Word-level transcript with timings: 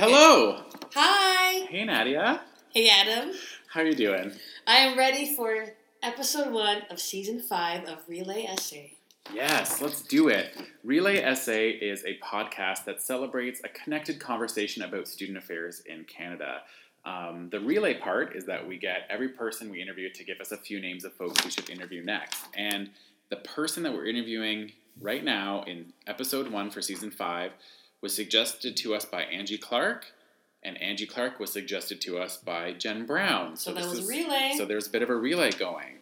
Hello. 0.00 0.62
Hi. 0.94 1.66
Hey 1.66 1.84
Nadia. 1.84 2.40
Hey, 2.70 2.88
Adam. 2.88 3.34
How 3.68 3.82
are 3.82 3.84
you 3.84 3.94
doing? 3.94 4.32
I 4.66 4.76
am 4.76 4.96
ready 4.96 5.36
for 5.36 5.74
episode 6.02 6.54
one 6.54 6.84
of 6.88 6.98
season 6.98 7.38
five 7.38 7.84
of 7.84 7.98
Relay 8.08 8.44
Essay. 8.44 8.96
Yes, 9.34 9.82
let's 9.82 10.00
do 10.00 10.28
it. 10.28 10.56
Relay 10.84 11.18
Essay 11.18 11.72
is 11.72 12.02
a 12.06 12.18
podcast 12.24 12.86
that 12.86 13.02
celebrates 13.02 13.60
a 13.62 13.68
connected 13.68 14.18
conversation 14.18 14.84
about 14.84 15.06
student 15.06 15.36
affairs 15.36 15.82
in 15.84 16.04
Canada. 16.04 16.62
Um, 17.04 17.50
the 17.52 17.60
relay 17.60 17.92
part 17.92 18.34
is 18.34 18.46
that 18.46 18.66
we 18.66 18.78
get 18.78 19.02
every 19.10 19.28
person 19.28 19.68
we 19.68 19.82
interview 19.82 20.08
to 20.14 20.24
give 20.24 20.40
us 20.40 20.50
a 20.50 20.56
few 20.56 20.80
names 20.80 21.04
of 21.04 21.12
folks 21.12 21.44
we 21.44 21.50
should 21.50 21.68
interview 21.68 22.02
next. 22.02 22.46
And 22.56 22.88
the 23.28 23.36
person 23.36 23.82
that 23.82 23.92
we're 23.92 24.06
interviewing 24.06 24.72
right 24.98 25.22
now 25.22 25.62
in 25.64 25.92
episode 26.06 26.50
one 26.50 26.70
for 26.70 26.80
season 26.80 27.10
five 27.10 27.52
was 28.02 28.14
suggested 28.14 28.76
to 28.78 28.94
us 28.94 29.04
by 29.04 29.22
Angie 29.22 29.58
Clark, 29.58 30.06
and 30.62 30.80
Angie 30.80 31.06
Clark 31.06 31.38
was 31.38 31.52
suggested 31.52 32.00
to 32.02 32.18
us 32.18 32.36
by 32.36 32.72
Jen 32.72 33.06
Brown. 33.06 33.56
So 33.56 33.72
that 33.72 33.82
this 33.82 33.90
was 33.90 34.04
a 34.04 34.08
relay. 34.08 34.54
So 34.56 34.64
there's 34.64 34.86
a 34.86 34.90
bit 34.90 35.02
of 35.02 35.10
a 35.10 35.16
relay 35.16 35.50
going. 35.50 35.98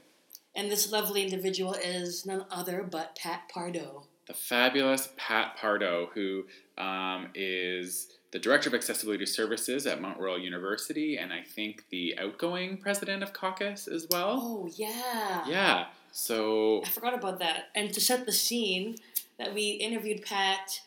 And 0.57 0.71
this 0.71 0.91
lovely 0.91 1.23
individual 1.23 1.75
is 1.75 2.27
none 2.27 2.45
other 2.51 2.83
but 2.83 3.17
Pat 3.17 3.49
Pardo. 3.53 4.05
the 4.29 4.35
fabulous 4.35 5.09
Pat 5.17 5.57
Pardo, 5.57 6.11
who 6.15 6.45
um, 6.77 7.29
is 7.35 8.09
the 8.31 8.39
Director 8.39 8.69
of 8.69 8.75
Accessibility 8.75 9.25
Services 9.27 9.87
at 9.87 10.01
Mount 10.03 10.21
Royal 10.21 10.39
University, 10.39 11.17
and 11.17 11.33
I 11.33 11.43
think 11.43 11.87
the 11.91 12.17
outgoing 12.19 12.77
president 12.77 13.23
of 13.23 13.33
CACUSS 13.33 13.89
as 13.89 14.07
well. 14.11 14.39
Oh, 14.41 14.71
yeah. 14.77 15.49
Yeah, 15.49 15.87
so 16.13 16.83
I 16.85 16.89
forgot 16.91 17.15
about 17.15 17.39
that. 17.39 17.71
And 17.75 17.93
to 17.95 18.01
set 18.01 18.27
the 18.27 18.33
scene, 18.33 18.97
that 19.39 19.55
we 19.55 19.71
interviewed 19.71 20.23
Pat 20.23 20.81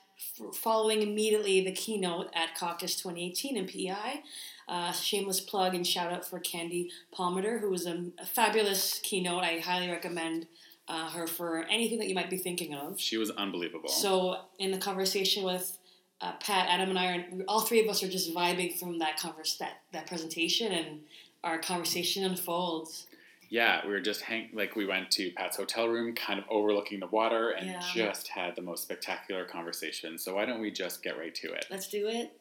following 0.54 1.02
immediately 1.02 1.64
the 1.64 1.72
keynote 1.72 2.30
at 2.34 2.56
CACUSS 2.56 2.96
2018 2.98 3.58
in 3.58 3.68
PEI. 3.68 4.24
Uh, 4.68 4.92
shameless 4.92 5.42
plug 5.42 5.76
and 5.76 5.86
shout 5.86 6.14
out 6.14 6.26
for 6.26 6.40
Candy 6.40 6.92
Palmater, 7.14 7.60
who 7.60 7.70
was 7.70 7.86
a, 7.86 8.06
a 8.20 8.26
fabulous 8.26 9.00
keynote. 9.04 9.44
I 9.44 9.60
highly 9.60 9.90
recommend 9.90 10.48
uh, 10.88 11.10
her 11.10 11.28
for 11.28 11.66
anything 11.70 12.00
that 12.00 12.08
you 12.08 12.16
might 12.16 12.30
be 12.30 12.38
thinking 12.38 12.74
of. 12.74 13.00
she 13.00 13.18
was 13.18 13.32
unbelievable. 13.32 13.90
So, 13.90 14.42
in 14.60 14.72
the 14.72 14.78
conversation 14.78 15.44
with 15.44 15.78
uh, 16.22 16.34
Pat, 16.34 16.68
Adam, 16.70 16.90
and 16.90 17.00
I, 17.00 17.18
are, 17.18 17.26
all 17.48 17.62
three 17.62 17.82
of 17.82 17.90
us 17.90 18.04
are 18.04 18.08
just 18.08 18.34
vibing 18.34 18.78
from 18.80 19.00
that 19.00 19.18
converse, 19.18 19.58
that, 19.58 19.82
that 19.92 20.08
presentation, 20.08 20.72
and 20.72 21.02
our 21.44 21.60
conversation 21.60 22.24
unfolds. 22.24 23.08
Yeah, 23.52 23.86
we 23.86 23.92
were 23.92 24.00
just 24.00 24.22
hang 24.22 24.50
like 24.54 24.78
we 24.78 24.86
went 24.86 25.12
to 25.12 25.30
Pat's 25.32 25.58
hotel 25.58 25.88
room, 25.90 26.16
kind 26.16 26.40
of 26.40 26.46
overlooking 26.50 27.02
the 27.02 27.08
water, 27.08 27.50
and 27.50 27.68
Yeah. 27.70 27.82
just 27.94 28.30
had 28.30 28.56
the 28.56 28.62
most 28.62 28.82
spectacular 28.84 29.44
conversation. 29.44 30.18
So 30.18 30.36
why 30.36 30.46
don't 30.46 30.62
we 30.62 30.72
just 30.72 31.04
get 31.04 31.18
right 31.20 31.36
to 31.36 31.52
it? 31.52 31.66
Let's 31.70 31.88
do 31.90 32.08
it. 32.08 32.32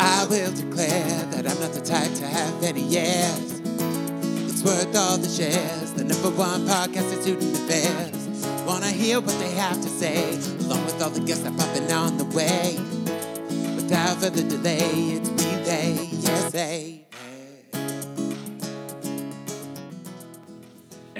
I 0.00 0.26
will 0.28 0.52
declare 0.52 1.22
that 1.32 1.46
I'm 1.46 1.60
not 1.60 1.72
the 1.72 1.80
type 1.80 2.12
to 2.14 2.26
have 2.26 2.62
any 2.64 2.82
yes. 2.82 3.60
It's 4.50 4.62
worth 4.64 4.94
all 4.96 5.16
the 5.16 5.28
shares. 5.28 5.92
The 5.92 6.04
number 6.04 6.30
one 6.30 6.66
podcast 6.66 7.12
in 7.14 7.22
student 7.22 7.54
affairs. 7.56 8.46
Wanna 8.66 8.88
hear 8.90 9.20
what 9.20 9.38
they 9.38 9.52
have 9.52 9.76
to 9.80 9.88
say, 9.88 10.34
along 10.66 10.84
with 10.86 11.00
all 11.00 11.10
the 11.10 11.20
guests 11.20 11.44
that 11.44 11.56
popping 11.56 11.90
on 11.92 12.18
the 12.18 12.24
way. 12.36 12.76
Without 13.76 14.16
further 14.20 14.42
delay, 14.42 14.80
it's 15.14 15.28
relay, 15.30 16.08
yes, 16.10 16.52
hey. 16.52 17.05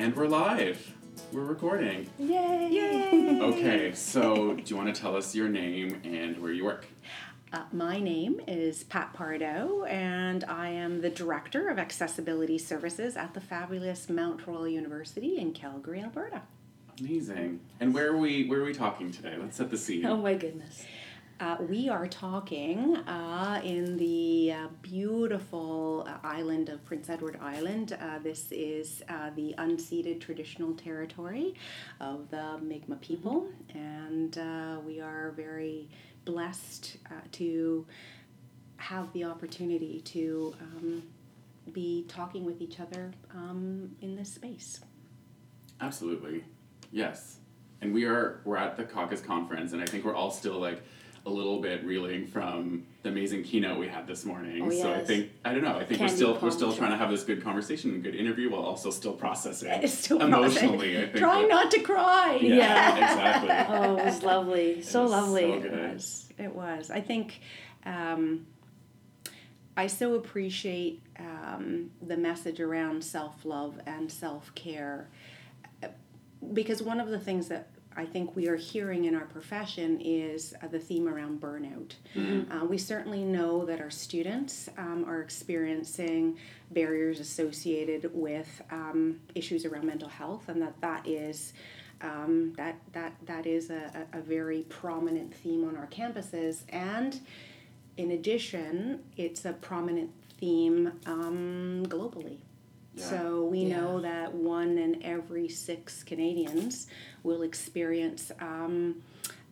And 0.06 0.14
we're 0.14 0.28
live. 0.28 0.94
We're 1.32 1.42
recording. 1.42 2.08
Yay! 2.16 2.68
Yay! 2.70 3.40
Okay, 3.42 3.92
so 3.92 4.54
do 4.54 4.62
you 4.64 4.76
want 4.76 4.94
to 4.94 5.00
tell 5.00 5.16
us 5.16 5.34
your 5.34 5.48
name 5.48 6.00
and 6.04 6.40
where 6.40 6.52
you 6.52 6.64
work? 6.64 6.86
Uh, 7.52 7.64
my 7.72 7.98
name 7.98 8.40
is 8.46 8.84
Pat 8.84 9.12
Pardo, 9.14 9.82
and 9.82 10.44
I 10.44 10.68
am 10.68 11.00
the 11.00 11.10
Director 11.10 11.70
of 11.70 11.80
Accessibility 11.80 12.56
Services 12.56 13.16
at 13.16 13.34
the 13.34 13.40
fabulous 13.40 14.08
Mount 14.08 14.46
Royal 14.46 14.68
University 14.68 15.39
in 15.39 15.52
Calgary, 15.52 16.00
Alberta. 16.00 16.42
Amazing. 17.00 17.58
And 17.80 17.92
where 17.92 18.12
are 18.12 18.16
we? 18.16 18.46
Where 18.46 18.61
are 18.61 18.64
we 18.64 18.74
talking 18.74 19.11
today? 19.11 19.34
Let's 19.36 19.56
set 19.56 19.72
the 19.72 19.77
scene. 19.77 20.06
Oh 20.06 20.18
my 20.18 20.34
goodness. 20.34 20.84
Uh, 21.39 21.57
we 21.69 21.86
are 21.86 22.07
talking 22.07 22.97
uh, 22.97 23.61
in 23.63 23.98
the 23.98 24.52
uh, 24.52 24.69
beautiful 24.80 26.07
uh, 26.08 26.27
island 26.27 26.70
of 26.70 26.83
Prince 26.86 27.11
Edward 27.11 27.39
Island. 27.42 27.92
Uh, 28.01 28.19
this 28.20 28.51
is 28.51 29.02
uh, 29.11 29.29
the 29.36 29.55
unceded 29.58 30.19
traditional 30.19 30.73
territory 30.73 31.55
of 32.01 32.30
the 32.30 32.58
Mi'kmaq 32.63 33.02
people, 33.02 33.48
and 33.75 34.36
we 34.86 34.98
are 34.98 35.33
very 35.36 35.91
blessed 36.25 36.96
to 37.33 37.86
have 38.79 39.13
the 39.13 39.25
opportunity 39.25 40.01
to 40.07 40.55
um, 40.63 41.02
be 41.73 42.07
talking 42.08 42.46
with 42.46 42.63
each 42.63 42.80
other 42.80 43.13
um, 43.35 43.95
in 44.01 44.17
this 44.17 44.33
space. 44.33 44.80
Absolutely. 45.83 46.45
Yes. 46.91 47.41
And 47.83 47.92
we 47.92 48.07
are 48.07 48.41
we're 48.45 48.57
at 48.57 48.79
the 48.79 48.85
CACUSS 48.85 49.23
conference 49.23 49.75
and 49.75 49.83
I 49.83 49.85
think 49.85 50.05
we're 50.05 50.14
all 50.14 50.30
still 50.30 50.58
like 50.58 50.83
a 51.27 51.31
little 51.31 51.61
bit 51.61 51.85
reeling 51.85 52.25
from 52.25 52.87
the 53.03 53.09
amazing 53.09 53.42
keynote 53.42 53.79
we 53.79 53.89
had 53.89 54.07
this 54.07 54.25
morning. 54.25 54.63
Oh, 54.63 54.70
So 54.70 54.95
I 54.95 55.03
think 55.05 55.33
I 55.45 55.53
don't 55.53 55.64
know, 55.64 55.77
I 55.77 55.85
think 55.85 56.01
we're 56.01 56.09
still 56.09 56.39
we're 56.41 56.53
still 56.53 56.73
trying 56.73 56.92
to 56.92 56.97
have 56.97 57.11
this 57.11 57.25
good 57.25 57.42
conversation 57.42 57.91
and 57.91 58.03
good 58.03 58.14
interview 58.14 58.51
while 58.51 58.63
also 58.63 58.91
still 58.91 59.13
processing 59.13 59.87
still 59.89 60.20
emotionally, 60.23 60.97
I 60.97 61.07
think. 61.07 61.17
Try 61.17 61.42
that- 61.42 61.48
not 61.48 61.70
to 61.73 61.81
cry. 61.81 62.39
Yeah, 62.41 62.95
exactly. 62.95 63.51
Oh, 63.77 63.97
it 63.97 64.05
was 64.05 64.23
lovely. 64.23 64.83
So 64.83 65.03
was 65.03 65.11
lovely. 65.11 65.42
so 65.42 65.67
It 65.67 65.73
was. 65.73 66.33
It 66.39 66.55
was. 66.55 66.91
I 66.91 67.01
think 67.01 67.41
um, 67.85 68.47
I 69.77 69.89
so 69.89 70.14
appreciate 70.14 71.03
um, 71.19 71.91
the 72.01 72.17
message 72.17 72.61
around 72.61 73.03
self 73.05 73.45
love 73.45 73.81
and 73.85 74.11
self 74.13 74.55
care 74.55 75.08
because 76.53 76.81
one 76.83 77.01
of 77.01 77.08
the 77.08 77.19
things 77.19 77.48
that 77.48 77.70
I 77.96 78.05
think 78.05 78.36
we 78.36 78.48
are 78.48 78.57
hearing 78.57 79.07
in 79.07 79.14
our 79.14 79.24
profession 79.24 80.01
is 80.01 80.55
uh, 80.62 80.68
the 80.68 80.79
theme 80.79 81.08
around 81.08 81.40
burnout. 81.40 81.92
Uh, 82.51 82.64
we 82.67 82.79
certainly 82.79 83.24
know 83.24 83.64
that 83.64 83.80
our 83.80 83.90
students 83.90 84.68
um, 84.77 85.05
are 85.07 85.23
experiencing 85.23 86.36
barriers 86.70 87.20
associated 87.20 88.11
with 88.12 88.62
um, 88.70 89.20
issues 89.34 89.64
around 89.64 89.86
mental 89.86 90.08
health, 90.08 90.48
and 90.48 90.61
that 90.61 90.79
that 90.80 91.07
is 91.07 91.55
um, 92.02 92.52
that 92.57 92.77
that 92.92 93.14
that 93.24 93.46
is 93.46 93.70
a, 93.70 94.07
a 94.13 94.18
a 94.18 94.20
very 94.20 94.63
prominent 94.68 95.34
theme 95.34 95.67
on 95.67 95.77
our 95.77 95.86
campuses. 95.86 96.64
And 96.68 97.20
in 97.96 98.11
addition, 98.11 99.02
it's 99.17 99.45
a 99.46 99.55
prominent 99.55 100.11
theme 100.39 100.92
um, 101.07 101.84
globally. 101.89 102.39
Yeah. 102.96 103.05
So 103.11 103.45
we 103.45 103.61
Yeah. 103.67 103.77
know 103.80 104.01
that 104.01 104.34
one 104.34 104.79
in 104.79 105.02
every 105.02 105.48
six 105.48 106.02
Canadians 106.02 106.86
will 107.23 107.42
experience 107.42 108.33
um, 108.40 109.02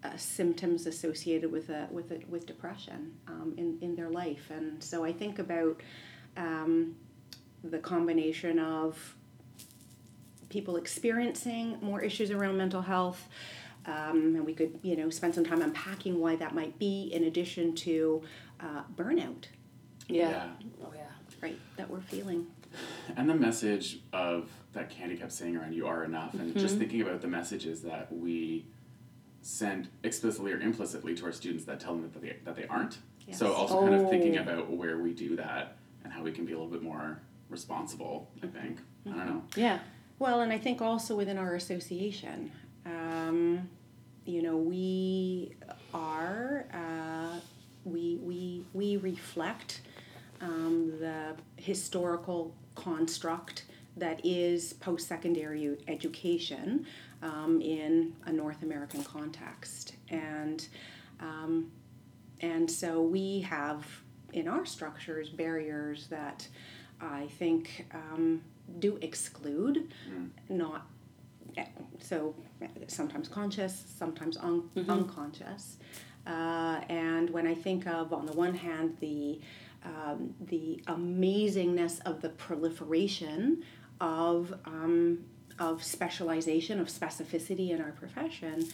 uh, 0.03 0.16
symptoms 0.16 0.87
associated 0.87 1.50
with 1.53 1.69
a, 1.71 1.88
with 1.91 2.10
a, 2.10 2.21
with 2.28 2.47
depression 2.47 3.15
um, 3.27 3.55
in 3.56 3.78
in 3.81 3.94
their 3.97 4.10
life, 4.10 4.50
and 4.50 4.82
so 4.82 5.05
I 5.05 5.12
think 5.12 5.38
about 5.38 5.81
um, 6.37 6.97
the 7.62 7.78
combination 7.78 8.59
of 8.59 9.15
people 10.50 10.76
experiencing 10.76 11.78
more 11.81 12.00
issues 12.00 12.31
around 12.31 12.56
mental 12.56 12.82
health. 12.82 13.28
Um, 13.87 14.34
and 14.37 14.47
we 14.47 14.55
could, 14.55 14.78
you 14.82 14.97
know, 14.97 15.11
spend 15.11 15.34
some 15.34 15.44
time 15.44 15.61
unpacking 15.61 16.19
why 16.19 16.37
that 16.37 16.55
might 16.55 16.78
be, 16.78 17.11
in 17.12 17.25
addition 17.25 17.75
to 17.76 18.22
uh, 18.61 18.82
burnout, 18.97 19.44
Yeah. 20.09 20.31
Yeah. 20.31 20.44
Oh 20.82 20.93
yeah. 20.94 21.03
right, 21.43 21.59
that 21.76 21.91
we're 21.91 22.00
feeling. 22.00 22.47
And 23.17 23.29
the 23.29 23.35
message 23.35 24.01
of 24.12 24.51
that 24.73 24.91
Candy 24.91 25.17
kept 25.17 25.33
saying 25.33 25.57
around 25.57 25.73
"you 25.75 25.87
are 25.87 26.05
enough," 26.05 26.35
and 26.35 26.51
Mm-hmm. 26.51 26.59
just 26.61 26.77
thinking 26.79 27.01
about 27.03 27.21
the 27.21 27.29
messages 27.29 27.83
that 27.83 28.12
we 28.12 28.65
send 29.43 29.89
explicitly 30.03 30.53
or 30.53 30.59
implicitly 30.61 31.15
to 31.15 31.25
our 31.27 31.33
students 31.33 31.65
that 31.67 31.79
tell 31.81 31.95
them 31.95 32.03
that 32.12 32.21
they 32.21 32.37
that 32.45 32.57
they 32.57 32.67
aren't. 32.67 32.95
So 33.33 33.47
Yes. 33.49 33.56
also 33.56 33.81
kind 33.81 33.94
of 33.94 34.09
thinking 34.11 34.38
Oh. 34.38 34.43
about 34.43 34.71
where 34.71 34.99
we 34.99 35.12
do 35.15 35.37
that 35.37 35.76
and 36.03 36.12
how 36.12 36.23
we 36.23 36.32
can 36.32 36.44
be 36.44 36.53
a 36.53 36.56
little 36.59 36.71
bit 36.73 36.82
more 36.82 37.21
responsible. 37.50 38.31
I 38.43 38.47
think 38.47 38.79
I 39.06 39.11
don't 39.11 39.27
know. 39.27 39.43
Yeah. 39.56 39.79
Well, 40.19 40.41
and 40.43 40.53
I 40.53 40.59
think 40.59 40.81
also 40.81 41.17
within 41.17 41.38
our 41.38 41.55
association, 41.55 42.53
um, 42.87 43.69
you 44.25 44.43
know, 44.43 44.56
we 44.56 45.55
are 45.93 46.67
uh, 46.73 47.38
we 47.85 48.17
we 48.23 48.65
we 48.73 48.97
reflect 48.97 49.81
um, 50.41 50.93
the 51.00 51.35
historical 51.56 52.55
construct 52.75 53.67
that 53.97 54.21
is 54.25 54.73
post-secondary 54.75 55.76
education 55.87 56.87
um, 57.23 57.61
in 57.61 58.15
a 58.26 58.32
North 58.32 58.62
American 58.62 59.05
context, 59.05 59.94
and 60.09 60.67
um, 61.21 61.71
and 62.41 62.71
so 62.71 63.00
we 63.00 63.41
have 63.41 63.87
in 64.32 64.49
our 64.49 64.67
structures 64.67 65.31
barriers 65.31 66.09
that 66.09 66.47
I 67.00 67.29
think 67.38 67.87
um, 67.94 68.43
do 68.79 68.99
exclude, 69.00 69.93
not 70.49 70.87
so 72.00 72.35
sometimes 72.88 73.29
conscious, 73.29 73.85
sometimes 73.97 74.37
un- 74.37 74.69
unconscious. 74.88 75.77
Uh, 76.27 76.81
and 76.88 77.31
when 77.31 77.47
I 77.47 77.55
think 77.55 77.87
of, 77.87 78.12
on 78.12 78.27
the 78.27 78.32
one 78.32 78.55
hand, 78.55 78.97
the 79.00 79.41
um, 79.84 80.34
the 80.40 80.82
amazingness 80.86 82.00
of 82.06 82.22
the 82.22 82.31
proliferation 82.31 83.62
of 84.00 84.54
um, 84.64 85.25
of 85.58 85.84
specialization, 85.84 86.81
of 86.81 86.88
specificity 86.88 87.70
in 87.70 87.81
our 87.81 87.92
profession, 87.92 88.66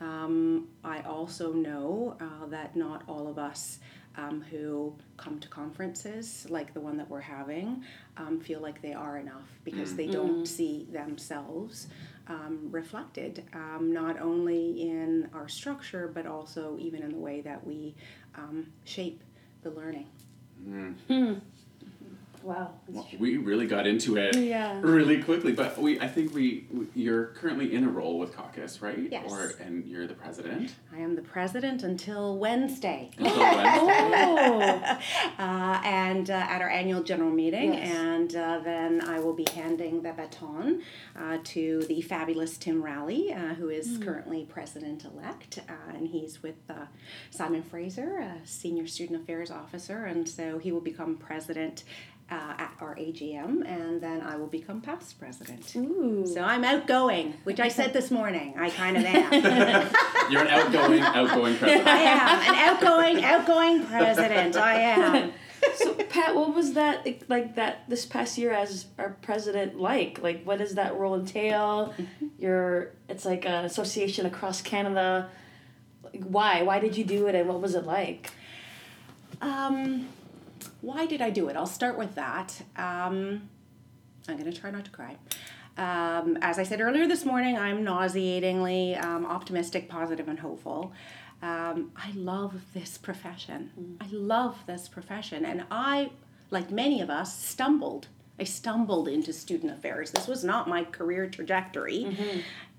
um, 0.00 0.68
I 0.84 1.00
also 1.02 1.52
know 1.52 2.16
uh, 2.20 2.46
that 2.46 2.76
not 2.76 3.02
all 3.08 3.28
of 3.28 3.38
us 3.38 3.80
um, 4.16 4.42
who 4.50 4.94
come 5.16 5.38
to 5.40 5.48
conferences 5.48 6.46
like 6.50 6.74
the 6.74 6.80
one 6.80 6.96
that 6.96 7.08
we're 7.08 7.20
having 7.20 7.84
um, 8.16 8.40
feel 8.40 8.60
like 8.60 8.82
they 8.82 8.92
are 8.92 9.18
enough 9.18 9.48
because 9.64 9.94
they 9.94 10.06
don't 10.06 10.46
see 10.46 10.86
themselves 10.90 11.86
um, 12.26 12.68
reflected, 12.70 13.44
um, 13.54 13.92
not 13.92 14.20
only 14.20 14.82
in 14.82 15.28
our 15.34 15.48
structure 15.48 16.10
but 16.12 16.26
also 16.26 16.76
even 16.78 17.02
in 17.02 17.10
the 17.10 17.18
way 17.18 17.40
that 17.40 17.64
we 17.64 17.94
um, 18.34 18.66
shape 18.84 19.22
the 19.62 19.70
learning. 19.70 20.08
Mm. 20.68 20.94
Mm. 21.10 21.40
Wow. 22.42 22.72
Well, 22.88 23.06
we 23.18 23.36
really 23.36 23.66
got 23.66 23.86
into 23.86 24.16
it 24.16 24.34
Yeah. 24.36 24.80
really 24.82 25.22
quickly, 25.22 25.52
but 25.52 25.76
we 25.78 26.00
I 26.00 26.08
think 26.08 26.34
we, 26.34 26.66
we 26.72 26.86
you're 26.94 27.26
currently 27.26 27.74
in 27.74 27.84
a 27.84 27.88
role 27.88 28.18
with 28.18 28.34
CACUSS, 28.34 28.80
right? 28.80 28.98
Yes. 29.10 29.30
Or 29.30 29.52
and 29.60 29.86
you're 29.86 30.06
the 30.06 30.14
president 30.14 30.74
I 30.92 30.98
am 30.98 31.16
the 31.16 31.22
president 31.22 31.82
until 31.82 32.38
Wednesday. 32.38 33.10
until 33.18 33.38
Wednesday. 33.38 34.98
uh, 35.38 35.80
and 35.84 36.30
uh, 36.30 36.34
at 36.34 36.62
our 36.62 36.68
annual 36.70 37.02
general 37.02 37.30
meeting, 37.30 37.74
Yes. 37.74 37.94
and 37.96 38.36
uh, 38.36 38.60
then 38.64 39.00
I 39.02 39.20
will 39.20 39.34
be 39.34 39.46
handing 39.54 40.02
the 40.02 40.12
baton 40.12 40.82
uh, 41.16 41.38
to 41.44 41.82
the 41.88 42.00
fabulous 42.00 42.56
Tim 42.56 42.82
Rahilly, 42.82 43.32
uh, 43.36 43.54
who 43.54 43.68
is 43.68 43.98
currently 43.98 44.44
president 44.48 45.04
elect, 45.04 45.58
uh, 45.68 45.72
and 45.96 46.08
he's 46.08 46.42
with 46.42 46.56
uh, 46.68 46.86
Simon 47.30 47.62
Fraser, 47.62 48.18
a 48.18 48.46
senior 48.46 48.86
student 48.86 49.22
affairs 49.22 49.50
officer, 49.50 50.04
and 50.06 50.28
so 50.28 50.58
he 50.58 50.72
will 50.72 50.80
become 50.80 51.16
president. 51.16 51.84
Uh, 52.30 52.54
at 52.58 52.72
our 52.80 52.94
AGM, 52.94 53.66
and 53.66 54.00
then 54.00 54.20
I 54.20 54.36
will 54.36 54.46
become 54.46 54.80
past 54.80 55.18
president. 55.18 55.74
Ooh. 55.74 56.24
So 56.24 56.42
I'm 56.42 56.62
outgoing, 56.62 57.34
which 57.42 57.58
I 57.58 57.66
said 57.66 57.92
this 57.92 58.12
morning. 58.12 58.54
I 58.56 58.70
kind 58.70 58.96
of 58.96 59.04
am. 59.04 59.32
You're 60.30 60.42
an 60.42 60.46
outgoing, 60.46 61.02
outgoing 61.02 61.56
president. 61.56 61.88
I 61.88 61.98
am 61.98 62.54
an 62.54 62.54
outgoing, 62.54 63.24
outgoing 63.24 63.84
president. 63.84 64.56
I 64.56 64.74
am. 64.74 65.32
So 65.74 65.94
Pat, 65.94 66.34
what 66.34 66.54
was 66.54 66.74
that 66.74 67.04
like, 67.04 67.24
like 67.28 67.56
that 67.56 67.88
this 67.88 68.06
past 68.06 68.38
year 68.38 68.52
as 68.52 68.86
our 68.96 69.10
president 69.22 69.80
like? 69.80 70.22
Like 70.22 70.44
what 70.44 70.58
does 70.58 70.76
that 70.76 70.96
role 70.96 71.14
entail? 71.14 71.94
Your 72.38 72.92
it's 73.08 73.24
like 73.24 73.44
an 73.44 73.64
association 73.64 74.26
across 74.26 74.62
Canada. 74.62 75.28
Like, 76.04 76.22
why? 76.22 76.62
Why 76.62 76.78
did 76.78 76.96
you 76.96 77.04
do 77.04 77.26
it 77.26 77.34
and 77.34 77.48
what 77.48 77.60
was 77.60 77.74
it 77.74 77.84
like? 77.84 78.30
Um, 79.40 80.08
why 80.80 81.06
did 81.06 81.20
I 81.20 81.30
do 81.30 81.48
it? 81.48 81.56
I'll 81.56 81.66
start 81.66 81.98
with 81.98 82.14
that. 82.14 82.62
Um, 82.76 83.48
I'm 84.28 84.36
going 84.38 84.50
to 84.50 84.58
try 84.58 84.70
not 84.70 84.84
to 84.84 84.90
cry. 84.90 85.16
Um, 85.76 86.36
as 86.42 86.58
I 86.58 86.62
said 86.62 86.80
earlier 86.80 87.06
this 87.06 87.24
morning, 87.24 87.56
I'm 87.56 87.84
nauseatingly 87.84 88.96
um, 88.96 89.24
optimistic, 89.24 89.88
positive, 89.88 90.28
and 90.28 90.38
hopeful. 90.38 90.92
Um, 91.42 91.92
I 91.96 92.12
love 92.14 92.54
this 92.74 92.98
profession. 92.98 93.96
I 94.00 94.06
love 94.10 94.58
this 94.66 94.88
profession. 94.88 95.44
And 95.44 95.64
I, 95.70 96.10
like 96.50 96.70
many 96.70 97.00
of 97.00 97.08
us, 97.08 97.38
stumbled. 97.42 98.08
I 98.38 98.44
stumbled 98.44 99.08
into 99.08 99.32
student 99.32 99.72
affairs. 99.72 100.10
This 100.10 100.26
was 100.26 100.44
not 100.44 100.68
my 100.68 100.84
career 100.84 101.28
trajectory. 101.28 102.04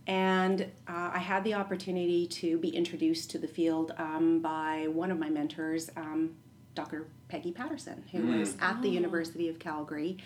And 0.07 0.61
uh, 0.87 1.11
I 1.13 1.19
had 1.19 1.43
the 1.43 1.53
opportunity 1.53 2.27
to 2.27 2.57
be 2.57 2.69
introduced 2.69 3.29
to 3.31 3.37
the 3.39 3.47
field 3.47 3.93
um, 3.97 4.39
by 4.41 4.87
one 4.91 5.11
of 5.11 5.19
my 5.19 5.29
mentors, 5.29 5.89
um, 5.95 6.31
Dr. 6.73 7.07
Peggy 7.31 7.51
Patterson, 7.53 8.03
who 8.11 8.27
was 8.39 8.57
at 8.59 8.81
the 8.81 8.89
University 8.89 9.47
of 9.47 9.57
Calgary 9.57 10.17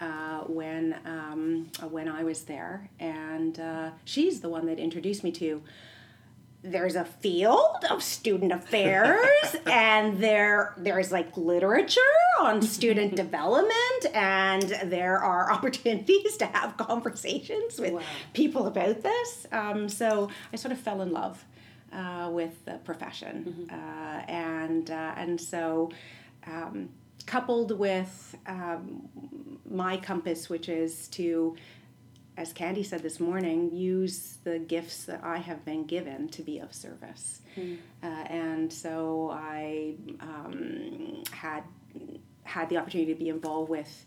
uh, 0.00 0.40
when 0.58 0.96
um, 1.04 1.68
uh, 1.82 1.86
when 1.88 2.08
I 2.08 2.24
was 2.24 2.44
there, 2.44 2.88
and 2.98 3.60
uh, 3.60 3.90
she's 4.04 4.40
the 4.40 4.48
one 4.48 4.64
that 4.66 4.78
introduced 4.78 5.22
me 5.22 5.32
to. 5.32 5.62
There's 6.62 6.96
a 6.96 7.04
field 7.04 7.84
of 7.90 8.02
student 8.02 8.50
affairs, 8.52 9.54
and 9.66 10.18
there 10.18 10.74
there's 10.78 11.12
like 11.12 11.36
literature 11.36 12.00
on 12.40 12.62
student 12.62 13.14
development, 13.24 14.02
and 14.14 14.62
there 14.90 15.18
are 15.18 15.52
opportunities 15.56 16.36
to 16.38 16.46
have 16.46 16.76
conversations 16.78 17.78
with 17.78 17.92
Wow. 17.92 18.00
people 18.32 18.66
about 18.66 19.02
this. 19.02 19.46
Um, 19.52 19.88
so 19.88 20.30
I 20.52 20.56
sort 20.56 20.72
of 20.72 20.78
fell 20.80 21.02
in 21.02 21.12
love 21.12 21.44
uh, 21.92 22.30
with 22.32 22.64
the 22.64 22.78
profession, 22.84 23.68
uh, 23.70 24.22
and 24.26 24.90
uh, 24.90 25.14
and 25.16 25.40
so 25.40 25.90
um, 26.46 26.90
coupled 27.26 27.78
with 27.78 28.36
um, 28.46 29.08
my 29.68 29.96
compass, 29.96 30.48
which 30.48 30.68
is 30.68 31.08
to, 31.08 31.56
as 32.36 32.52
Candy 32.52 32.82
said 32.82 33.02
this 33.02 33.18
morning, 33.20 33.70
use 33.74 34.38
the 34.44 34.58
gifts 34.58 35.04
that 35.04 35.22
I 35.24 35.38
have 35.38 35.64
been 35.64 35.86
given 35.86 36.28
to 36.28 36.42
be 36.42 36.58
of 36.58 36.72
service, 36.72 37.40
uh, 38.02 38.06
and 38.06 38.72
so 38.72 39.30
I 39.32 39.94
um, 40.20 41.22
had 41.32 41.64
had 42.44 42.68
the 42.68 42.76
opportunity 42.76 43.12
to 43.12 43.18
be 43.18 43.28
involved 43.28 43.70
with. 43.70 44.06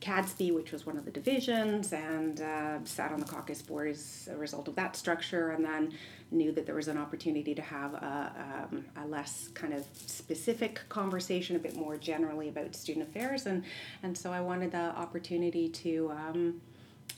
CADSB, 0.00 0.54
which 0.54 0.72
was 0.72 0.86
one 0.86 0.96
of 0.96 1.04
the 1.04 1.10
divisions, 1.10 1.92
and 1.92 2.40
uh, 2.40 2.78
sat 2.84 3.12
on 3.12 3.20
the 3.20 3.26
CACUSS 3.26 3.60
board 3.60 3.90
as 3.90 4.30
a 4.32 4.36
result 4.36 4.66
of 4.66 4.74
that 4.76 4.96
structure, 4.96 5.50
and 5.50 5.62
then 5.62 5.92
knew 6.30 6.52
that 6.52 6.66
there 6.66 6.74
was 6.74 6.88
an 6.88 6.98
opportunity 6.98 7.54
to 7.54 7.62
have 7.62 7.94
a, 7.94 8.68
um, 8.72 8.84
a 8.96 9.06
less 9.06 9.48
kind 9.54 9.74
of 9.74 9.84
specific 9.94 10.80
conversation, 10.88 11.56
a 11.56 11.58
bit 11.58 11.76
more 11.76 11.96
generally 11.96 12.48
about 12.48 12.74
student 12.74 13.08
affairs, 13.08 13.46
and, 13.46 13.64
and 14.02 14.16
so 14.16 14.32
I 14.32 14.40
wanted 14.40 14.72
the 14.72 14.78
opportunity 14.96 15.68
to 15.68 16.12
um, 16.12 16.60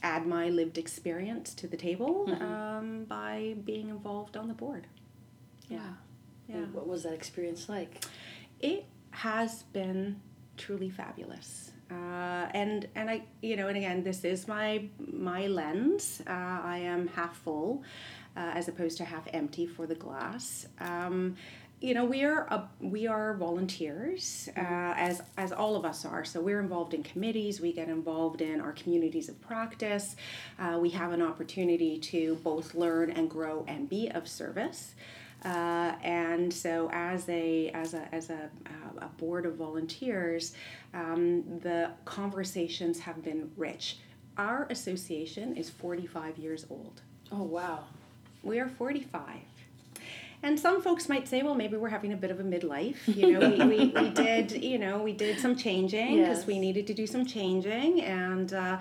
add 0.02 0.26
my 0.26 0.48
lived 0.48 0.78
experience 0.78 1.54
to 1.54 1.66
the 1.66 1.76
table 1.76 2.28
um, 2.40 3.04
by 3.04 3.54
being 3.64 3.88
involved 3.88 4.36
on 4.36 4.48
the 4.48 4.54
board. 4.54 4.86
Yeah. 5.68 5.80
Yeah. 6.48 6.56
And 6.56 6.74
what 6.74 6.86
was 6.86 7.04
that 7.04 7.12
experience 7.12 7.68
like? 7.68 8.04
It 8.60 8.84
has 9.10 9.62
been 9.64 10.20
truly 10.56 10.90
fabulous. 10.90 11.70
Uh, 11.90 12.48
and 12.54 12.88
and 12.94 13.10
I 13.10 13.22
you 13.42 13.54
know 13.54 13.68
and 13.68 13.76
again 13.76 14.02
this 14.02 14.24
is 14.24 14.48
my 14.48 14.88
my 14.98 15.46
lens. 15.46 16.22
Uh, 16.26 16.30
I 16.30 16.78
am 16.78 17.08
half 17.08 17.36
full, 17.36 17.82
uh, 18.36 18.50
as 18.54 18.68
opposed 18.68 18.96
to 18.98 19.04
half 19.04 19.26
empty 19.32 19.66
for 19.66 19.86
the 19.86 19.94
glass. 19.94 20.66
Um, 20.80 21.36
you 21.82 21.94
know 21.94 22.04
we 22.04 22.22
are 22.22 22.46
a, 22.48 22.68
we 22.80 23.08
are 23.08 23.34
volunteers 23.34 24.48
uh, 24.56 24.94
as 24.96 25.20
as 25.36 25.50
all 25.50 25.74
of 25.74 25.84
us 25.84 26.04
are. 26.04 26.24
So 26.24 26.40
we're 26.40 26.60
involved 26.60 26.94
in 26.94 27.02
committees. 27.02 27.60
We 27.60 27.72
get 27.72 27.88
involved 27.88 28.40
in 28.40 28.60
our 28.60 28.72
communities 28.72 29.28
of 29.28 29.40
practice. 29.40 30.14
Uh, 30.60 30.78
we 30.80 30.90
have 30.90 31.12
an 31.12 31.20
opportunity 31.20 31.98
to 31.98 32.36
both 32.36 32.76
learn 32.76 33.10
and 33.10 33.28
grow 33.28 33.64
and 33.66 33.88
be 33.88 34.08
of 34.10 34.28
service. 34.28 34.94
Uh, 35.44 35.96
and 36.04 36.52
so, 36.54 36.88
as 36.92 37.28
a 37.28 37.68
as 37.70 37.94
a 37.94 38.14
as 38.14 38.30
a, 38.30 38.48
uh, 38.66 39.06
a 39.06 39.08
board 39.18 39.44
of 39.44 39.56
volunteers, 39.56 40.54
um, 40.94 41.58
the 41.58 41.90
conversations 42.04 43.00
have 43.00 43.24
been 43.24 43.50
rich. 43.56 43.98
Our 44.38 44.68
association 44.70 45.56
is 45.56 45.68
forty 45.68 46.06
five 46.06 46.38
years 46.38 46.64
old. 46.70 47.02
Oh 47.32 47.42
wow. 47.42 47.86
We 48.42 48.58
are 48.60 48.68
forty 48.68 49.02
five. 49.02 49.40
And 50.44 50.58
some 50.58 50.82
folks 50.82 51.08
might 51.08 51.28
say, 51.28 51.44
well, 51.44 51.54
maybe 51.54 51.76
we're 51.76 51.88
having 51.88 52.12
a 52.12 52.16
bit 52.16 52.32
of 52.32 52.40
a 52.40 52.42
midlife. 52.42 52.96
You 53.06 53.30
know, 53.38 53.48
we, 53.48 53.64
we, 53.64 53.86
we 53.90 54.10
did, 54.10 54.50
you 54.50 54.76
know, 54.76 55.00
we 55.00 55.12
did 55.12 55.38
some 55.38 55.54
changing 55.54 56.16
because 56.18 56.38
Yes. 56.38 56.46
we 56.48 56.58
needed 56.58 56.88
to 56.88 56.94
do 56.94 57.06
some 57.06 57.24
changing. 57.24 58.00
And 58.02 58.52
uh, 58.52 58.78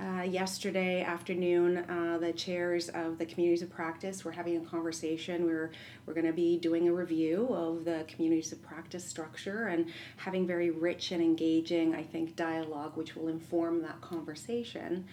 uh, 0.00 0.22
yesterday 0.22 1.02
afternoon, 1.02 1.76
uh, 1.76 2.16
the 2.18 2.32
chairs 2.32 2.88
of 2.88 3.18
the 3.18 3.26
communities 3.26 3.60
of 3.60 3.68
practice 3.68 4.24
were 4.24 4.32
having 4.32 4.56
a 4.56 4.60
conversation. 4.60 5.44
We 5.44 5.52
were, 5.52 5.70
we're 6.06 6.14
going 6.14 6.24
to 6.24 6.32
be 6.32 6.56
doing 6.56 6.88
a 6.88 6.92
review 6.94 7.46
of 7.50 7.84
the 7.84 8.06
communities 8.08 8.50
of 8.52 8.62
practice 8.62 9.04
structure 9.04 9.66
and 9.66 9.90
having 10.16 10.46
very 10.46 10.70
rich 10.70 11.12
and 11.12 11.20
engaging, 11.22 11.94
I 11.94 12.04
think, 12.04 12.36
dialogue, 12.36 12.96
which 12.96 13.16
will 13.16 13.28
inform 13.28 13.82
that 13.82 14.00
conversation. 14.00 15.04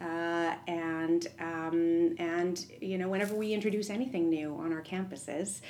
Uh, 0.00 0.54
and 0.68 1.26
um, 1.40 2.14
and 2.18 2.66
you 2.80 2.98
know 2.98 3.08
whenever 3.08 3.34
we 3.34 3.52
introduce 3.54 3.88
anything 3.90 4.28
new 4.28 4.54
on 4.56 4.72
our 4.72 4.82
campuses 4.82 5.60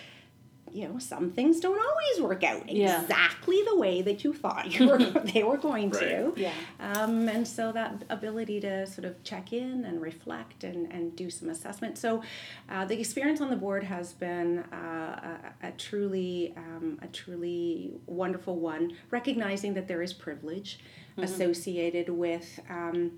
you 0.73 0.87
know 0.89 0.99
some 0.99 1.31
things 1.31 1.61
don't 1.61 1.79
always 1.79 2.21
work 2.29 2.43
out 2.43 2.69
Yeah. 2.69 3.01
exactly 3.03 3.63
the 3.71 3.77
way 3.79 4.03
that 4.03 4.25
you 4.25 4.33
thought 4.35 4.77
you 4.79 4.89
were 4.89 4.99
they 5.33 5.45
were 5.45 5.59
going 5.59 5.93
to 5.93 6.35
Yeah. 6.37 6.51
um, 6.81 7.29
and 7.29 7.47
so 7.47 7.71
that 7.71 8.03
ability 8.11 8.59
to 8.63 8.85
sort 8.89 9.05
of 9.05 9.23
check 9.23 9.53
in 9.53 9.85
and 9.85 10.03
reflect 10.03 10.65
and, 10.65 10.93
and 10.93 11.15
do 11.15 11.31
some 11.31 11.49
assessment. 11.51 11.97
So 11.99 12.21
uh, 12.69 12.85
the 12.85 12.99
experience 12.99 13.41
on 13.41 13.49
the 13.49 13.57
board 13.57 13.85
has 13.85 14.13
been 14.13 14.59
uh, 14.73 15.39
a, 15.63 15.69
a 15.69 15.73
truly 15.73 16.53
um, 16.57 16.99
a 17.01 17.07
truly 17.07 17.93
wonderful 18.07 18.57
one, 18.59 18.97
recognizing 19.13 19.75
that 19.75 19.87
there 19.87 20.03
is 20.03 20.13
privilege 20.13 20.81
associated 21.19 22.09
with 22.11 22.61
um, 22.69 23.13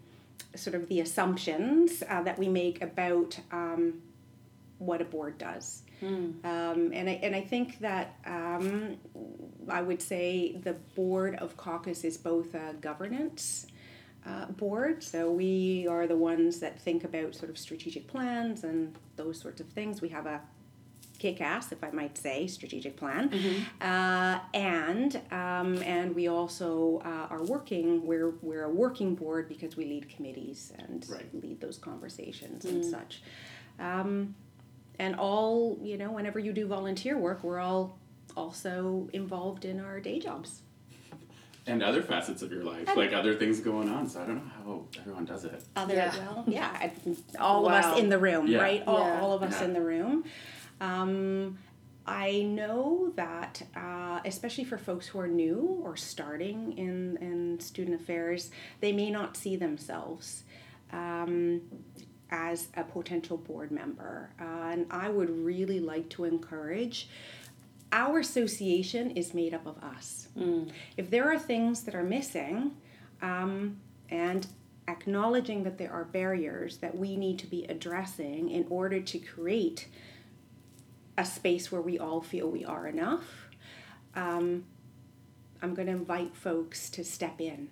sort 0.54 0.74
of 0.74 0.88
the 0.88 1.00
assumptions 1.00 2.02
uh, 2.08 2.22
that 2.22 2.38
we 2.38 2.48
make 2.48 2.82
about 2.82 3.38
um, 3.52 4.00
what 4.78 5.00
a 5.00 5.04
board 5.04 5.38
does. 5.38 5.82
Um, 6.44 6.92
and, 6.92 7.08
I, 7.08 7.18
and 7.22 7.34
I 7.34 7.40
think 7.40 7.80
that 7.80 8.16
um, 8.24 8.96
I 9.68 9.82
would 9.82 10.00
say 10.00 10.56
the 10.62 10.74
board 10.94 11.34
of 11.36 11.56
CACUSS 11.56 12.04
is 12.04 12.16
both 12.16 12.54
a 12.54 12.74
governance 12.80 13.66
uh, 14.26 14.46
board, 14.46 15.02
so 15.02 15.30
we 15.30 15.86
are 15.88 16.06
the 16.06 16.16
ones 16.16 16.60
that 16.60 16.80
think 16.80 17.02
about 17.04 17.34
sort 17.34 17.50
of 17.50 17.58
strategic 17.58 18.06
plans 18.06 18.62
and 18.62 18.94
those 19.16 19.40
sorts 19.40 19.60
of 19.60 19.68
things. 19.68 20.00
We 20.00 20.08
have 20.10 20.26
a 20.26 20.40
kick-ass, 21.18 21.72
if 21.72 21.82
I 21.82 21.90
might 21.90 22.16
say, 22.16 22.46
strategic 22.46 22.96
plan, 22.96 23.28
uh, 23.80 24.38
and 24.54 25.20
um, 25.32 25.82
and 25.82 26.14
we 26.14 26.28
also 26.28 27.02
uh, 27.04 27.26
are 27.30 27.42
working. 27.42 28.06
We're 28.06 28.30
we're 28.42 28.64
a 28.64 28.70
working 28.70 29.14
board 29.14 29.48
because 29.48 29.76
we 29.76 29.84
lead 29.84 30.08
committees 30.08 30.72
and 30.78 31.04
Right. 31.08 31.26
lead 31.34 31.60
those 31.60 31.78
conversations 31.78 32.64
and 32.64 32.84
such. 32.84 33.22
Um, 33.78 34.34
and 34.98 35.16
all 35.16 35.78
you 35.82 35.96
know, 35.98 36.10
whenever 36.12 36.38
you 36.38 36.52
do 36.52 36.66
volunteer 36.66 37.18
work, 37.18 37.42
we're 37.42 37.58
all 37.60 37.98
also 38.36 39.08
involved 39.12 39.64
in 39.64 39.80
our 39.80 40.00
day 40.00 40.18
jobs. 40.20 40.62
And 41.66 41.82
other 41.82 42.02
facets 42.02 42.40
of 42.40 42.50
your 42.50 42.64
life, 42.64 42.88
like 42.96 43.12
other 43.12 43.34
things 43.34 43.60
going 43.60 43.90
on. 43.90 44.08
So 44.08 44.22
I 44.22 44.26
don't 44.26 44.36
know 44.36 44.50
how 44.64 44.84
everyone 44.98 45.26
does 45.26 45.44
it. 45.44 45.62
Other 45.76 45.94
Yeah. 45.96 46.16
well, 46.16 46.44
yeah, 46.46 46.70
I- 46.72 46.92
all 47.38 47.66
of 47.66 47.72
us 47.72 47.98
in 47.98 48.08
the 48.08 48.16
room, 48.18 48.46
Yeah. 48.46 48.58
right? 48.60 48.82
All, 48.86 48.98
Yeah. 49.00 49.20
all 49.20 49.32
of 49.34 49.42
us 49.42 49.60
Yeah. 49.60 49.66
in 49.66 49.72
the 49.74 49.82
room. 49.82 50.24
Um, 50.80 51.58
I 52.06 52.42
know 52.42 53.12
that, 53.16 53.62
uh, 53.76 54.20
especially 54.24 54.64
for 54.64 54.78
folks 54.78 55.06
who 55.06 55.20
are 55.20 55.28
new 55.28 55.80
or 55.82 55.96
starting 55.96 56.76
in, 56.78 57.18
in 57.18 57.60
student 57.60 58.00
affairs, 58.00 58.50
they 58.80 58.92
may 58.92 59.10
not 59.10 59.36
see 59.36 59.56
themselves 59.56 60.44
um, 60.92 61.60
as 62.30 62.68
a 62.76 62.84
potential 62.84 63.36
board 63.36 63.70
member. 63.70 64.30
Uh, 64.40 64.70
and 64.70 64.86
I 64.90 65.10
would 65.10 65.30
really 65.30 65.80
like 65.80 66.08
to 66.10 66.24
encourage 66.24 67.10
our 67.92 68.18
association 68.18 69.10
is 69.12 69.32
made 69.32 69.54
up 69.54 69.66
of 69.66 69.82
us. 69.82 70.28
If 70.96 71.10
there 71.10 71.32
are 71.32 71.38
things 71.38 71.82
that 71.82 71.94
are 71.94 72.02
missing, 72.02 72.72
um, 73.22 73.78
and 74.10 74.46
acknowledging 74.88 75.62
that 75.64 75.78
there 75.78 75.92
are 75.92 76.04
barriers 76.04 76.78
that 76.78 76.96
we 76.96 77.16
need 77.16 77.38
to 77.38 77.46
be 77.46 77.64
addressing 77.64 78.50
in 78.50 78.66
order 78.70 79.00
to 79.00 79.18
create 79.18 79.88
a 81.18 81.24
space 81.24 81.70
where 81.70 81.82
we 81.82 81.98
all 81.98 82.20
feel 82.22 82.48
we 82.48 82.64
are 82.64 82.86
enough, 82.86 83.48
um, 84.14 84.64
I'm 85.60 85.74
going 85.74 85.86
to 85.86 85.92
invite 85.92 86.34
folks 86.36 86.88
to 86.90 87.02
step 87.04 87.40
in 87.40 87.68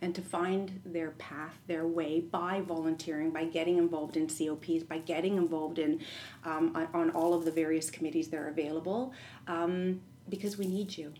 and 0.00 0.14
to 0.14 0.22
find 0.22 0.80
their 0.86 1.10
path, 1.12 1.58
their 1.66 1.86
way 1.86 2.20
by 2.20 2.62
volunteering, 2.62 3.30
by 3.30 3.44
getting 3.44 3.76
involved 3.76 4.16
in 4.16 4.26
COPs, 4.26 4.84
by 4.84 4.98
getting 4.98 5.36
involved 5.36 5.78
in 5.78 6.00
um, 6.44 6.72
on, 6.74 6.88
on 6.94 7.10
all 7.10 7.34
of 7.34 7.44
the 7.44 7.50
various 7.50 7.90
committees 7.90 8.28
that 8.28 8.38
are 8.38 8.48
available, 8.48 9.12
um, 9.48 10.00
because 10.30 10.56
we 10.56 10.66
need 10.66 10.96
you. 10.96 11.12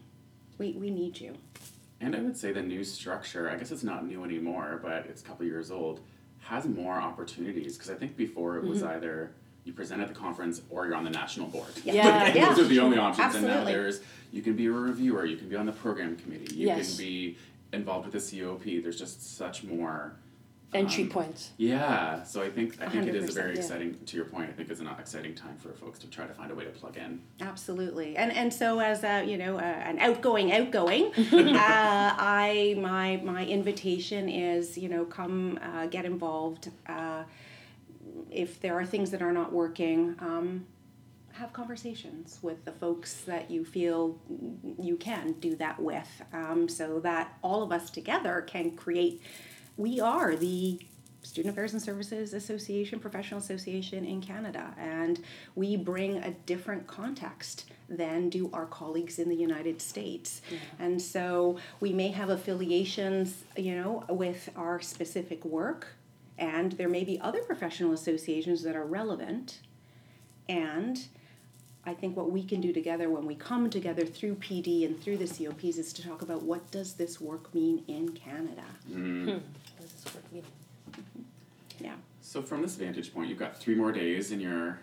We, 0.56 0.72
we 0.72 0.90
need 0.90 1.20
you. 1.20 1.34
And 2.00 2.16
I 2.16 2.20
would 2.20 2.36
say 2.36 2.52
the 2.52 2.62
new 2.62 2.82
structure, 2.82 3.50
I 3.50 3.56
guess 3.56 3.72
it's 3.72 3.82
not 3.82 4.06
new 4.06 4.24
anymore, 4.24 4.80
but 4.82 5.06
it's 5.06 5.20
a 5.20 5.24
couple 5.24 5.44
years 5.44 5.70
old, 5.70 6.00
has 6.38 6.64
more 6.64 6.94
opportunities. 6.94 7.76
Because 7.76 7.90
I 7.90 7.94
think 7.94 8.16
before 8.16 8.56
it 8.56 8.64
was 8.64 8.82
either 8.82 9.32
you 9.68 9.74
present 9.74 10.00
at 10.00 10.08
the 10.08 10.14
conference 10.14 10.62
or 10.70 10.86
you're 10.86 10.96
on 10.96 11.04
the 11.04 11.10
national 11.10 11.46
board. 11.46 11.68
Yeah. 11.84 12.24
and 12.24 12.34
Yeah. 12.34 12.48
those 12.48 12.60
are 12.60 12.68
the 12.68 12.80
only 12.80 12.98
options. 12.98 13.34
And 13.36 13.44
now 13.44 13.50
Absolutely. 13.50 13.72
there's, 13.74 14.00
you 14.32 14.42
can 14.42 14.54
be 14.54 14.66
a 14.66 14.72
reviewer, 14.72 15.26
you 15.26 15.36
can 15.36 15.48
be 15.48 15.56
on 15.56 15.66
the 15.66 15.72
program 15.72 16.16
committee, 16.16 16.56
you 16.56 16.66
Yes. 16.66 16.96
can 16.96 17.04
be 17.04 17.36
involved 17.72 18.10
with 18.10 18.14
the 18.14 18.40
COP. 18.40 18.64
There's 18.82 18.98
just 18.98 19.36
such 19.36 19.62
more. 19.62 20.14
Entry 20.74 21.04
um, 21.04 21.08
points. 21.10 21.50
Yeah, 21.56 22.22
so 22.24 22.42
I 22.42 22.50
think 22.50 22.78
I 22.78 22.90
think 22.90 23.06
it 23.06 23.14
is 23.14 23.24
a 23.24 23.32
100%, 23.32 23.34
very 23.34 23.52
yeah. 23.54 23.60
exciting. 23.60 23.98
To 24.04 24.16
your 24.18 24.26
point, 24.26 24.50
I 24.50 24.52
think 24.52 24.68
it's 24.70 24.80
an 24.80 24.88
exciting 25.00 25.34
time 25.34 25.56
for 25.56 25.70
folks 25.72 25.98
to 26.00 26.06
try 26.08 26.26
to 26.26 26.34
find 26.34 26.50
a 26.50 26.54
way 26.54 26.64
to 26.64 26.70
plug 26.70 26.98
in. 26.98 27.22
Absolutely, 27.40 28.18
and 28.18 28.30
and 28.30 28.52
so 28.52 28.78
as 28.78 29.02
a 29.02 29.24
you 29.24 29.38
know 29.38 29.56
uh, 29.56 29.62
an 29.62 29.98
outgoing 29.98 30.52
outgoing, 30.52 31.06
uh, 31.16 32.14
I 32.18 32.76
my 32.78 33.18
my 33.24 33.46
invitation 33.46 34.28
is 34.28 34.76
you 34.76 34.90
know 34.90 35.06
come 35.06 35.58
uh, 35.62 35.86
get 35.86 36.04
involved. 36.04 36.70
Uh, 36.86 37.22
if 38.30 38.60
there 38.60 38.78
are 38.78 38.86
things 38.86 39.10
that 39.10 39.22
are 39.22 39.32
not 39.32 39.52
working, 39.52 40.14
um, 40.20 40.66
have 41.32 41.52
conversations 41.52 42.38
with 42.42 42.64
the 42.64 42.72
folks 42.72 43.20
that 43.22 43.50
you 43.50 43.64
feel 43.64 44.18
you 44.80 44.96
can 44.96 45.32
do 45.34 45.54
that 45.56 45.80
with, 45.80 46.22
um, 46.32 46.68
so 46.68 46.98
that 47.00 47.38
all 47.42 47.62
of 47.62 47.70
us 47.72 47.90
together 47.90 48.42
can 48.46 48.72
create. 48.72 49.22
We 49.76 50.00
are 50.00 50.34
the 50.34 50.80
Student 51.22 51.52
Affairs 51.52 51.72
and 51.72 51.82
Services 51.82 52.32
Association, 52.32 52.98
Professional 53.00 53.38
Association 53.38 54.04
in 54.04 54.20
Canada, 54.20 54.74
and 54.78 55.20
we 55.54 55.76
bring 55.76 56.18
a 56.18 56.30
different 56.30 56.86
context 56.86 57.70
than 57.88 58.28
do 58.28 58.50
our 58.52 58.66
colleagues 58.66 59.18
in 59.18 59.28
the 59.28 59.36
United 59.36 59.80
States. 59.82 60.42
And 60.78 61.00
so 61.00 61.58
we 61.80 61.92
may 61.92 62.08
have 62.08 62.30
affiliations, 62.30 63.44
you 63.56 63.76
know, 63.76 64.04
with 64.08 64.48
our 64.56 64.80
specific 64.80 65.44
work, 65.44 65.88
and 66.38 66.72
there 66.72 66.88
may 66.88 67.04
be 67.04 67.20
other 67.20 67.42
professional 67.42 67.92
associations 67.92 68.62
that 68.62 68.76
are 68.76 68.84
relevant. 68.86 69.60
And 70.48 71.06
I 71.84 71.94
think 71.94 72.16
what 72.16 72.30
we 72.30 72.44
can 72.44 72.60
do 72.60 72.72
together 72.72 73.10
when 73.10 73.26
we 73.26 73.34
come 73.34 73.68
together 73.68 74.06
through 74.06 74.36
PD 74.36 74.86
and 74.86 75.00
through 75.02 75.18
the 75.18 75.26
COPs 75.26 75.78
is 75.78 75.92
to 75.94 76.02
talk 76.02 76.22
about 76.22 76.42
what 76.42 76.70
does 76.70 76.94
this 76.94 77.20
work 77.20 77.52
mean 77.54 77.82
in 77.88 78.10
Canada. 78.12 78.64
Mm-hmm. 78.90 79.38
This 79.80 79.92
is 79.94 80.14
what 80.14 80.24
we- 80.32 80.42
Yeah. 81.80 81.94
So 82.22 82.42
from 82.42 82.62
this 82.62 82.76
vantage 82.76 83.12
point, 83.12 83.30
you've 83.30 83.38
got 83.38 83.58
three 83.58 83.74
more 83.74 83.92
days 83.92 84.30
in 84.32 84.40
your 84.40 84.78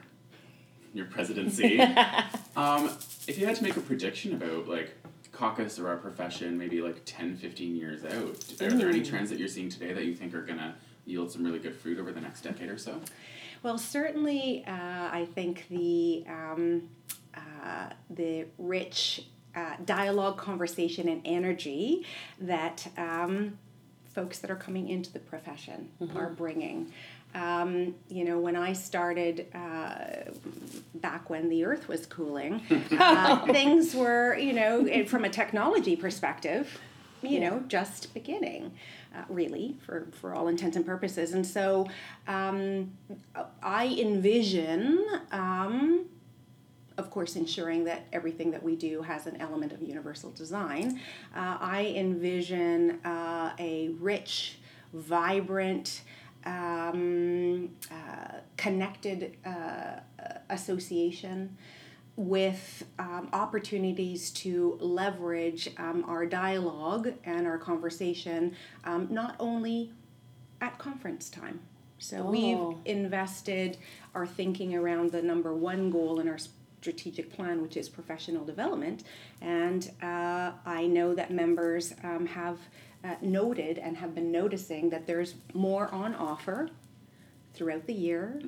your 0.93 1.05
presidency. 1.05 1.79
um, 2.55 2.89
if 3.27 3.37
you 3.37 3.45
had 3.45 3.55
to 3.57 3.63
make 3.63 3.75
a 3.75 3.81
prediction 3.81 4.33
about 4.33 4.67
like 4.67 4.95
CACUSS 5.33 5.77
or 5.77 5.89
our 5.89 5.97
profession, 5.97 6.57
maybe 6.57 6.81
like 6.81 7.01
10, 7.03 7.35
15 7.35 7.75
years 7.75 8.05
out, 8.05 8.61
are 8.61 8.75
there 8.77 8.89
any 8.89 9.03
trends 9.03 9.29
that 9.29 9.37
you're 9.37 9.49
seeing 9.49 9.67
today 9.67 9.91
that 9.91 10.05
you 10.05 10.15
think 10.15 10.33
are 10.33 10.41
gonna 10.41 10.75
yield 11.05 11.31
some 11.31 11.43
really 11.43 11.59
good 11.59 11.75
fruit 11.75 11.99
over 11.99 12.11
the 12.11 12.21
next 12.21 12.41
decade 12.41 12.69
or 12.69 12.77
so? 12.77 12.99
Well, 13.63 13.77
certainly, 13.77 14.63
uh, 14.67 14.71
I 14.71 15.27
think 15.33 15.67
the 15.69 16.23
um, 16.27 16.89
uh, 17.35 17.89
the 18.09 18.45
rich 18.57 19.25
uh, 19.55 19.75
dialogue, 19.85 20.37
conversation, 20.37 21.09
and 21.09 21.21
energy 21.25 22.05
that 22.39 22.87
um, 22.97 23.57
folks 24.13 24.39
that 24.39 24.51
are 24.51 24.55
coming 24.55 24.89
into 24.89 25.11
the 25.11 25.19
profession 25.19 25.89
are 26.15 26.29
bringing. 26.29 26.91
Um, 27.33 27.95
you 28.07 28.23
know, 28.23 28.39
when 28.39 28.55
I 28.55 28.71
started 28.71 29.47
uh, 29.53 30.31
back 30.95 31.29
when 31.29 31.49
the 31.49 31.65
earth 31.65 31.89
was 31.89 32.05
cooling, 32.05 32.61
uh, 32.97 33.45
things 33.47 33.93
were, 33.93 34.37
you 34.37 34.53
know, 34.53 35.05
from 35.05 35.25
a 35.25 35.29
technology 35.29 35.97
perspective, 35.97 36.79
you 37.21 37.41
know, 37.41 37.61
just 37.67 38.13
beginning, 38.13 38.71
uh, 39.15 39.23
really, 39.29 39.77
for, 39.85 40.07
for 40.11 40.33
all 40.33 40.47
intents 40.47 40.75
and 40.75 40.85
purposes. 40.85 41.33
And 41.33 41.45
so 41.45 41.87
um, 42.27 42.91
I 43.63 43.95
envision, 43.99 45.05
um, 45.31 46.05
of 46.97 47.09
course, 47.09 47.35
ensuring 47.35 47.85
that 47.85 48.07
everything 48.11 48.51
that 48.51 48.63
we 48.63 48.75
do 48.75 49.01
has 49.01 49.27
an 49.27 49.37
element 49.39 49.71
of 49.71 49.81
universal 49.81 50.31
design. 50.31 50.99
Uh, 51.35 51.57
I 51.59 51.93
envision 51.95 52.99
uh, 53.05 53.53
a 53.59 53.89
rich, 53.99 54.59
vibrant, 54.93 56.01
um, 56.45 57.69
uh, 57.91 58.39
connected 58.57 59.37
uh, 59.45 59.99
association 60.49 61.57
with 62.17 62.85
um, 62.97 63.29
opportunities 63.33 64.31
to 64.31 64.77
leverage 64.79 65.69
um, 65.77 66.05
our 66.07 66.25
dialogue 66.25 67.13
and 67.25 67.45
our 67.45 67.57
conversation 67.57 68.55
um, 68.85 69.07
not 69.11 69.35
only 69.39 69.91
at 70.61 70.77
conference 70.77 71.29
time. 71.29 71.59
So 71.97 72.17
Oh. 72.25 72.31
we've 72.31 72.77
invested 72.85 73.77
our 74.13 74.25
thinking 74.25 74.75
around 74.75 75.11
the 75.11 75.21
number 75.21 75.53
one 75.53 75.89
goal 75.89 76.19
in 76.19 76.27
our 76.29 76.37
strategic 76.37 77.31
plan, 77.33 77.61
which 77.61 77.77
is 77.77 77.89
professional 77.89 78.45
development. 78.45 79.03
And 79.41 79.91
uh, 80.01 80.51
I 80.65 80.85
know 80.87 81.15
that 81.15 81.31
members 81.31 81.93
um, 82.03 82.25
have 82.27 82.59
uh, 83.03 83.15
noted 83.21 83.77
and 83.79 83.97
have 83.97 84.13
been 84.15 84.31
noticing 84.31 84.89
that 84.91 85.05
there's 85.07 85.35
more 85.53 85.93
on 85.93 86.15
offer 86.15 86.69
throughout 87.53 87.85
the 87.87 87.93
year 87.93 88.39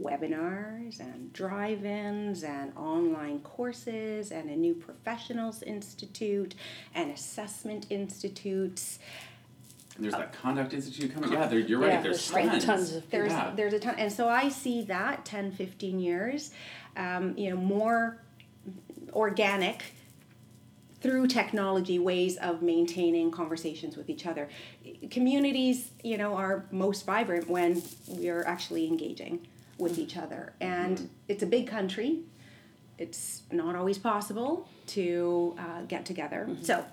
webinars 0.00 0.98
and 1.00 1.32
drive 1.32 1.84
ins 1.84 2.42
and 2.42 2.72
online 2.76 3.38
courses 3.40 4.32
and 4.32 4.50
a 4.50 4.56
new 4.56 4.74
professionals 4.74 5.62
institute 5.62 6.54
and 6.94 7.10
assessment 7.10 7.86
institutes. 7.90 8.98
And 9.96 10.04
there's 10.04 10.14
that 10.14 10.32
conduct 10.32 10.74
institute 10.74 11.14
coming. 11.14 11.32
Yeah, 11.32 11.46
there, 11.46 11.60
you're 11.60 11.78
right. 11.78 11.92
Yeah, 11.92 12.00
there's 12.02 12.28
there's 12.28 12.48
tons. 12.50 12.64
tons 12.64 12.94
of 12.96 13.10
There's 13.10 13.30
Yeah. 13.30 13.52
there's 13.54 13.72
a 13.74 13.78
ton 13.78 13.94
and 13.96 14.12
so 14.12 14.28
I 14.28 14.48
see 14.48 14.82
that 14.84 15.24
10 15.24 15.52
15 15.52 16.00
years 16.00 16.50
um, 16.96 17.36
you 17.38 17.50
know 17.50 17.56
more 17.56 18.18
organic 19.12 19.84
through 21.00 21.26
technology 21.28 21.98
ways 21.98 22.36
of 22.38 22.62
maintaining 22.62 23.30
conversations 23.30 23.96
with 23.96 24.08
each 24.08 24.26
other 24.26 24.48
communities 25.10 25.90
you 26.02 26.16
know 26.16 26.34
are 26.34 26.64
most 26.72 27.04
vibrant 27.04 27.48
when 27.48 27.80
we 28.08 28.28
are 28.30 28.44
actually 28.46 28.86
engaging 28.88 29.46
with 29.78 29.98
each 29.98 30.16
other. 30.16 30.52
And 30.60 31.08
it's 31.28 31.42
a 31.42 31.46
big 31.46 31.66
country. 31.66 32.20
It's 32.98 33.42
not 33.50 33.74
always 33.74 33.98
possible 33.98 34.68
to 34.88 35.56
uh, 35.58 35.82
get 35.82 36.04
together. 36.04 36.48
So, 36.62 36.84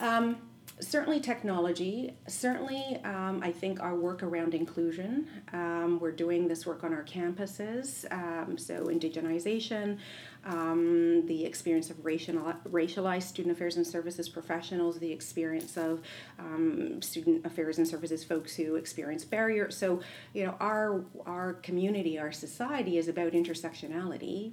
um, 0.00 0.36
certainly 0.80 1.20
technology. 1.20 2.14
Certainly, 2.26 3.00
um, 3.04 3.40
I 3.42 3.52
think 3.52 3.80
our 3.80 3.94
work 3.94 4.22
around 4.22 4.54
inclusion. 4.54 5.28
Um, 5.52 5.98
we're 6.00 6.12
doing 6.12 6.48
this 6.48 6.66
work 6.66 6.82
on 6.82 6.92
our 6.92 7.04
campuses. 7.04 8.10
Um, 8.12 8.58
so, 8.58 8.86
indigenization, 8.86 9.98
um, 10.44 11.26
the 11.26 11.44
experience 11.44 11.90
of 11.90 12.04
racial, 12.04 12.54
racialized 12.68 13.24
student 13.24 13.54
affairs 13.54 13.76
and 13.76 13.86
services 13.86 14.28
professionals, 14.28 14.98
the 14.98 15.12
experience 15.12 15.76
of 15.76 16.02
um, 16.38 17.00
student 17.00 17.46
affairs 17.46 17.78
and 17.78 17.86
services 17.86 18.24
folks 18.24 18.56
who 18.56 18.74
experience 18.74 19.24
barriers. 19.24 19.76
So, 19.76 20.00
you 20.32 20.44
know, 20.44 20.56
our 20.60 21.04
our 21.24 21.54
community, 21.54 22.18
our 22.18 22.32
society 22.32 22.98
is 22.98 23.08
about 23.08 23.32
intersectionality. 23.32 24.52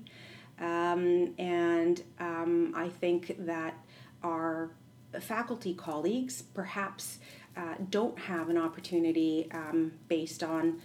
Um, 0.60 1.34
and 1.40 2.04
I 2.20 2.90
think 2.90 3.36
that 3.46 3.74
our 4.24 4.70
faculty 5.20 5.74
colleagues 5.74 6.44
perhaps 6.54 7.20
uh, 7.58 7.76
don't 7.90 8.18
have 8.18 8.50
an 8.50 8.58
opportunity 8.58 9.50
um, 9.52 9.92
based 10.08 10.44
on 10.44 10.80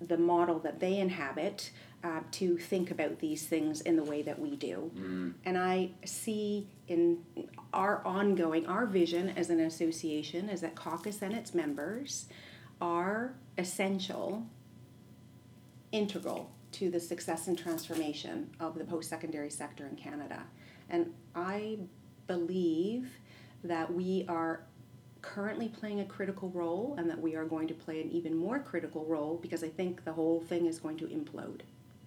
the 0.00 0.16
model 0.16 0.58
that 0.58 0.80
they 0.80 0.98
inhabit 0.98 1.70
uh, 2.02 2.20
to 2.32 2.56
think 2.56 2.90
about 2.90 3.18
these 3.18 3.44
things 3.44 3.82
in 3.82 3.94
the 3.94 4.02
way 4.02 4.22
that 4.22 4.38
we 4.38 4.56
do. 4.56 4.90
And 5.44 5.58
I 5.58 5.90
see 6.04 6.66
in 6.88 7.18
our 7.74 8.04
ongoing, 8.06 8.66
our 8.66 8.86
vision 8.86 9.28
as 9.36 9.50
an 9.50 9.60
association 9.60 10.48
is 10.48 10.62
that 10.62 10.74
CACUSS 10.74 11.20
and 11.22 11.34
its 11.34 11.54
members 11.54 12.26
are 12.80 13.34
essential, 13.58 14.46
integral 15.92 16.50
to 16.72 16.90
the 16.90 17.00
success 17.00 17.46
and 17.48 17.58
transformation 17.58 18.50
of 18.58 18.78
the 18.78 18.84
post 18.84 19.10
secondary 19.10 19.50
sector 19.50 19.86
in 19.86 19.96
Canada. 19.96 20.42
And 20.88 21.12
I 21.34 21.78
believe 22.26 23.10
that 23.64 23.92
we 23.92 24.24
are 24.28 24.62
currently 25.22 25.68
playing 25.68 26.00
a 26.00 26.04
critical 26.04 26.48
role 26.50 26.94
and 26.98 27.08
that 27.10 27.20
we 27.20 27.36
are 27.36 27.44
going 27.44 27.68
to 27.68 27.74
play 27.74 28.00
an 28.00 28.10
even 28.10 28.34
more 28.34 28.58
critical 28.58 29.04
role 29.04 29.38
because 29.42 29.62
I 29.62 29.68
think 29.68 30.04
the 30.04 30.12
whole 30.12 30.40
thing 30.40 30.66
is 30.66 30.78
going 30.78 30.96
to 30.98 31.06
implode. 31.06 31.60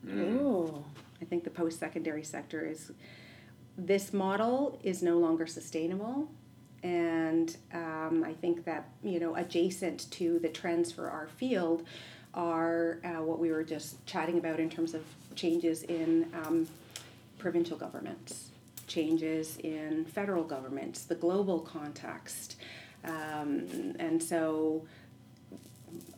Ooh. 0.08 0.84
I 1.22 1.26
think 1.26 1.44
the 1.44 1.50
post 1.50 1.80
secondary 1.80 2.24
sector 2.24 2.66
is, 2.66 2.92
this 3.78 4.14
model 4.14 4.80
is 4.84 5.02
no 5.02 5.18
longer 5.20 5.48
sustainable. 5.48 6.30
And 6.82 7.56
um, 7.74 8.26
I 8.28 8.34
think 8.34 8.66
that, 8.66 8.90
you 9.04 9.20
know, 9.20 9.36
adjacent 9.36 10.12
to 10.12 10.40
the 10.40 10.50
trends 10.50 10.92
for 10.92 11.10
our 11.10 11.28
field 11.28 11.84
are 12.34 13.00
uh, 13.06 13.22
what 13.22 13.40
we 13.40 13.52
were 13.52 13.64
just 13.64 14.06
chatting 14.06 14.38
about 14.38 14.60
in 14.60 14.70
terms 14.70 14.94
of 14.94 15.04
changes 15.36 15.84
in 15.84 16.28
um, 16.34 16.68
provincial 17.38 17.78
governments, 17.78 18.50
changes 18.94 19.58
in 19.58 20.06
federal 20.06 20.44
governments, 20.44 21.06
the 21.06 21.16
global 21.16 21.60
context. 21.60 22.58
Um, 23.04 23.96
and 24.00 24.22
so 24.22 24.86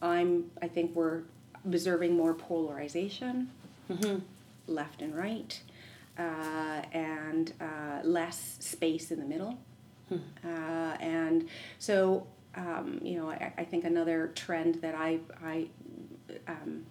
I'm, 0.01 0.51
I 0.62 0.67
think 0.67 0.96
we're 0.96 1.22
observing 1.65 2.15
more 2.15 2.34
polarization, 2.34 3.50
left 4.67 5.01
and 5.01 5.15
right, 5.15 5.60
uh, 6.17 6.82
and 6.91 7.53
uh, 7.60 8.00
less 8.03 8.58
space 8.60 9.12
in 9.12 9.20
the 9.20 9.25
middle. 9.25 9.58
Uh, 10.44 10.96
and 11.00 11.48
so, 11.79 12.27
um, 12.55 13.00
you 13.01 13.17
know, 13.17 13.29
I, 13.29 13.51
I 13.58 13.63
think 13.63 13.86
another 13.86 14.32
trend 14.36 14.75
that 14.75 14.96
I, 14.96 15.20
I 15.44 15.67
um, 16.48 16.86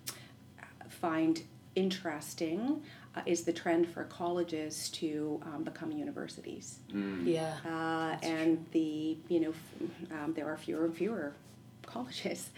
find 0.88 1.42
interesting 1.74 2.82
uh, 3.16 3.20
is 3.26 3.44
the 3.44 3.52
trend 3.52 3.88
for 3.88 4.04
colleges 4.04 4.88
to 4.90 5.40
um, 5.46 5.62
become 5.64 5.92
universities. 5.92 6.78
Yeah. 7.24 7.54
Uh, 7.64 8.16
and 8.24 8.64
the, 8.72 9.16
you 9.28 9.40
know, 9.40 9.50
f- 9.50 10.12
um, 10.12 10.34
there 10.34 10.46
are 10.48 10.56
fewer 10.56 10.84
and 10.84 10.94
fewer 10.96 11.32
colleges. 11.86 12.50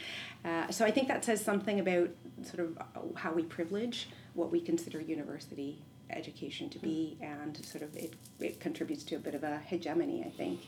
Uh, 0.44 0.70
so 0.70 0.84
I 0.84 0.90
think 0.90 1.08
that 1.08 1.24
says 1.24 1.44
something 1.44 1.80
about 1.80 2.10
sort 2.44 2.60
of 2.60 2.78
uh, 2.78 2.82
how 3.16 3.32
we 3.32 3.42
privilege 3.42 4.08
what 4.34 4.50
we 4.52 4.60
consider 4.60 5.00
university 5.00 5.78
education 6.10 6.68
to 6.70 6.78
be, 6.78 7.18
and 7.20 7.56
sort 7.64 7.82
of 7.82 7.94
it, 7.96 8.14
it 8.38 8.60
contributes 8.60 9.02
to 9.02 9.16
a 9.16 9.18
bit 9.18 9.34
of 9.34 9.42
a 9.42 9.58
hegemony, 9.58 10.22
I 10.24 10.30
think, 10.30 10.60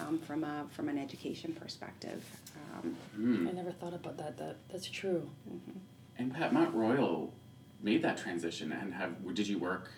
um, 0.00 0.18
from 0.18 0.44
a 0.44 0.64
from 0.70 0.88
an 0.88 0.96
education 0.98 1.52
perspective. 1.52 2.24
Um, 2.56 2.96
Hmm. 3.14 3.48
I 3.48 3.52
never 3.52 3.70
thought 3.72 3.92
about 3.92 4.16
that. 4.16 4.38
That 4.38 4.56
that's 4.70 4.88
true. 4.88 5.28
And 6.16 6.32
Pat 6.32 6.52
Mount 6.54 6.74
Royal 6.74 7.32
made 7.82 8.02
that 8.02 8.16
transition, 8.18 8.72
and 8.72 8.92
have 8.94 9.34
did 9.34 9.48
you 9.48 9.58
work? 9.58 9.90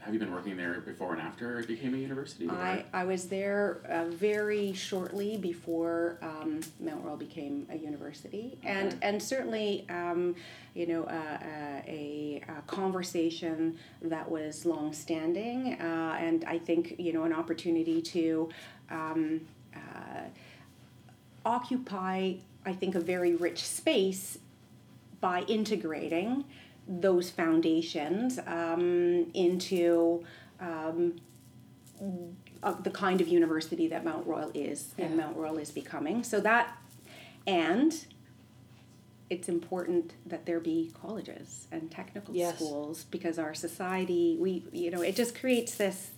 Have 0.00 0.14
you 0.14 0.20
been 0.20 0.32
working 0.32 0.56
there 0.56 0.80
before 0.80 1.12
and 1.12 1.20
after 1.20 1.58
it 1.60 1.68
became 1.68 1.92
a 1.92 1.98
university? 1.98 2.46
or- 2.48 2.52
I, 2.52 2.86
I 2.94 3.04
was 3.04 3.28
there 3.28 3.80
uh, 3.86 4.06
very 4.06 4.72
shortly 4.72 5.36
before 5.36 6.16
um, 6.22 6.60
Mount 6.80 7.04
Royal 7.04 7.18
became 7.18 7.66
a 7.70 7.76
university, 7.76 8.58
and 8.64 8.88
Okay. 8.88 8.98
and 9.02 9.22
certainly, 9.22 9.86
um, 9.90 10.34
you 10.74 10.86
know, 10.86 11.04
uh, 11.04 11.08
uh, 11.12 11.82
a, 11.86 12.42
a 12.48 12.62
conversation 12.66 13.78
that 14.00 14.28
was 14.30 14.64
long-standing, 14.64 15.74
uh, 15.80 16.16
and 16.18 16.44
I 16.46 16.58
think 16.58 16.94
you 16.98 17.12
know 17.12 17.24
an 17.24 17.34
opportunity 17.34 18.00
to 18.00 18.48
um, 18.90 19.42
uh, 19.76 20.22
occupy, 21.44 22.34
I 22.64 22.72
think, 22.72 22.94
a 22.94 23.00
very 23.00 23.34
rich 23.34 23.64
space 23.64 24.38
by 25.20 25.42
integrating 25.42 26.44
those 26.90 27.30
foundations 27.30 28.40
um, 28.46 29.30
into 29.32 30.24
um, 30.58 31.14
uh, 32.62 32.72
the 32.82 32.90
kind 32.90 33.20
of 33.20 33.28
university 33.28 33.86
that 33.88 34.04
Mount 34.04 34.26
Royal 34.26 34.50
is 34.54 34.92
and 34.98 35.16
Mount 35.16 35.36
Royal 35.36 35.56
is 35.58 35.70
becoming. 35.70 36.24
So 36.24 36.40
that, 36.40 36.76
and 37.46 37.94
it's 39.30 39.48
important 39.48 40.14
that 40.26 40.44
there 40.46 40.58
be 40.58 40.90
colleges 41.00 41.68
and 41.70 41.90
technical 41.90 42.34
Yes. 42.34 42.56
schools 42.56 43.04
because 43.10 43.38
our 43.38 43.54
society, 43.54 44.36
we, 44.40 44.64
you 44.72 44.90
know, 44.90 45.02
it 45.02 45.14
just 45.14 45.38
creates 45.38 45.76
this. 45.76 46.10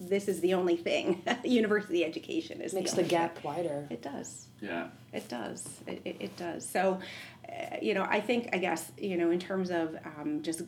This 0.00 0.28
is 0.28 0.40
the 0.40 0.54
only 0.54 0.76
thing. 0.76 1.22
University 1.44 2.04
education 2.04 2.60
is 2.60 2.74
Makes 2.74 2.92
the, 2.92 3.02
the 3.02 3.08
gap 3.08 3.36
thing. 3.36 3.44
wider. 3.44 3.86
It 3.90 4.02
does. 4.02 4.48
yeah. 4.60 4.88
It 5.12 5.28
does. 5.28 5.68
It, 5.86 6.02
it, 6.04 6.16
it 6.20 6.36
does. 6.36 6.68
So, 6.68 6.98
uh, 7.48 7.76
you 7.80 7.94
know, 7.94 8.04
I 8.08 8.20
think, 8.20 8.48
I 8.52 8.58
guess, 8.58 8.90
you 8.98 9.16
know, 9.16 9.30
in 9.30 9.38
terms 9.38 9.70
of 9.70 9.96
um, 10.18 10.42
just 10.42 10.62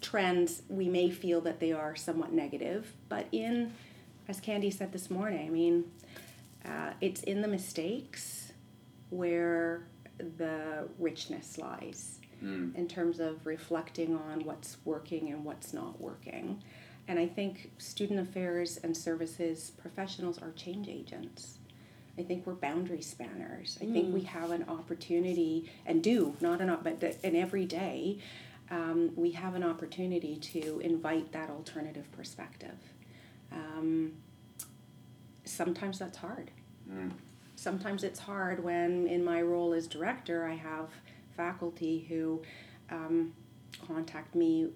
trends, 0.00 0.62
we 0.68 0.88
may 0.88 1.10
feel 1.10 1.40
that 1.42 1.60
they 1.60 1.72
are 1.72 1.94
somewhat 1.94 2.32
negative. 2.32 2.92
But 3.08 3.26
in, 3.32 3.72
as 4.28 4.40
Candy 4.40 4.70
said 4.70 4.92
this 4.92 5.10
morning, 5.10 5.46
I 5.46 5.50
mean, 5.50 5.84
uh, 6.64 6.92
it's 7.00 7.22
in 7.24 7.42
the 7.42 7.48
mistakes 7.48 8.52
where 9.10 9.86
the 10.18 10.88
richness 10.98 11.58
lies 11.58 12.16
Mm. 12.42 12.74
in 12.74 12.88
terms 12.88 13.20
of 13.20 13.44
reflecting 13.46 14.16
on 14.16 14.46
what's 14.46 14.78
working 14.86 15.28
and 15.30 15.44
what's 15.44 15.74
not 15.74 16.00
working. 16.00 16.62
And 17.10 17.18
I 17.18 17.26
think 17.26 17.72
student 17.78 18.20
affairs 18.20 18.78
and 18.84 18.96
services 18.96 19.72
professionals 19.82 20.38
are 20.38 20.52
change 20.52 20.88
agents. 20.88 21.58
I 22.16 22.22
think 22.22 22.46
we're 22.46 22.54
boundary 22.54 23.02
spanners. 23.02 23.78
I 23.82 23.86
think 23.86 24.14
we 24.14 24.20
have 24.22 24.52
an 24.52 24.64
opportunity, 24.68 25.68
and 25.86 26.04
do 26.04 26.36
not 26.40 26.60
an 26.60 26.70
op- 26.70 26.84
but 26.84 27.02
and 27.24 27.34
every 27.34 27.64
day, 27.64 28.18
um, 28.70 29.10
we 29.16 29.32
have 29.32 29.56
an 29.56 29.64
opportunity 29.64 30.36
to 30.36 30.78
invite 30.84 31.32
that 31.32 31.50
alternative 31.50 32.06
perspective. 32.12 32.78
Um, 33.50 34.12
sometimes 35.44 35.98
that's 35.98 36.18
hard. 36.18 36.52
Mm. 36.88 37.10
Sometimes 37.56 38.04
it's 38.04 38.20
hard 38.20 38.62
when, 38.62 39.08
in 39.08 39.24
my 39.24 39.42
role 39.42 39.72
as 39.72 39.88
director, 39.88 40.46
I 40.46 40.54
have 40.54 40.90
faculty 41.36 42.06
who 42.08 42.40
um, 42.88 43.32
contact 43.84 44.36
me, 44.36 44.68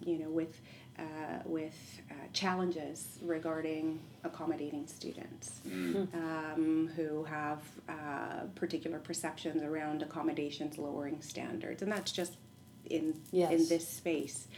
you 0.00 0.18
know, 0.20 0.28
with 0.28 0.60
uh, 0.98 1.02
with 1.44 2.00
uh, 2.10 2.14
challenges 2.32 3.18
regarding 3.22 3.98
accommodating 4.22 4.86
students 4.86 5.60
Mm. 5.66 6.08
um, 6.14 6.90
who 6.96 7.24
have 7.24 7.60
uh, 7.88 8.44
particular 8.54 8.98
perceptions 8.98 9.62
around 9.62 10.02
accommodations 10.02 10.78
lowering 10.78 11.20
standards, 11.20 11.82
and 11.82 11.90
that's 11.90 12.12
just 12.12 12.36
in 12.86 13.14
in 13.52 13.68
this 13.68 13.88
space. 13.88 14.48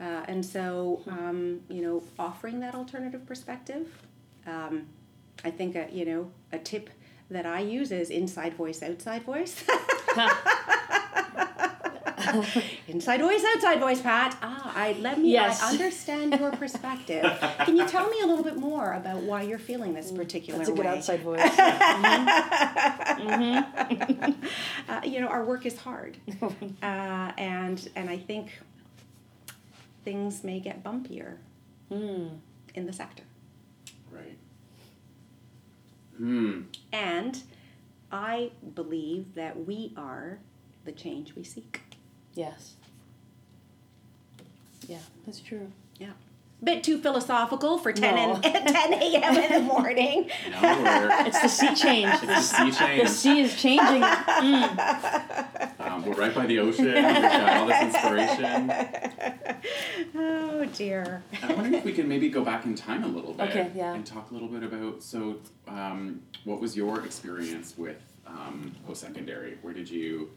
Uh, 0.00 0.24
and 0.26 0.44
so, 0.44 1.00
um, 1.06 1.60
you 1.68 1.82
know, 1.82 2.02
offering 2.18 2.60
that 2.60 2.74
alternative 2.74 3.24
perspective, 3.26 3.86
um, 4.46 4.86
I 5.44 5.50
think, 5.50 5.76
a, 5.76 5.88
you 5.92 6.04
know, 6.04 6.30
a 6.52 6.58
tip 6.58 6.90
that 7.30 7.46
I 7.46 7.60
use 7.60 7.92
is 7.92 8.10
inside 8.10 8.54
voice, 8.54 8.82
outside 8.82 9.22
voice. 9.24 9.62
inside 12.88 13.20
voice, 13.20 13.42
outside 13.54 13.80
voice, 13.80 14.00
Pat. 14.00 14.36
Ah, 14.42 14.72
I 14.74 14.92
let 15.00 15.18
me. 15.18 15.32
Yes. 15.32 15.62
I 15.62 15.70
understand 15.72 16.38
your 16.38 16.50
perspective. 16.52 17.24
Can 17.64 17.76
you 17.76 17.86
tell 17.86 18.08
me 18.08 18.20
a 18.22 18.26
little 18.26 18.44
bit 18.44 18.56
more 18.56 18.92
about 18.92 19.22
why 19.22 19.42
you're 19.42 19.58
feeling 19.58 19.94
this 19.94 20.10
particular 20.12 20.58
way? 20.60 20.64
That's 20.64 20.70
a 20.70 20.82
good 20.82 20.86
outside 20.86 21.20
voice. 21.28 21.58
uh, 24.88 25.00
you 25.04 25.20
know, 25.20 25.28
our 25.28 25.44
work 25.44 25.66
is 25.66 25.76
hard, 25.78 26.16
uh, 26.82 27.32
and 27.38 27.88
and 27.96 28.08
I 28.10 28.18
think 28.18 28.60
things 30.04 30.42
may 30.44 30.60
get 30.60 30.82
bumpier 30.82 31.36
Hmm. 31.88 32.26
in 32.74 32.86
the 32.86 32.92
sector. 32.92 33.22
Right. 34.10 34.36
Hmm. 36.16 36.62
And 36.92 37.42
I 38.10 38.50
believe 38.74 39.34
that 39.34 39.66
we 39.66 39.92
are 39.96 40.38
the 40.84 40.92
change 40.92 41.34
we 41.36 41.44
seek. 41.44 41.80
Yes. 42.34 42.74
Yeah, 44.88 44.98
that's 45.26 45.40
true. 45.40 45.70
Yeah. 45.98 46.10
Bit 46.64 46.84
too 46.84 46.98
philosophical 46.98 47.76
for 47.78 47.92
10, 47.92 48.14
No. 48.14 48.34
and, 48.34 48.42
10 48.68 48.94
a.m. 48.94 49.36
in 49.36 49.52
the 49.52 49.60
morning. 49.72 50.30
No, 50.50 50.60
we're, 50.62 51.08
It's 51.26 51.42
the 51.42 51.48
sea 51.48 51.74
change. 51.74 52.08
it's 52.22 52.26
the 52.26 52.40
sea 52.40 52.70
change. 52.72 53.02
The 53.02 53.08
sea 53.08 53.40
is 53.40 53.60
changing. 53.60 54.02
Mm. 54.02 55.80
Um, 55.80 56.04
we're 56.06 56.14
right 56.14 56.32
by 56.34 56.46
the 56.46 56.60
ocean. 56.60 56.84
We've 56.86 56.94
got 56.94 57.56
all 57.56 57.66
this 57.66 57.82
inspiration. 57.82 58.70
Oh 60.14 60.64
dear. 60.66 61.22
I 61.42 61.52
wonder 61.54 61.78
if 61.78 61.84
we 61.84 61.92
can 61.92 62.08
maybe 62.08 62.28
go 62.28 62.44
back 62.44 62.64
in 62.64 62.74
time 62.76 63.02
a 63.04 63.08
little 63.08 63.32
bit 63.34 63.48
Okay, 63.50 63.70
yeah. 63.74 63.94
and 63.94 64.06
talk 64.06 64.30
a 64.30 64.34
little 64.34 64.48
bit 64.48 64.62
about. 64.62 65.02
So, 65.02 65.36
um, 65.68 66.22
what 66.44 66.60
was 66.60 66.76
your 66.76 67.04
experience 67.04 67.74
with 67.76 68.00
um, 68.26 68.72
post 68.86 69.00
secondary? 69.00 69.58
Where 69.62 69.74
did 69.74 69.90
you 69.90 70.30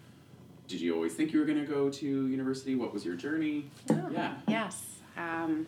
did 0.68 0.82
you 0.82 0.96
always 0.96 1.14
think 1.14 1.32
you 1.34 1.40
were 1.40 1.46
going 1.46 1.60
to 1.60 1.72
go 1.72 1.90
to 1.90 2.06
university? 2.28 2.76
What 2.76 2.94
was 2.94 3.06
your 3.06 3.16
journey? 3.16 3.70
Oh, 3.90 4.10
Yeah. 4.12 4.34
Yes. 4.48 4.84
Um, 5.18 5.68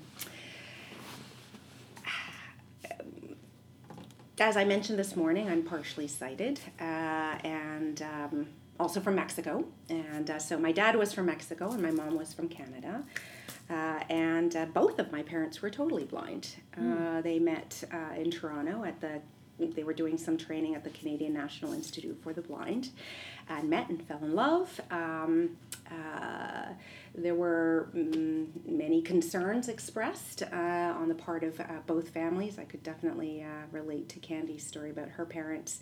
as 4.40 4.56
I 4.56 4.66
mentioned 4.66 5.00
this 5.00 5.16
morning, 5.16 5.50
I'm 5.50 5.64
partially 5.64 6.08
sighted 6.08 6.60
uh, 6.80 6.84
and 6.84 8.02
um, 8.02 8.48
also 8.80 9.00
from 9.00 9.16
Mexico. 9.16 9.66
And 9.90 10.30
uh, 10.30 10.40
so 10.40 10.60
my 10.60 10.72
dad 10.72 10.96
was 10.96 11.14
from 11.14 11.26
Mexico 11.26 11.72
and 11.72 11.82
my 11.82 11.92
mom 11.92 12.16
was 12.18 12.34
from 12.34 12.48
Canada. 12.48 13.04
Uh, 13.70 14.00
and 14.10 14.56
uh, 14.56 14.66
both 14.66 15.00
of 15.00 15.12
my 15.12 15.24
parents 15.24 15.62
were 15.62 15.70
totally 15.70 16.06
blind. 16.06 16.50
Uh, 16.80 17.22
they 17.22 17.40
met 17.40 17.84
uh, 17.92 18.16
in 18.16 18.30
Toronto 18.32 18.84
at 18.84 19.02
the 19.02 19.22
they 19.60 19.84
were 19.84 19.94
doing 19.94 20.18
some 20.18 20.38
training 20.38 20.76
at 20.76 20.84
the 20.84 20.90
Canadian 20.92 21.34
National 21.34 21.74
Institute 21.74 22.18
for 22.22 22.34
the 22.34 22.42
Blind 22.42 22.90
and 23.50 23.70
met 23.70 23.90
and 23.90 24.06
fell 24.08 24.20
in 24.22 24.36
love. 24.36 24.80
Um, 24.92 25.58
uh, 25.90 26.74
there 27.16 27.36
were 27.36 27.90
mm, 27.96 28.48
many 28.66 29.02
concerns 29.02 29.70
expressed 29.70 30.44
uh, 30.44 30.56
on 30.56 31.08
the 31.08 31.16
part 31.16 31.44
of 31.44 31.60
uh, 31.60 31.66
both 31.86 32.10
families. 32.10 32.60
I 32.60 32.66
could 32.66 32.84
definitely 32.84 33.44
uh, 33.44 33.48
relate 33.72 34.10
to 34.10 34.20
Candy's 34.20 34.66
story 34.66 34.92
about 34.92 35.10
her 35.10 35.26
parents, 35.26 35.80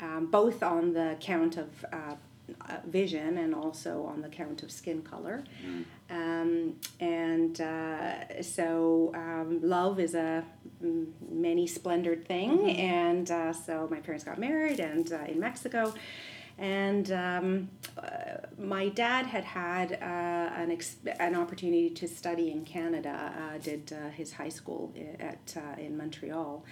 um, 0.00 0.26
both 0.26 0.62
on 0.62 0.92
the 0.92 1.16
count 1.20 1.56
of 1.56 1.68
uh, 1.92 2.16
vision 2.86 3.38
and 3.38 3.54
also 3.54 4.04
on 4.04 4.20
the 4.20 4.28
count 4.28 4.62
of 4.62 4.70
skin 4.70 5.02
color. 5.02 5.44
Um, 6.10 6.76
and 7.00 7.60
uh, 7.60 8.42
so 8.42 9.12
um, 9.14 9.60
love 9.62 9.98
is 9.98 10.14
a 10.14 10.44
mm, 10.82 11.06
many 11.30 11.66
splendored 11.66 12.26
thing. 12.26 12.70
And 12.76 13.30
uh, 13.30 13.52
so 13.52 13.88
my 13.90 14.00
parents 14.00 14.24
got 14.24 14.38
married 14.38 14.80
and 14.80 15.12
uh, 15.12 15.24
in 15.26 15.40
Mexico. 15.40 15.94
And 16.56 17.10
um, 17.10 17.68
uh, 17.98 18.46
my 18.58 18.88
dad 18.88 19.26
had 19.26 19.44
had 19.44 19.92
uh, 19.94 20.62
an, 20.62 20.70
ex- 20.70 20.96
an 21.18 21.34
opportunity 21.34 21.90
to 21.90 22.06
study 22.06 22.52
in 22.52 22.64
Canada, 22.64 23.32
uh, 23.36 23.58
did 23.58 23.92
uh, 23.92 24.10
his 24.10 24.32
high 24.32 24.50
school 24.50 24.92
at, 25.18 25.56
uh, 25.56 25.80
in 25.80 25.96
Montreal. 25.96 26.64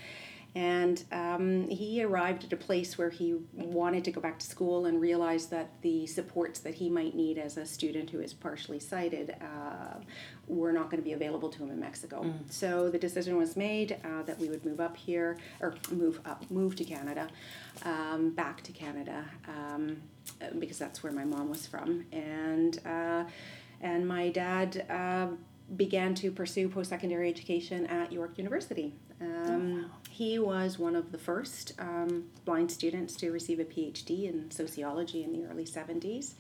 And 0.55 1.03
um, 1.13 1.67
he 1.69 2.03
arrived 2.05 2.45
at 2.45 2.53
a 2.53 2.57
place 2.59 2.99
where 2.99 3.09
he 3.09 3.37
wanted 3.55 4.05
to 4.05 4.11
go 4.11 4.21
back 4.21 4.39
to 4.39 4.47
school 4.47 4.85
and 4.85 5.01
realized 5.01 5.51
that 5.51 5.71
the 5.81 6.07
supports 6.07 6.61
that 6.61 6.75
he 6.75 6.91
might 6.91 7.15
need 7.15 7.39
as 7.39 7.57
a 7.57 7.65
student 7.65 8.11
who 8.11 8.21
is 8.21 8.35
partially 8.35 8.79
sighted 8.79 9.35
uh, 9.41 9.99
were 10.47 10.73
not 10.73 10.91
going 10.91 11.03
to 11.03 11.05
be 11.05 11.15
available 11.15 11.49
to 11.49 11.63
him 11.63 11.71
in 11.71 11.81
Mexico. 11.81 12.23
So 12.51 12.91
the 12.91 12.99
decision 12.99 13.39
was 13.39 13.57
made 13.57 13.97
uh, 14.05 14.25
that 14.25 14.39
we 14.39 14.49
would 14.51 14.63
move 14.67 14.79
up 14.81 14.95
here, 14.95 15.39
or 15.61 15.75
move 15.91 16.21
up, 16.27 16.45
move 16.51 16.77
to 16.77 16.85
Canada, 16.85 17.29
um, 17.85 18.31
back 18.31 18.63
to 18.65 18.73
Canada, 18.73 19.25
um, 19.49 20.03
because 20.59 20.79
that's 20.79 21.03
where 21.03 21.13
my 21.13 21.25
mom 21.25 21.49
was 21.49 21.67
from. 21.67 22.05
And, 22.13 22.79
uh, 22.85 23.25
and 23.81 24.07
my 24.07 24.29
dad 24.29 24.85
uh, 24.91 25.29
began 25.77 26.15
to 26.17 26.31
pursue 26.31 26.69
post 26.69 26.91
secondary 26.91 27.31
education 27.31 27.87
at 27.87 28.13
York 28.13 28.37
University. 28.37 28.93
Um, 29.23 29.91
He 30.13 30.39
was 30.39 30.79
one 30.79 30.95
of 30.95 31.11
the 31.11 31.17
first 31.17 31.73
um, 31.79 32.25
blind 32.45 32.71
students 32.71 33.17
to 33.17 33.31
receive 33.31 33.59
a 33.59 33.65
PhD 33.65 34.29
in 34.29 34.51
sociology 34.51 35.25
in 35.25 35.33
the 35.33 35.47
early 35.47 35.65
70s. 35.65 36.35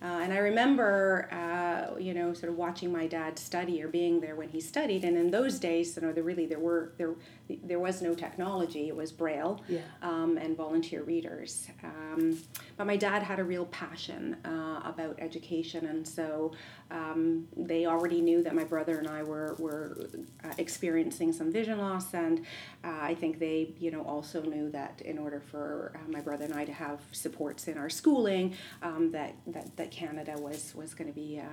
Uh, 0.00 0.20
and 0.22 0.32
I 0.32 0.36
remember, 0.36 1.28
uh, 1.32 1.98
you 1.98 2.14
know, 2.14 2.32
sort 2.34 2.52
of 2.52 2.56
watching 2.56 2.92
my 2.92 3.08
dad 3.08 3.36
study 3.36 3.82
or 3.82 3.88
being 3.88 4.20
there 4.20 4.36
when 4.36 4.50
he 4.50 4.60
studied. 4.60 5.04
And 5.04 5.16
in 5.16 5.32
those 5.32 5.58
days, 5.58 5.96
you 5.96 6.02
know, 6.02 6.12
there 6.12 6.22
really 6.22 6.46
there 6.46 6.60
were 6.60 6.92
there 6.98 7.16
there 7.64 7.78
was 7.78 8.00
no 8.02 8.14
technology. 8.14 8.88
It 8.88 8.96
was 8.96 9.12
Braille 9.12 9.60
Yeah. 9.68 9.80
um, 10.02 10.36
and 10.38 10.56
volunteer 10.56 11.02
readers. 11.02 11.68
Um, 11.82 12.38
but 12.76 12.86
my 12.86 12.96
dad 12.96 13.22
had 13.22 13.38
a 13.38 13.44
real 13.44 13.66
passion 13.66 14.36
uh, 14.44 14.80
about 14.84 15.16
education, 15.18 15.86
and 15.86 16.06
so 16.06 16.52
um, 16.90 17.46
they 17.56 17.86
already 17.86 18.20
knew 18.20 18.42
that 18.42 18.54
my 18.54 18.64
brother 18.64 18.98
and 18.98 19.08
I 19.08 19.22
were 19.22 19.54
were 19.58 19.96
uh, 20.44 20.52
experiencing 20.58 21.32
some 21.32 21.52
vision 21.52 21.78
loss, 21.78 22.14
and 22.14 22.40
uh, 22.84 22.98
I 23.10 23.14
think 23.14 23.38
they, 23.38 23.74
you 23.78 23.90
know, 23.90 24.02
also 24.02 24.42
knew 24.42 24.70
that 24.70 25.00
in 25.04 25.18
order 25.18 25.40
for 25.40 25.92
uh, 25.94 26.10
my 26.10 26.20
brother 26.20 26.44
and 26.44 26.54
I 26.54 26.64
to 26.64 26.72
have 26.72 27.00
supports 27.12 27.68
in 27.68 27.76
our 27.78 27.90
schooling, 27.90 28.54
um, 28.82 29.10
that, 29.12 29.34
that 29.46 29.76
that 29.76 29.90
Canada 29.90 30.34
was 30.38 30.74
was 30.74 30.94
going 30.94 31.08
to 31.08 31.14
be 31.14 31.36
a, 31.38 31.48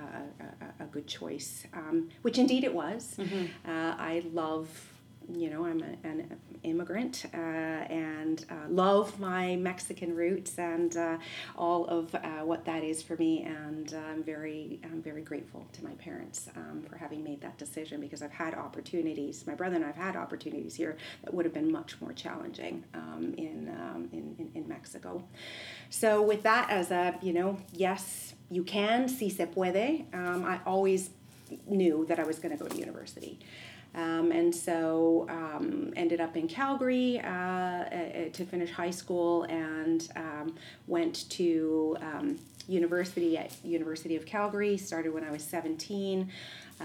a, 0.80 0.84
a 0.84 0.86
good 0.86 1.06
choice, 1.06 1.66
um, 1.72 2.08
which 2.22 2.38
indeed 2.38 2.64
it 2.64 2.74
was. 2.74 3.16
Uh, 3.18 3.94
I 4.12 4.22
love 4.32 4.68
you 5.32 5.50
know, 5.50 5.64
I'm 5.64 5.82
a, 5.82 6.06
an 6.06 6.36
immigrant 6.62 7.24
uh, 7.32 7.36
and 7.36 8.44
uh, 8.50 8.54
love 8.68 9.18
my 9.20 9.56
Mexican 9.56 10.14
roots 10.14 10.58
and 10.58 10.96
uh, 10.96 11.18
all 11.56 11.86
of 11.86 12.14
uh, 12.14 12.18
what 12.44 12.64
that 12.66 12.82
is 12.82 13.02
for 13.02 13.16
me. 13.16 13.44
And 13.44 13.94
uh, 13.94 13.98
I'm 14.10 14.22
very, 14.22 14.80
I'm 14.84 15.00
very 15.00 15.22
grateful 15.22 15.66
to 15.72 15.84
my 15.84 15.92
parents 15.92 16.48
um, 16.56 16.84
for 16.88 16.96
having 16.96 17.24
made 17.24 17.40
that 17.40 17.58
decision 17.58 18.00
because 18.00 18.22
I've 18.22 18.32
had 18.32 18.54
opportunities. 18.54 19.46
My 19.46 19.54
brother 19.54 19.76
and 19.76 19.84
I've 19.84 19.96
had 19.96 20.16
opportunities 20.16 20.74
here 20.74 20.96
that 21.22 21.32
would 21.32 21.44
have 21.44 21.54
been 21.54 21.70
much 21.70 22.00
more 22.00 22.12
challenging 22.12 22.84
um, 22.94 23.34
in, 23.38 23.68
um, 23.68 24.08
in, 24.12 24.34
in 24.38 24.58
in 24.58 24.68
Mexico. 24.68 25.24
So 25.90 26.20
with 26.20 26.42
that 26.42 26.68
as 26.70 26.90
a, 26.90 27.18
you 27.22 27.32
know, 27.32 27.56
yes, 27.72 28.34
you 28.50 28.64
can, 28.64 29.08
si 29.08 29.30
se 29.30 29.46
puede. 29.46 30.04
Um, 30.12 30.44
I 30.44 30.60
always 30.66 31.10
knew 31.66 32.04
that 32.08 32.18
I 32.18 32.24
was 32.24 32.38
going 32.38 32.56
to 32.56 32.62
go 32.62 32.68
to 32.68 32.76
university. 32.76 33.38
Um, 33.98 34.30
and 34.30 34.54
so 34.54 35.26
um, 35.28 35.92
ended 35.96 36.20
up 36.20 36.36
in 36.36 36.46
Calgary 36.46 37.18
uh, 37.18 37.28
uh, 37.28 38.28
to 38.32 38.44
finish 38.44 38.70
high 38.70 38.92
school 38.92 39.42
and 39.44 40.08
um, 40.14 40.54
went 40.86 41.28
to 41.30 41.96
um, 42.00 42.38
university 42.68 43.36
at 43.36 43.52
University 43.64 44.14
of 44.14 44.24
Calgary. 44.24 44.76
Started 44.76 45.12
when 45.12 45.24
I 45.24 45.32
was 45.32 45.42
17. 45.42 46.30
Uh, 46.80 46.84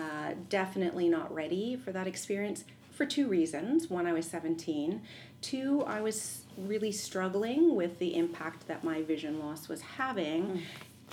definitely 0.49 1.07
not 1.07 1.31
ready 1.31 1.75
for 1.75 1.91
that 1.91 2.07
experience 2.07 2.63
for 2.91 3.05
two 3.05 3.27
reasons. 3.27 3.91
One, 3.91 4.07
I 4.07 4.13
was 4.13 4.25
17. 4.25 4.99
Two, 5.41 5.83
I 5.85 6.01
was 6.01 6.45
really 6.57 6.91
struggling 6.91 7.75
with 7.75 7.99
the 7.99 8.15
impact 8.15 8.67
that 8.67 8.83
my 8.83 9.03
vision 9.03 9.39
loss 9.39 9.67
was 9.67 9.81
having, 9.81 10.63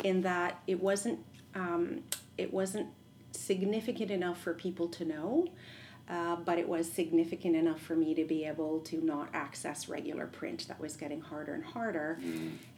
in 0.03 0.23
that 0.23 0.63
it 0.67 0.81
wasn't 0.81 1.19
um, 1.55 2.05
it 2.39 2.55
wasn't 2.55 2.87
significant 3.33 4.11
enough 4.11 4.41
for 4.41 4.55
people 4.55 4.89
to 4.89 5.05
know. 5.05 5.49
Uh, 6.11 6.35
but 6.35 6.59
it 6.59 6.69
was 6.69 6.91
significant 6.91 7.55
enough 7.55 7.81
for 7.81 7.95
me 7.95 8.15
to 8.15 8.25
be 8.25 8.45
able 8.45 8.81
to 8.81 9.01
not 9.01 9.29
access 9.33 9.89
regular 9.89 10.27
print. 10.27 10.67
That 10.67 10.81
was 10.81 10.97
getting 10.97 11.21
harder 11.21 11.55
and 11.55 11.65
harder. 11.65 12.19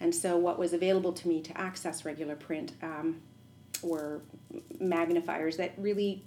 And 0.00 0.14
so, 0.14 0.36
what 0.36 0.58
was 0.58 0.74
available 0.74 1.14
to 1.14 1.28
me 1.28 1.40
to 1.40 1.58
access 1.58 2.04
regular 2.04 2.36
print 2.36 2.72
um, 2.82 3.22
were 3.82 4.20
magnifiers 4.78 5.56
that 5.56 5.72
really 5.78 6.22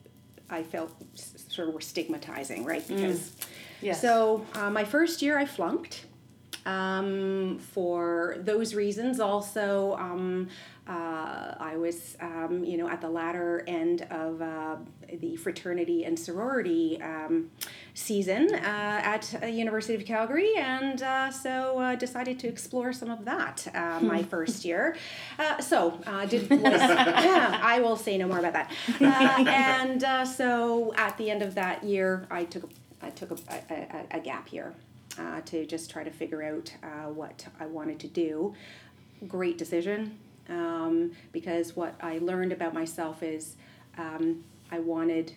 I 0.50 0.64
felt 0.64 0.92
sort 1.16 1.68
of 1.68 1.74
were 1.76 1.82
stigmatizing, 1.82 2.66
right? 2.66 2.88
Because 2.88 3.34
Yes. 3.82 4.02
so 4.02 4.46
uh, 4.56 4.70
my 4.72 4.84
first 4.84 5.22
year 5.22 5.38
I 5.38 5.46
flunked. 5.46 6.06
Um, 6.66 7.60
for 7.60 8.38
those 8.40 8.74
reasons, 8.74 9.20
also 9.20 9.96
um, 10.00 10.48
uh, 10.88 11.56
I 11.60 11.78
was, 11.78 12.16
um, 12.20 12.64
you 12.64 12.78
know, 12.78 12.88
at 12.88 13.02
the 13.02 13.10
latter 13.10 13.64
end 13.68 14.04
of 14.12 14.40
uh, 14.40 14.76
the 15.20 15.36
fraternity 15.36 16.06
and 16.06 16.18
sorority 16.18 17.02
um, 17.02 17.50
season 17.96 18.54
uh, 18.54 18.58
at 19.04 19.40
uh, 19.42 19.48
University 19.48 19.96
of 19.96 20.06
Calgary, 20.06 20.54
and 20.58 21.02
uh, 21.02 21.32
so 21.32 21.80
uh, 21.80 21.96
decided 21.96 22.38
to 22.40 22.48
explore 22.48 22.94
some 22.94 23.10
of 23.10 23.26
that 23.26 23.68
uh, 23.74 24.00
my 24.00 24.22
first 24.22 24.64
year. 24.64 24.96
Uh, 25.40 25.60
so 25.60 26.00
uh, 26.06 26.26
did 26.28 26.48
was, 26.50 26.62
yeah, 26.62 27.60
I 27.64 27.80
will 27.80 27.98
say 27.98 28.18
no 28.20 28.28
more 28.28 28.40
about 28.40 28.54
that. 28.54 28.72
Uh, 29.02 29.50
and 29.50 30.04
uh, 30.04 30.24
so 30.24 30.94
at 30.98 31.18
the 31.18 31.32
end 31.32 31.42
of 31.42 31.56
that 31.56 31.84
year, 31.84 32.28
I 32.30 32.46
took 32.46 32.64
a, 32.66 33.06
I 33.06 33.10
took 33.10 33.32
a, 33.32 33.38
a, 33.50 33.74
a, 33.74 34.18
a 34.18 34.20
gap 34.20 34.54
year 34.54 34.76
uh, 35.18 35.42
to 35.46 35.66
just 35.66 35.90
try 35.90 36.04
to 36.04 36.12
figure 36.12 36.44
out 36.44 36.72
uh, 36.84 37.10
what 37.10 37.48
I 37.60 37.66
wanted 37.66 38.00
to 38.02 38.08
do. 38.08 38.54
Great 39.28 39.58
decision 39.58 40.20
um, 40.50 41.12
because 41.32 41.76
what 41.76 41.96
I 42.02 42.20
learned 42.20 42.52
about 42.52 42.74
myself 42.74 43.24
is 43.24 43.56
um, 43.98 44.44
I 44.72 44.80
wanted 44.80 45.34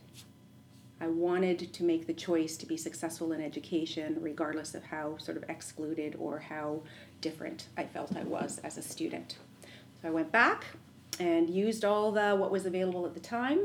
I 1.00 1.06
wanted 1.06 1.72
to 1.72 1.84
make 1.84 2.08
the 2.08 2.12
choice 2.12 2.56
to 2.56 2.66
be 2.66 2.76
successful 2.76 3.30
in 3.32 3.40
education, 3.40 4.16
regardless 4.20 4.74
of 4.74 4.82
how 4.82 5.16
sort 5.18 5.36
of 5.36 5.44
excluded 5.48 6.16
or 6.18 6.40
how 6.40 6.80
different 7.20 7.68
I 7.76 7.84
felt 7.84 8.16
I 8.16 8.24
was 8.24 8.58
as 8.64 8.78
a 8.78 8.82
student. 8.82 9.36
So 10.02 10.08
I 10.08 10.10
went 10.10 10.32
back 10.32 10.64
and 11.20 11.48
used 11.48 11.84
all 11.84 12.10
the 12.10 12.34
what 12.34 12.50
was 12.50 12.66
available 12.66 13.06
at 13.06 13.14
the 13.14 13.20
time. 13.20 13.60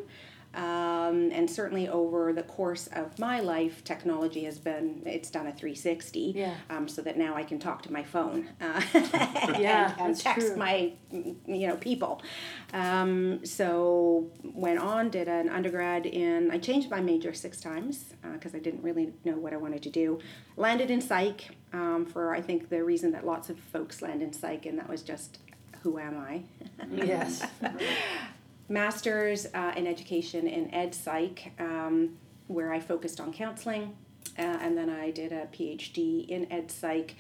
Um, 0.54 1.32
and 1.32 1.50
certainly 1.50 1.90
over 1.90 2.32
the 2.32 2.44
course 2.44 2.88
of 2.94 3.18
my 3.18 3.40
life, 3.40 3.84
technology 3.84 4.44
has 4.46 4.60
been, 4.60 5.02
it's 5.06 5.32
done 5.32 5.48
a 5.48 5.52
360. 5.52 6.34
Yeah. 6.36 6.56
Um, 6.70 6.88
so 6.88 7.02
that 7.02 7.18
now 7.18 7.36
I 7.36 7.44
can 7.44 7.58
talk 7.58 7.82
to 7.84 7.92
my 7.92 8.04
phone 8.04 8.50
uh, 8.62 8.82
Yeah, 9.60 9.94
and, 9.98 10.10
and 10.10 10.20
text 10.20 10.48
true. 10.48 10.56
my, 10.56 10.94
you 11.12 11.68
know, 11.68 11.76
people. 11.78 12.22
Um, 12.74 13.44
so 13.46 14.30
went 14.44 14.80
on, 14.80 15.10
did 15.10 15.28
an 15.28 15.50
undergrad 15.50 16.06
in, 16.06 16.52
I 16.52 16.60
changed 16.60 16.90
my 16.92 17.02
major 17.02 17.34
six 17.34 17.60
times 17.60 18.14
because 18.34 18.54
I 18.54 18.60
didn't 18.60 18.84
really 18.84 19.14
know 19.26 19.36
what 19.36 19.54
I 19.54 19.58
wanted 19.58 19.82
to 19.84 19.90
do. 19.90 20.20
Landed 20.56 20.92
in 20.92 21.02
psych 21.02 21.56
um, 21.74 22.06
for, 22.06 22.34
I 22.34 22.42
think, 22.42 22.70
the 22.70 22.84
reason 22.84 23.12
that 23.14 23.26
lots 23.26 23.50
of 23.50 23.60
folks 23.60 24.02
land 24.02 24.22
in 24.22 24.32
psych, 24.34 24.66
and 24.68 24.78
that 24.78 24.88
was 24.88 25.02
just, 25.02 25.40
who 25.82 25.98
am 25.98 26.18
I? 26.18 26.44
Yes. 26.92 27.44
master's 28.70 29.48
uh, 29.54 29.74
in 29.76 29.88
education 29.88 30.48
in 30.48 30.74
ed 30.74 30.96
psych, 30.96 31.52
um, 31.60 32.18
where 32.48 32.74
I 32.74 32.80
focused 32.80 33.20
on 33.20 33.34
counseling, 33.34 33.96
uh, 34.38 34.42
and 34.42 34.78
then 34.78 34.90
I 34.90 35.12
did 35.12 35.32
a 35.32 35.48
PhD 35.48 36.28
in 36.28 36.52
ed 36.52 36.72
psych 36.72 37.16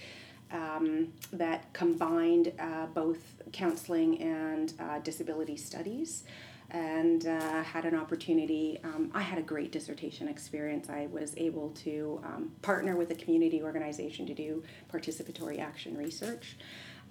um, 0.51 1.11
that 1.31 1.71
combined 1.73 2.53
uh, 2.59 2.85
both 2.87 3.19
counseling 3.51 4.21
and 4.21 4.73
uh, 4.79 4.99
disability 4.99 5.57
studies. 5.57 6.23
And 6.71 7.27
uh, 7.27 7.61
had 7.61 7.85
an 7.85 7.93
opportunity. 7.93 8.79
Um, 8.83 9.11
I 9.13 9.21
had 9.21 9.37
a 9.37 9.43
great 9.43 9.71
dissertation 9.71 10.27
experience. 10.27 10.89
I 10.89 11.07
was 11.11 11.35
able 11.37 11.69
to 11.83 12.19
um, 12.23 12.51
partner 12.63 12.95
with 12.95 13.11
a 13.11 13.15
community 13.15 13.61
organization 13.61 14.25
to 14.25 14.33
do 14.33 14.63
participatory 14.91 15.59
action 15.59 15.95
research. 15.95 16.57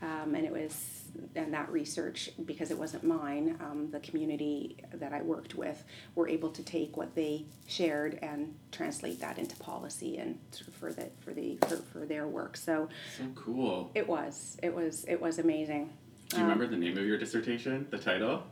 Um, 0.02 0.34
and 0.34 0.44
it 0.44 0.52
was 0.52 1.02
and 1.36 1.54
that 1.54 1.70
research 1.70 2.30
because 2.44 2.70
it 2.70 2.78
wasn't 2.78 3.04
mine 3.04 3.56
um, 3.60 3.88
the 3.92 4.00
community 4.00 4.78
that 4.94 5.12
i 5.12 5.20
worked 5.22 5.54
with 5.54 5.84
were 6.14 6.26
able 6.26 6.48
to 6.50 6.62
take 6.62 6.96
what 6.96 7.14
they 7.14 7.44
shared 7.68 8.18
and 8.22 8.54
translate 8.72 9.20
that 9.20 9.38
into 9.38 9.54
policy 9.56 10.16
and 10.16 10.38
for 10.80 10.90
the 10.92 11.08
for 11.20 11.32
the 11.34 11.56
for, 11.68 11.76
for 11.76 12.06
their 12.06 12.26
work 12.26 12.56
so 12.56 12.88
So 13.18 13.24
cool. 13.36 13.90
it 13.94 14.08
was 14.08 14.56
it 14.62 14.74
was 14.74 15.04
it 15.06 15.20
was 15.20 15.38
amazing 15.38 15.90
Do 16.30 16.38
you 16.38 16.42
remember 16.44 16.66
the 16.66 16.76
name 16.78 16.96
of 16.98 17.04
your 17.06 17.18
dissertation? 17.18 17.86
The 17.90 17.98
title? 17.98 18.42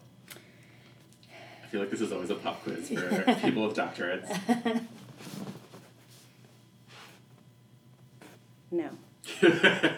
I 1.64 1.66
feel 1.68 1.80
like 1.80 1.90
this 1.90 2.00
is 2.02 2.12
always 2.12 2.28
a 2.30 2.34
pop 2.34 2.62
quiz 2.62 2.90
for 2.90 3.34
people 3.42 3.66
with 3.66 3.74
doctorates. 3.76 4.28
no 8.70 8.90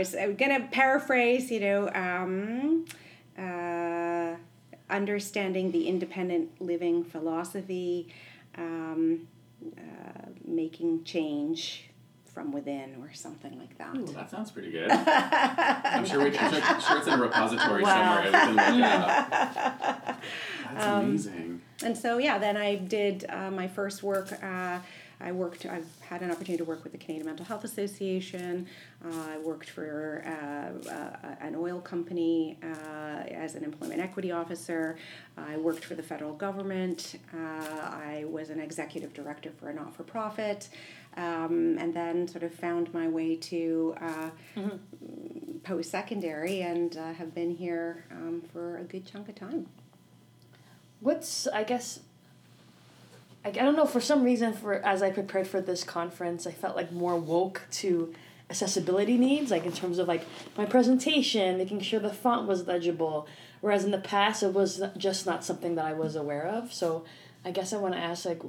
was 0.00 0.14
I'm 0.14 0.34
gonna 0.34 0.66
paraphrase, 0.72 1.50
you 1.50 1.60
know, 1.60 1.90
um, 1.94 2.86
uh, 3.38 4.34
understanding 4.88 5.70
the 5.72 5.86
independent 5.88 6.60
living 6.60 7.04
philosophy, 7.04 8.08
um, 8.56 9.28
uh, 9.76 10.28
making 10.44 11.04
change 11.04 11.84
from 12.24 12.50
within, 12.52 12.96
or 13.02 13.12
something 13.12 13.58
like 13.58 13.76
that. 13.76 13.94
Ooh, 13.96 14.06
that 14.14 14.30
sounds 14.30 14.50
pretty 14.50 14.70
good. 14.70 14.90
I'm 14.92 16.04
sure, 16.06 16.20
we, 16.24 16.36
I'm 16.38 16.80
sure, 16.80 16.96
it's 16.98 17.06
in 17.06 17.12
a 17.14 17.18
repository 17.18 17.82
Wow. 17.82 18.22
somewhere. 18.22 18.26
We 18.26 18.56
can 18.56 18.56
look 18.56 18.88
it 18.88 19.00
up. 19.00 19.30
That's 20.74 20.86
Um, 20.86 21.04
amazing. 21.06 21.60
And 21.82 21.98
so, 21.98 22.18
yeah, 22.18 22.38
then 22.38 22.56
I 22.56 22.76
did 22.76 23.26
uh, 23.28 23.50
my 23.50 23.66
first 23.68 24.02
work. 24.02 24.32
I 25.20 25.32
worked, 25.32 25.66
I've 25.66 25.86
had 26.00 26.22
an 26.22 26.30
opportunity 26.30 26.58
to 26.58 26.64
work 26.64 26.82
with 26.82 26.92
the 26.92 26.98
Canadian 26.98 27.26
Mental 27.26 27.44
Health 27.44 27.64
Association. 27.64 28.66
Uh, 29.04 29.34
I 29.34 29.38
worked 29.38 29.70
for 29.70 30.24
uh, 30.26 30.88
uh, 30.88 31.34
an 31.40 31.54
oil 31.56 31.80
company 31.80 32.58
uh, 32.62 33.22
as 33.30 33.54
an 33.54 33.64
employment 33.64 34.00
equity 34.00 34.32
officer. 34.32 34.96
I 35.36 35.56
worked 35.56 35.84
for 35.84 35.94
the 35.94 36.02
federal 36.02 36.32
government. 36.32 37.18
Uh, 37.34 37.36
I 37.36 38.24
was 38.28 38.50
an 38.50 38.60
executive 38.60 39.12
director 39.12 39.50
for 39.58 39.70
a 39.70 39.74
not 39.74 39.94
for 39.94 40.04
profit. 40.04 40.68
Um, 41.16 41.76
and 41.78 41.92
then 41.92 42.28
sort 42.28 42.44
of 42.44 42.54
found 42.54 42.94
my 42.94 43.08
way 43.08 43.34
to 43.34 43.96
uh, 44.00 44.30
post 45.64 45.90
secondary 45.90 46.62
and 46.62 46.96
uh, 46.96 47.12
have 47.14 47.34
been 47.34 47.50
here 47.50 48.04
um, 48.12 48.42
for 48.52 48.78
a 48.78 48.84
good 48.84 49.06
chunk 49.06 49.28
of 49.28 49.34
time. 49.34 49.66
What's 51.00 51.48
I 51.48 51.64
guess 51.64 52.00
I, 53.44 53.48
I 53.48 53.52
don't 53.52 53.76
know 53.76 53.86
for 53.86 54.00
some 54.00 54.22
reason 54.22 54.52
for 54.52 54.74
as 54.74 55.02
I 55.02 55.10
prepared 55.10 55.46
for 55.46 55.60
this 55.60 55.84
conference 55.84 56.46
I 56.46 56.52
felt 56.52 56.76
like 56.76 56.92
more 56.92 57.16
woke 57.16 57.62
to 57.72 58.14
accessibility 58.48 59.16
needs 59.16 59.50
like 59.50 59.64
in 59.64 59.72
terms 59.72 59.98
of 59.98 60.08
like 60.08 60.24
my 60.56 60.64
presentation 60.64 61.56
making 61.58 61.80
sure 61.80 62.00
the 62.00 62.12
font 62.12 62.48
was 62.48 62.66
legible. 62.66 63.26
Whereas 63.60 63.84
in 63.84 63.90
the 63.90 63.98
past 63.98 64.42
it 64.42 64.52
was 64.52 64.82
just 64.96 65.26
not 65.26 65.44
something 65.44 65.74
that 65.76 65.84
I 65.84 65.92
was 65.92 66.16
aware 66.16 66.46
of. 66.46 66.72
So 66.72 67.04
I 67.44 67.50
guess 67.50 67.72
I 67.72 67.78
want 67.78 67.94
to 67.94 68.00
ask 68.00 68.24
like 68.24 68.42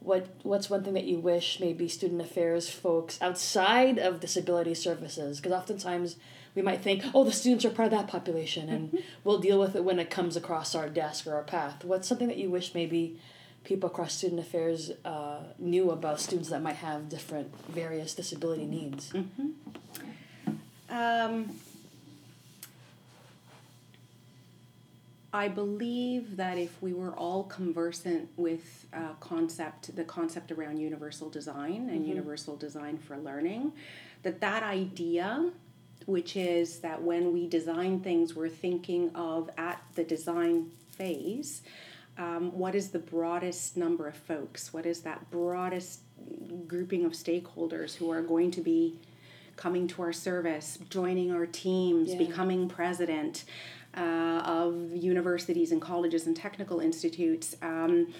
what 0.00 0.26
what's 0.42 0.70
one 0.70 0.84
thing 0.84 0.94
that 0.94 1.04
you 1.04 1.18
wish 1.18 1.58
maybe 1.60 1.88
student 1.88 2.20
affairs 2.20 2.68
folks 2.68 3.20
outside 3.22 3.98
of 3.98 4.20
disability 4.20 4.74
services? 4.74 5.40
Because 5.40 5.52
oftentimes 5.52 6.16
we 6.54 6.62
might 6.62 6.82
think 6.82 7.04
oh 7.14 7.24
the 7.24 7.32
students 7.32 7.64
are 7.64 7.70
part 7.70 7.92
of 7.92 7.98
that 7.98 8.08
population 8.08 8.68
and 8.68 8.88
mm-hmm. 8.88 8.98
we'll 9.24 9.38
deal 9.38 9.58
with 9.58 9.76
it 9.76 9.84
when 9.84 9.98
it 9.98 10.10
comes 10.10 10.36
across 10.36 10.74
our 10.74 10.88
desk 10.88 11.26
or 11.26 11.34
our 11.34 11.42
path. 11.42 11.84
What's 11.84 12.08
something 12.08 12.28
that 12.28 12.38
you 12.38 12.50
wish 12.50 12.74
maybe 12.74 13.18
people 13.66 13.88
across 13.90 14.14
student 14.14 14.40
affairs 14.40 14.92
uh, 15.04 15.38
knew 15.58 15.90
about 15.90 16.20
students 16.20 16.48
that 16.50 16.62
might 16.62 16.76
have 16.76 17.08
different 17.08 17.52
various 17.68 18.14
disability 18.14 18.64
needs. 18.64 19.12
Um, 20.88 21.50
I 25.32 25.48
believe 25.48 26.36
that 26.36 26.58
if 26.58 26.80
we 26.80 26.92
were 26.94 27.12
all 27.14 27.42
conversant 27.42 28.28
with 28.36 28.86
uh, 28.94 29.14
concept, 29.18 29.94
the 29.96 30.04
concept 30.04 30.52
around 30.52 30.78
universal 30.78 31.28
design 31.28 31.90
and 31.90 32.06
universal 32.06 32.56
design 32.56 32.96
for 32.96 33.18
learning, 33.18 33.72
that 34.22 34.40
that 34.40 34.62
idea, 34.62 35.50
which 36.06 36.36
is 36.36 36.78
that 36.78 37.02
when 37.02 37.32
we 37.32 37.48
design 37.48 37.98
things, 37.98 38.36
we're 38.36 38.48
thinking 38.48 39.10
of 39.16 39.50
at 39.58 39.82
the 39.96 40.04
design 40.04 40.70
phase, 40.92 41.62
um, 42.18 42.56
what 42.56 42.74
is 42.74 42.90
the 42.90 42.98
broadest 42.98 43.76
number 43.76 44.08
of 44.08 44.16
folks? 44.16 44.72
What 44.72 44.86
is 44.86 45.00
that 45.02 45.30
broadest 45.30 46.00
grouping 46.66 47.04
of 47.04 47.12
stakeholders 47.12 47.96
who 47.96 48.10
are 48.10 48.22
going 48.22 48.50
to 48.52 48.60
be 48.60 48.98
coming 49.56 49.86
to 49.88 50.02
our 50.02 50.12
service, 50.12 50.78
joining 50.90 51.32
our 51.32 51.46
teams, 51.46 52.10
Yeah. 52.12 52.18
becoming 52.18 52.68
president 52.68 53.44
uh, 53.96 54.42
of 54.44 54.94
universities 54.94 55.72
and 55.72 55.80
colleges 55.80 56.26
and 56.26 56.36
technical 56.36 56.80
institutes, 56.80 57.56
um, 57.62 58.12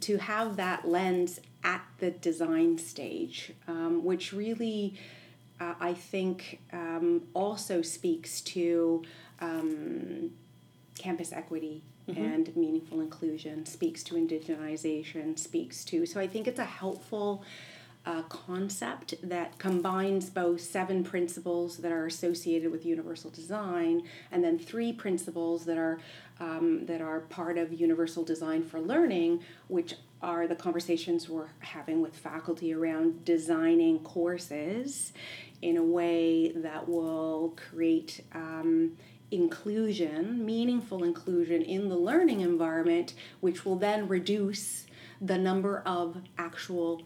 to 0.00 0.16
have 0.18 0.56
that 0.56 0.88
lens 0.88 1.38
at 1.62 1.82
the 1.98 2.10
design 2.10 2.76
stage, 2.78 3.52
um, 3.68 4.02
which 4.02 4.32
really, 4.32 4.94
uh, 5.60 5.74
I 5.78 5.94
think, 5.94 6.58
um, 6.72 7.22
also 7.34 7.82
speaks 7.82 8.40
to 8.40 9.04
um, 9.40 10.32
campus 10.98 11.32
equity 11.32 11.82
and 12.16 12.56
meaningful 12.56 13.00
inclusion, 13.00 13.66
speaks 13.66 14.02
to 14.04 14.14
indigenization, 14.14 15.38
speaks 15.38 15.84
to. 15.86 16.06
So 16.06 16.20
I 16.20 16.26
think 16.26 16.46
it's 16.46 16.58
a 16.58 16.64
helpful 16.64 17.44
uh, 18.04 18.22
concept 18.22 19.14
that 19.22 19.58
combines 19.58 20.28
both 20.28 20.60
seven 20.60 21.04
principles 21.04 21.76
that 21.78 21.92
are 21.92 22.06
associated 22.06 22.72
with 22.72 22.84
universal 22.84 23.30
design 23.30 24.02
and 24.32 24.42
then 24.42 24.58
three 24.58 24.92
principles 24.92 25.64
that 25.64 25.78
are 25.78 26.00
um, 26.40 26.84
that 26.86 27.00
are 27.00 27.20
part 27.20 27.56
of 27.56 27.72
universal 27.72 28.24
design 28.24 28.64
for 28.64 28.80
learning, 28.80 29.40
which 29.68 29.94
are 30.20 30.48
the 30.48 30.56
conversations 30.56 31.28
we're 31.28 31.50
having 31.60 32.00
with 32.00 32.16
faculty 32.16 32.74
around 32.74 33.24
designing 33.24 34.00
courses 34.00 35.12
in 35.60 35.76
a 35.76 35.82
way 35.82 36.50
that 36.50 36.88
will 36.88 37.54
create 37.70 38.24
um, 38.34 38.96
inclusion, 39.32 40.44
meaningful 40.44 41.02
inclusion 41.02 41.62
in 41.62 41.88
the 41.88 41.96
learning 41.96 42.42
environment, 42.42 43.14
which 43.40 43.64
will 43.64 43.76
then 43.76 44.06
reduce 44.06 44.86
the 45.20 45.38
number 45.38 45.82
of 45.86 46.16
actual 46.38 47.02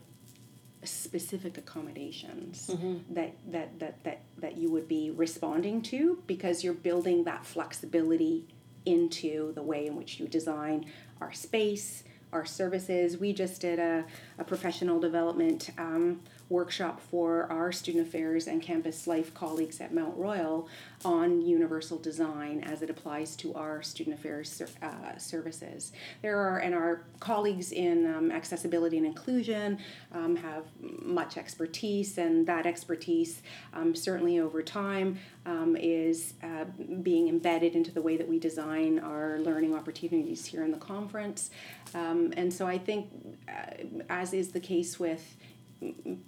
specific 0.83 1.59
accommodations 1.59 2.71
that, 3.11 3.35
that, 3.51 3.79
that, 3.79 4.05
that, 4.05 4.21
that 4.39 4.57
you 4.57 4.71
would 4.71 4.87
be 4.87 5.11
responding 5.11 5.83
to 5.83 6.23
because 6.27 6.63
you're 6.63 6.75
building 6.75 7.25
that 7.25 7.45
flexibility 7.45 8.47
into 8.85 9.53
the 9.55 9.63
way 9.63 9.87
in 9.87 9.97
which 9.97 10.21
you 10.21 10.29
design 10.29 10.87
our 11.21 11.33
space, 11.33 12.05
our 12.33 12.45
services. 12.45 13.19
We 13.19 13.33
just 13.33 13.61
did 13.61 13.79
a, 13.79 14.05
a 14.39 14.45
professional 14.45 15.01
development 15.01 15.71
um, 15.79 16.21
workshop 16.49 17.01
for 17.01 17.51
our 17.51 17.73
student 17.73 18.07
affairs 18.07 18.47
and 18.47 18.63
campus 18.63 19.07
life 19.07 19.35
colleagues 19.35 19.81
at 19.81 19.93
Mount 19.93 20.17
Royal 20.17 20.69
on 21.05 21.41
universal 21.41 21.99
design 21.99 22.63
as 22.65 22.83
it 22.83 22.91
applies 22.91 23.37
to 23.37 23.55
our 23.55 23.83
student 23.83 24.19
affairs 24.19 24.63
uh, 24.83 25.19
services. 25.19 25.93
There 26.23 26.39
are, 26.39 26.59
and 26.59 26.75
our 26.75 27.03
colleagues 27.21 27.73
in 27.73 28.07
um, 28.15 28.31
accessibility 28.31 28.97
and 28.97 29.07
inclusion 29.07 29.79
um, 30.13 30.37
have 30.37 30.65
much 30.81 31.37
expertise, 31.37 32.19
and 32.19 32.47
that 32.47 32.67
expertise 32.67 33.43
um, 33.73 33.95
certainly 33.95 34.39
over 34.39 34.63
time 34.63 35.19
um, 35.45 35.77
is 35.77 36.35
uh, 36.43 36.65
being 37.03 37.29
embedded 37.29 37.75
into 37.75 37.91
the 37.91 38.03
way 38.03 38.17
that 38.17 38.29
we 38.29 38.39
design 38.39 38.99
our 38.99 39.39
learning 39.41 39.75
opportunities 39.75 40.47
here 40.47 40.65
in 40.65 40.71
the 40.71 40.79
conference. 40.79 41.51
Um, 41.95 42.33
and 42.37 42.53
so 42.53 42.67
I 42.67 42.79
think, 42.79 43.11
uh, 43.49 44.03
as 44.09 44.33
is 44.33 44.53
the 44.53 44.61
case 44.61 44.99
with 44.99 45.37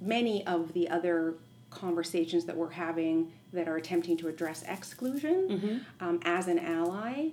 many 0.00 0.46
of 0.46 0.72
the 0.72 0.88
other 0.88 1.34
conversations 1.70 2.44
that 2.46 2.56
we're 2.56 2.70
having 2.70 3.30
that 3.52 3.68
are 3.68 3.76
attempting 3.76 4.16
to 4.16 4.28
address 4.28 4.62
exclusion 4.68 5.48
Mm-hmm. 5.48 5.78
um, 6.06 6.20
as 6.24 6.48
an 6.48 6.58
ally 6.58 7.28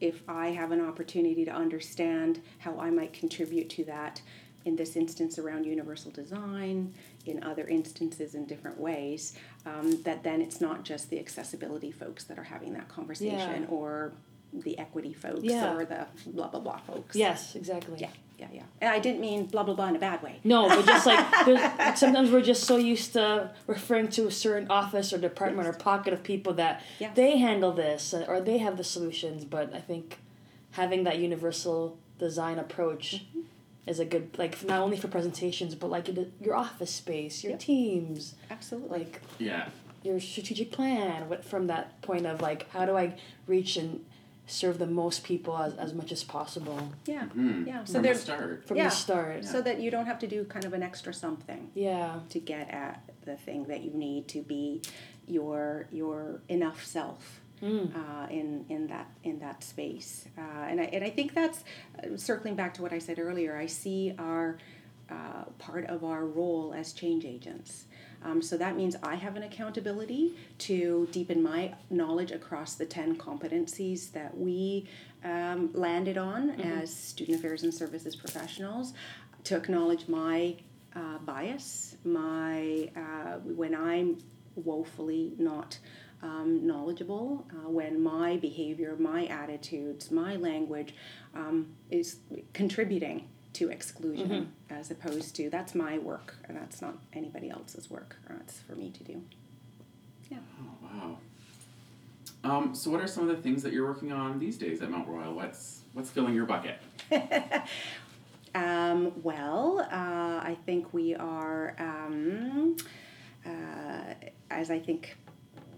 if 0.00 0.22
i 0.28 0.48
have 0.48 0.70
an 0.72 0.80
opportunity 0.86 1.44
to 1.44 1.50
understand 1.50 2.40
how 2.58 2.78
i 2.78 2.90
might 2.90 3.12
contribute 3.12 3.70
to 3.70 3.84
that 3.84 4.20
in 4.66 4.76
this 4.76 4.96
instance 4.96 5.38
around 5.38 5.64
universal 5.64 6.10
design 6.10 6.92
in 7.24 7.42
other 7.42 7.66
instances 7.68 8.34
in 8.34 8.44
different 8.46 8.78
ways 8.78 9.34
um, 9.66 10.02
that 10.02 10.22
then 10.22 10.42
it's 10.42 10.60
not 10.60 10.82
just 10.84 11.08
the 11.08 11.18
accessibility 11.18 11.90
folks 11.90 12.24
that 12.24 12.38
are 12.38 12.42
having 12.44 12.72
that 12.74 12.86
conversation 12.88 13.62
Yeah. 13.62 13.68
or 13.68 14.12
the 14.52 14.78
equity 14.78 15.14
folks 15.14 15.42
Yeah. 15.44 15.74
or 15.74 15.84
the 15.86 16.06
blah 16.26 16.48
blah 16.48 16.60
blah 16.60 16.78
folks 16.80 17.16
Yes, 17.16 17.54
exactly. 17.54 17.98
yeah 18.00 18.10
yeah 18.40 18.46
yeah 18.52 18.62
and 18.80 18.90
i 18.90 18.98
didn't 18.98 19.20
mean 19.20 19.44
blah 19.46 19.62
blah 19.62 19.74
blah 19.74 19.88
in 19.88 19.96
a 19.96 19.98
bad 19.98 20.22
way 20.22 20.40
No, 20.44 20.68
but 20.68 20.86
just 20.86 21.06
like 21.06 21.96
sometimes 21.96 22.30
we're 22.30 22.40
just 22.42 22.64
so 22.64 22.76
used 22.76 23.12
to 23.12 23.50
referring 23.66 24.08
to 24.16 24.26
a 24.26 24.30
certain 24.30 24.68
office 24.70 25.12
or 25.12 25.18
department 25.18 25.68
or 25.68 25.72
pocket 25.74 26.12
of 26.12 26.22
people 26.22 26.54
that 26.54 26.82
Yes. 26.98 27.14
they 27.14 27.36
handle 27.38 27.72
this 27.72 28.14
uh, 28.14 28.24
or 28.28 28.40
they 28.40 28.58
have 28.58 28.76
the 28.76 28.84
solutions. 28.84 29.44
But 29.44 29.74
I 29.74 29.80
think 29.80 30.18
having 30.72 31.04
that 31.04 31.18
universal 31.18 31.98
design 32.18 32.58
approach 32.58 33.06
Mm-hmm. 33.30 33.90
is 33.90 33.98
a 34.00 34.04
good 34.04 34.26
like 34.38 34.54
not 34.64 34.80
only 34.80 34.96
for 34.96 35.08
presentations 35.08 35.74
but 35.74 35.88
like 35.90 36.06
your 36.40 36.56
office 36.56 36.90
space, 37.04 37.42
your 37.44 37.52
Yep. 37.52 37.60
teams, 37.60 38.34
absolutely 38.50 38.98
like 39.00 39.20
Yeah. 39.38 39.68
your 40.02 40.18
strategic 40.20 40.70
plan. 40.72 41.28
What 41.28 41.44
from 41.44 41.66
that 41.68 42.00
point 42.02 42.26
of 42.26 42.40
like 42.40 42.70
how 42.70 42.84
do 42.86 42.96
I 42.96 43.06
reach 43.46 43.76
and 43.76 44.04
serve 44.50 44.78
the 44.78 44.86
most 44.86 45.22
people 45.24 45.56
as, 45.56 45.74
as 45.74 45.94
much 45.94 46.10
as 46.12 46.24
possible 46.24 46.78
yeah 47.06 47.26
Mm. 47.36 47.66
yeah 47.66 47.84
so 47.84 47.94
From 47.94 48.02
the 48.02 48.14
start. 48.14 48.66
from 48.66 48.76
Yeah. 48.76 48.84
the 48.84 48.90
start. 48.90 49.44
so 49.44 49.62
that 49.62 49.80
you 49.80 49.90
don't 49.90 50.06
have 50.06 50.18
to 50.20 50.26
do 50.26 50.44
kind 50.44 50.64
of 50.64 50.72
an 50.72 50.82
extra 50.82 51.12
something 51.14 51.70
Yeah. 51.74 52.20
to 52.30 52.38
get 52.40 52.68
at 52.70 53.02
the 53.24 53.36
thing 53.36 53.64
that 53.64 53.80
you 53.82 53.92
need 53.92 54.26
to 54.28 54.42
be 54.42 54.82
your 55.26 55.86
your 55.92 56.40
enough 56.48 56.84
self 56.84 57.40
Mm. 57.62 57.94
uh, 57.94 58.26
in 58.30 58.64
in 58.70 58.86
that 58.86 59.06
in 59.22 59.38
that 59.40 59.62
space 59.62 60.26
uh, 60.38 60.64
and 60.70 60.80
I 60.80 60.84
and 60.94 61.04
I 61.04 61.10
think 61.10 61.34
that's 61.34 61.62
uh, 62.02 62.16
circling 62.16 62.54
back 62.56 62.72
to 62.74 62.82
what 62.82 62.92
I 62.92 62.98
said 62.98 63.18
earlier 63.18 63.54
I 63.64 63.66
see 63.66 64.14
our 64.18 64.56
uh, 65.10 65.44
part 65.58 65.84
of 65.86 66.02
our 66.02 66.24
role 66.24 66.72
as 66.80 66.92
change 66.94 67.24
agents 67.26 67.84
um, 68.22 68.42
so 68.42 68.56
that 68.58 68.76
means 68.76 68.96
I 69.02 69.14
have 69.14 69.36
an 69.36 69.42
accountability 69.42 70.34
to 70.58 71.08
deepen 71.10 71.42
my 71.42 71.74
knowledge 71.88 72.32
across 72.32 72.74
the 72.74 72.84
10 72.84 73.16
competencies 73.16 74.12
that 74.12 74.36
we 74.36 74.88
um, 75.24 75.70
landed 75.72 76.18
on 76.18 76.50
as 76.60 76.94
student 76.94 77.38
affairs 77.38 77.62
and 77.62 77.72
services 77.72 78.14
professionals, 78.14 78.92
to 79.44 79.56
acknowledge 79.56 80.06
my 80.08 80.56
uh, 80.94 81.18
bias, 81.18 81.96
my 82.04 82.90
uh, 82.96 83.38
when 83.44 83.74
I'm 83.74 84.18
woefully 84.54 85.32
not 85.38 85.78
um, 86.22 86.66
knowledgeable, 86.66 87.46
uh, 87.50 87.70
when 87.70 88.02
my 88.02 88.36
behavior, 88.36 88.96
my 88.98 89.26
attitudes, 89.26 90.10
my 90.10 90.36
language 90.36 90.94
um, 91.34 91.68
is 91.90 92.18
contributing 92.52 93.28
to 93.54 93.70
exclusion 93.70 94.52
as 94.70 94.90
opposed 94.90 95.34
to 95.36 95.50
that's 95.50 95.74
my 95.74 95.98
work 95.98 96.34
and 96.46 96.56
that's 96.56 96.80
not 96.80 96.96
anybody 97.12 97.50
else's 97.50 97.90
work. 97.90 98.16
That's 98.28 98.60
for 98.60 98.74
me 98.74 98.90
to 98.90 99.04
do. 99.04 99.22
Yeah. 100.30 100.38
Oh, 100.62 100.74
wow. 100.82 101.18
Um, 102.42 102.74
so, 102.74 102.90
what 102.90 103.00
are 103.00 103.06
some 103.06 103.28
of 103.28 103.36
the 103.36 103.42
things 103.42 103.62
that 103.64 103.72
you're 103.72 103.86
working 103.86 104.12
on 104.12 104.38
these 104.38 104.56
days 104.56 104.80
at 104.80 104.90
Mount 104.90 105.08
Royal? 105.08 105.34
What's 105.34 105.82
what's 105.92 106.10
filling 106.10 106.34
your 106.34 106.46
bucket? 106.46 106.78
Um, 108.54 109.12
well, 109.22 109.80
uh, 109.80 110.40
I 110.42 110.56
think 110.66 110.92
we 110.92 111.14
are, 111.14 111.74
um, 111.78 112.76
uh, 113.46 114.14
as 114.50 114.70
I 114.70 114.78
think 114.78 115.16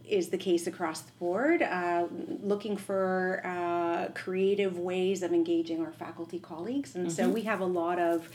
is 0.09 0.29
the 0.29 0.39
case 0.39 0.67
across 0.67 1.03
the 1.03 1.13
board, 1.13 1.63
uh, 1.63 2.07
looking 2.43 2.77
for 2.77 3.43
uh, 4.03 4.09
creative 4.15 4.79
ways 4.79 5.23
of 5.23 5.33
engaging 5.33 5.81
our 5.85 5.93
faculty 5.93 6.39
colleagues. 6.39 6.95
And 6.95 7.11
so 7.11 7.29
we 7.29 7.43
have 7.43 7.61
a 7.61 7.67
lot 7.67 7.99
of, 7.99 8.29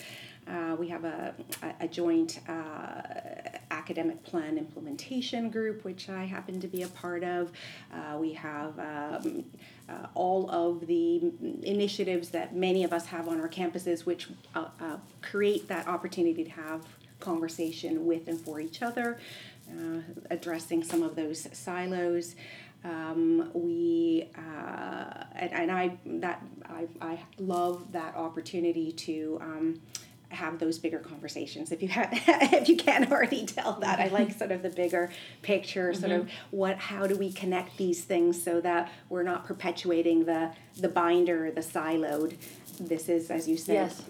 uh, 0.47 0.75
we 0.79 0.87
have 0.87 1.03
a, 1.03 1.33
a, 1.79 1.87
joint 1.87 2.39
uh, 2.47 3.01
academic 3.71 4.23
plan 4.23 4.57
implementation 4.57 5.49
group, 5.49 5.83
which 5.83 6.09
I 6.09 6.25
happen 6.25 6.59
to 6.61 6.67
be 6.67 6.83
a 6.83 6.87
part 6.87 7.23
of. 7.23 7.51
Uh, 7.93 8.17
we 8.17 8.33
have 8.33 8.77
um, 8.79 9.45
uh, 9.89 10.07
all 10.13 10.49
of 10.49 10.87
the 10.87 11.31
initiatives 11.63 12.29
that 12.29 12.55
many 12.55 12.83
of 12.83 12.93
us 12.93 13.07
have 13.07 13.27
on 13.27 13.41
our 13.41 13.49
campuses, 13.49 14.05
which 14.05 14.29
uh, 14.55 14.65
uh, 14.79 14.97
create 15.21 15.67
that 15.67 15.87
opportunity 15.87 16.43
to 16.43 16.51
have 16.51 16.85
conversation 17.19 18.05
with 18.05 18.27
and 18.27 18.39
for 18.39 18.59
each 18.59 18.81
other, 18.81 19.19
addressing 20.29 20.81
some 20.83 21.03
of 21.03 21.15
those 21.15 21.47
silos. 21.51 22.35
Um, 22.87 23.51
we 23.53 24.29
uh, 24.37 25.23
and, 25.35 25.53
and 25.53 25.71
I 25.71 25.97
that 26.05 26.41
I, 26.65 26.87
I 27.01 27.19
love 27.37 27.91
that 27.91 28.15
opportunity 28.15 28.91
to 28.93 29.39
um, 29.41 29.81
have 30.29 30.59
those 30.59 30.77
bigger 30.77 30.99
conversations. 30.99 31.71
If 31.71 31.81
you 31.81 31.87
have, 31.89 32.09
if 32.27 32.67
you 32.67 32.77
can't 32.77 33.11
already 33.11 33.45
tell 33.45 33.73
that, 33.79 33.99
I 33.99 34.07
like 34.07 34.31
sort 34.37 34.51
of 34.51 34.61
the 34.61 34.69
bigger 34.69 35.09
picture, 35.41 35.93
sort 35.93 36.11
of 36.11 36.29
what, 36.51 36.77
how 36.77 37.07
do 37.07 37.15
we 37.15 37.31
connect 37.31 37.77
these 37.77 38.03
things 38.03 38.41
so 38.41 38.59
that 38.61 38.91
we're 39.09 39.23
not 39.23 39.45
perpetuating 39.45 40.25
the 40.25 40.51
the 40.77 40.89
binder, 40.89 41.51
the 41.51 41.61
siloed. 41.61 42.35
This 42.79 43.09
is, 43.09 43.31
as 43.31 43.47
you 43.47 43.57
said, 43.57 43.73
Yes. 43.73 44.03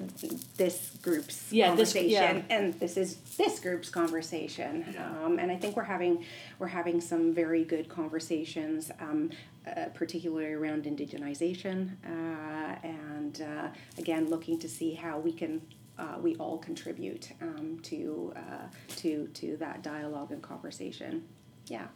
this 0.57 0.91
group's 1.01 1.51
Yeah, 1.51 1.73
this- 1.75 1.93
conversation, 1.93 2.09
yeah. 2.49 2.55
and 2.55 2.73
this 2.75 2.97
is 2.97 3.15
this 3.37 3.59
group's 3.59 3.89
conversation. 3.89 4.85
Yeah. 4.93 5.23
Um, 5.23 5.39
and 5.39 5.49
I 5.51 5.55
think 5.55 5.75
we're 5.77 5.83
having 5.83 6.25
we're 6.59 6.67
having 6.67 6.99
some 6.99 7.33
very 7.33 7.63
good 7.63 7.87
conversations, 7.87 8.91
um, 8.99 9.29
uh, 9.65 9.85
particularly 9.93 10.51
around 10.53 10.83
indigenization, 10.83 11.91
uh, 12.05 12.75
and 12.83 13.41
uh, 13.41 13.69
again 13.97 14.29
looking 14.29 14.59
to 14.59 14.67
see 14.67 14.93
how 14.93 15.17
we 15.19 15.31
can 15.31 15.61
uh, 15.97 16.17
we 16.21 16.35
all 16.35 16.57
contribute 16.57 17.31
um, 17.41 17.79
to 17.83 18.33
uh, 18.35 18.67
to 18.97 19.27
to 19.33 19.55
that 19.57 19.81
dialogue 19.81 20.31
and 20.31 20.41
conversation. 20.41 21.23
Yeah, 21.67 21.87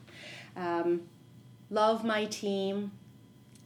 um, 0.56 1.02
love 1.70 2.06
my 2.06 2.26
team. 2.26 2.92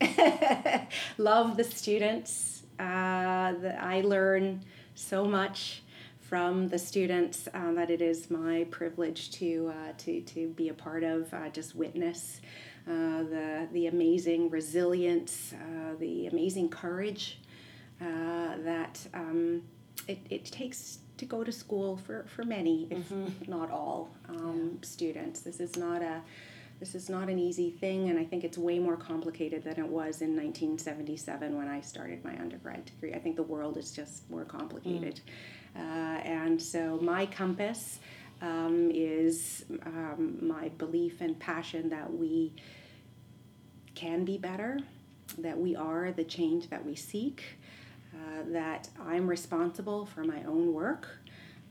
love 1.18 1.56
the 1.58 1.64
students. 1.64 2.55
Uh, 2.80 3.54
the, 3.54 3.76
I 3.80 4.02
learn 4.02 4.64
so 4.96 5.26
much 5.26 5.84
from 6.20 6.68
the 6.70 6.80
students 6.80 7.48
um, 7.54 7.76
that 7.76 7.90
it 7.90 8.02
is 8.02 8.32
my 8.32 8.66
privilege 8.72 9.32
to 9.32 9.72
uh, 9.74 9.94
to 10.00 10.22
to 10.22 10.50
be 10.50 10.70
a 10.70 10.74
part 10.74 11.04
of. 11.04 11.34
Uh, 11.34 11.50
just 11.50 11.76
witness 11.76 12.42
uh, 12.88 13.24
the 13.24 13.68
the 13.72 13.88
amazing 13.88 14.50
resilience, 14.50 15.54
uh, 15.54 15.96
the 16.00 16.28
amazing 16.28 16.70
courage 16.70 17.40
uh, 18.02 18.58
that 18.64 19.00
um, 19.14 19.62
it, 20.08 20.20
it 20.30 20.46
takes 20.46 21.00
to 21.18 21.26
go 21.26 21.44
to 21.44 21.52
school 21.52 21.98
for, 21.98 22.26
for 22.28 22.44
many, 22.44 22.88
if 22.92 23.48
not 23.48 23.72
all, 23.72 24.10
um, 24.28 24.78
students. 24.82 25.42
This 25.42 25.60
is 25.60 25.78
not 25.78 26.02
a 26.02 26.22
this 26.86 26.94
is 26.94 27.10
not 27.10 27.30
an 27.30 27.40
easy 27.40 27.72
thing, 27.72 28.10
and 28.10 28.20
I 28.20 28.24
think 28.24 28.44
it's 28.44 28.60
way 28.60 28.78
more 28.78 28.96
complicated 28.96 29.64
than 29.64 29.80
it 29.80 29.88
was 29.88 30.22
in 30.22 30.36
1977 30.36 31.58
when 31.58 31.68
I 31.68 31.82
started 31.82 32.24
my 32.24 32.38
undergrad 32.38 32.86
degree. 32.86 33.12
I 33.16 33.18
think 33.18 33.38
the 33.38 33.44
world 33.44 33.76
is 33.76 33.92
just 33.92 34.30
more 34.30 34.46
complicated. 34.46 35.20
Uh, 35.76 35.80
and 35.80 36.62
so, 36.62 37.00
my 37.02 37.26
compass 37.26 38.00
um, 38.44 38.92
is 38.94 39.66
um, 39.84 40.38
my 40.40 40.70
belief 40.78 41.22
and 41.22 41.40
passion 41.40 41.90
that 41.90 42.14
we 42.14 42.54
can 43.96 44.24
be 44.24 44.38
better, 44.38 44.80
that 45.40 45.58
we 45.58 45.76
are 45.76 46.12
the 46.12 46.24
change 46.24 46.70
that 46.70 46.86
we 46.86 46.94
seek, 46.94 47.44
uh, 48.14 48.44
that 48.50 48.90
I'm 49.04 49.28
responsible 49.28 50.06
for 50.06 50.24
my 50.24 50.44
own 50.44 50.72
work. 50.72 51.08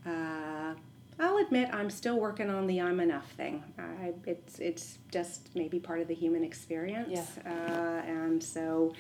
Uh, 0.05 0.75
I'll 1.19 1.39
admit 1.39 1.69
I'm 1.73 1.91
still 1.91 2.19
working 2.19 2.51
on 2.51 2.67
the 2.67 2.81
I'm 2.81 2.99
enough 3.01 3.31
thing. 3.33 3.63
I, 3.79 4.13
it's 4.27 4.59
it's 4.59 4.99
just 5.13 5.49
maybe 5.55 5.79
part 5.79 6.01
of 6.01 6.09
the 6.09 6.15
human 6.15 6.43
experience, 6.45 7.11
Yeah. 7.45 7.51
uh, 7.53 8.11
and 8.11 8.43
so 8.43 8.93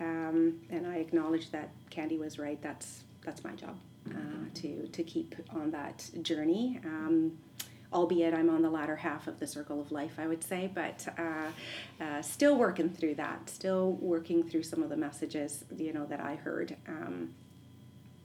um, 0.00 0.60
and 0.70 0.86
I 0.86 0.96
acknowledge 0.96 1.50
that 1.50 1.70
Candy 1.90 2.18
was 2.18 2.38
right. 2.38 2.60
That's 2.62 3.02
that's 3.24 3.42
my 3.42 3.52
job 3.52 3.76
uh, 4.10 4.14
to 4.54 4.86
to 4.86 5.02
keep 5.02 5.34
on 5.50 5.70
that 5.72 6.08
journey. 6.22 6.80
Um, 6.84 7.38
albeit 7.92 8.34
I'm 8.34 8.50
on 8.50 8.62
the 8.62 8.68
latter 8.70 8.96
half 8.96 9.26
of 9.26 9.38
the 9.40 9.46
circle 9.46 9.80
of 9.80 9.90
life, 9.92 10.14
I 10.18 10.26
would 10.26 10.42
say, 10.44 10.68
but 10.74 11.06
uh, 11.18 12.02
uh, 12.04 12.20
still 12.20 12.56
working 12.56 12.90
through 12.90 13.14
that, 13.14 13.48
still 13.48 13.92
working 13.92 14.42
through 14.42 14.64
some 14.64 14.82
of 14.82 14.88
the 14.90 14.96
messages, 14.96 15.64
you 15.78 15.92
know, 15.92 16.04
that 16.06 16.20
I 16.20 16.34
heard 16.34 16.76
um, 16.88 17.30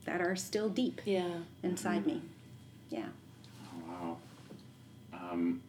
that 0.04 0.20
are 0.20 0.34
still 0.36 0.68
deep 0.68 1.00
Yeah. 1.04 1.28
inside 1.62 2.06
me. 2.06 2.22
Yeah. 2.90 3.06
Oh, 4.02 4.16
wow. 5.12 5.30
Um, 5.30 5.62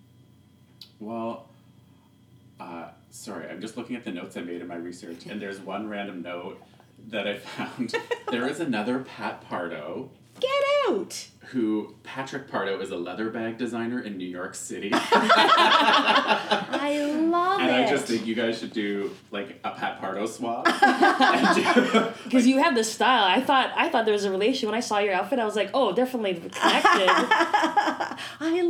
well, 1.00 1.48
uh, 2.60 2.90
sorry, 3.12 3.50
I'm 3.50 3.62
just 3.62 3.78
looking 3.78 3.96
at 3.96 4.04
the 4.04 4.12
notes 4.12 4.38
I 4.38 4.42
made 4.42 4.62
in 4.62 4.68
my 4.68 4.76
research, 4.76 5.26
and 5.26 5.42
there's 5.42 5.60
one 5.60 5.88
random 5.90 6.22
note 6.22 6.62
that 7.10 7.28
I 7.28 7.38
found. 7.38 7.96
there 8.32 8.48
is 8.48 8.60
another 8.60 9.00
Pat 9.00 9.42
Pardo 9.42 10.10
Get 10.40 10.50
out! 10.90 11.28
who 11.48 11.94
Patrick 12.04 12.50
Pardo 12.50 12.80
is 12.80 12.90
a 12.92 12.96
leather 12.98 13.30
bag 13.30 13.58
designer 13.58 14.00
in 14.00 14.18
New 14.18 14.26
York 14.28 14.56
City. 14.56 14.90
I 14.94 15.02
love 17.30 17.60
and 17.60 17.70
it. 17.70 17.74
And 17.74 17.86
I 17.86 17.90
just 17.90 18.06
think 18.06 18.26
you 18.26 18.34
guys 18.34 18.58
should 18.60 18.72
do 18.74 19.12
like 19.30 19.60
a 19.64 19.72
Pat 19.72 20.00
Pardo 20.00 20.26
swap. 20.26 20.66
and 20.68 21.56
do- 21.56 22.08
Because 22.24 22.48
you 22.48 22.62
have 22.64 22.76
the 22.76 22.84
style. 22.84 23.26
I 23.26 23.42
thought 23.42 23.72
I 23.76 23.90
thought 23.90 24.06
there 24.06 24.14
was 24.14 24.24
a 24.24 24.32
relation 24.32 24.68
when 24.70 24.76
I 24.76 24.80
saw 24.80 25.00
your 25.00 25.14
outfit. 25.14 25.38
I 25.40 25.46
was 25.46 25.56
like, 25.56 25.70
oh, 25.74 25.94
definitely 25.94 26.34
connected. 26.36 26.58
I 27.10 28.18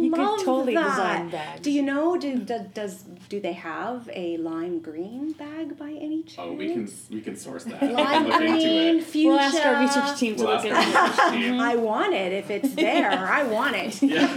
You 0.02 0.10
could 0.12 0.20
love 0.20 0.40
totally 0.44 0.74
that. 0.76 0.90
design 0.90 1.30
bags. 1.30 1.62
Do 1.62 1.72
you 1.72 1.82
know? 1.84 2.18
Do, 2.18 2.38
do 2.40 2.60
does 2.74 3.04
do 3.30 3.40
they 3.40 3.54
have 3.54 4.10
a 4.14 4.38
lime 4.38 4.80
green 4.80 5.32
bag 5.34 5.78
by 5.78 5.92
any 5.92 6.24
chance? 6.24 6.38
oh, 6.40 6.54
we 6.54 6.74
can 6.74 6.90
we 7.12 7.22
can 7.22 7.36
source 7.36 7.64
that. 7.66 7.82
lime 7.82 8.28
Look 8.28 8.38
green 8.40 9.02
fuchsia. 9.02 9.28
we'll 9.30 9.40
ask 9.40 9.66
our 9.66 9.82
research 9.82 10.20
team 10.20 10.36
to 10.38 10.44
We'll 10.44 10.56
look 10.56 10.66
ask 10.66 11.34
at 11.34 11.36
it. 11.36 11.60
I 11.60 11.76
want 11.76 12.03
it 12.12 12.34
if 12.34 12.50
it's 12.50 12.74
there. 12.76 13.12
I 13.12 13.44
want 13.44 13.76
it. 13.78 14.02
Yeah, 14.02 14.28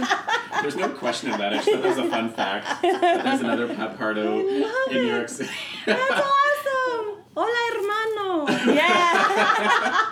there's 0.61 0.75
no 0.77 0.87
question 0.89 1.31
of 1.31 1.39
that. 1.39 1.51
I 1.53 1.57
just 1.57 1.69
thought 1.69 1.81
that 1.83 1.89
was 1.97 1.97
a 1.97 2.09
fun 2.09 2.29
fact. 2.31 2.81
That 2.83 3.23
there's 3.25 3.41
another 3.41 3.67
Pat 3.75 3.97
Pardo 3.97 4.39
in 4.47 4.61
love 4.61 4.71
New. 4.91 5.01
York 5.01 5.27
City. 5.27 5.49
That's 5.85 6.11
awesome. 6.11 7.17
Hola, 7.35 7.71
hermano. 7.73 8.45
Yeah. 8.77 10.05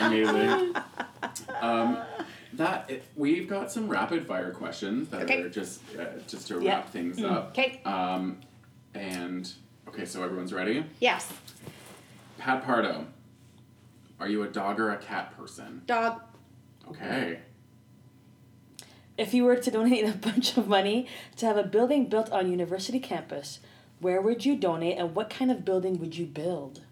Amazing. 0.00 0.74
Um, 1.60 1.98
that 2.54 2.90
it, 2.90 3.04
we've 3.16 3.48
got 3.48 3.70
some 3.70 3.88
rapid 3.88 4.26
fire 4.26 4.50
questions 4.52 5.08
that 5.10 5.22
Okay. 5.22 5.42
are 5.42 5.48
just 5.48 5.80
uh, 5.98 6.04
just 6.26 6.48
to 6.48 6.60
Yeah. 6.60 6.76
wrap 6.76 6.90
things 6.90 7.22
up. 7.22 7.50
Okay. 7.50 7.80
Um, 7.84 8.38
and 8.94 9.50
okay, 9.88 10.04
so 10.04 10.22
everyone's 10.22 10.52
ready. 10.52 10.84
Yes. 11.00 11.32
Pat 12.38 12.64
Pardo, 12.64 13.06
are 14.20 14.28
you 14.28 14.42
a 14.42 14.48
dog 14.48 14.80
or 14.80 14.90
a 14.90 14.98
cat 14.98 15.36
person? 15.36 15.82
Dog. 15.86 16.20
Okay. 16.88 17.40
If 19.16 19.34
you 19.34 19.44
were 19.44 19.56
to 19.56 19.70
donate 19.70 20.04
a 20.04 20.12
bunch 20.28 20.56
of 20.56 20.68
money 20.68 21.06
to 21.36 21.46
have 21.46 21.56
a 21.56 21.64
building 21.64 22.06
built 22.06 22.30
on 22.30 22.50
university 22.50 23.00
campus, 23.00 23.60
where 24.00 24.20
would 24.20 24.44
you 24.44 24.56
donate 24.56 24.96
and 24.98 25.14
what 25.14 25.28
kind 25.30 25.50
of 25.50 25.64
building 25.64 25.98
would 25.98 26.16
you 26.16 26.26
build? 26.26 26.82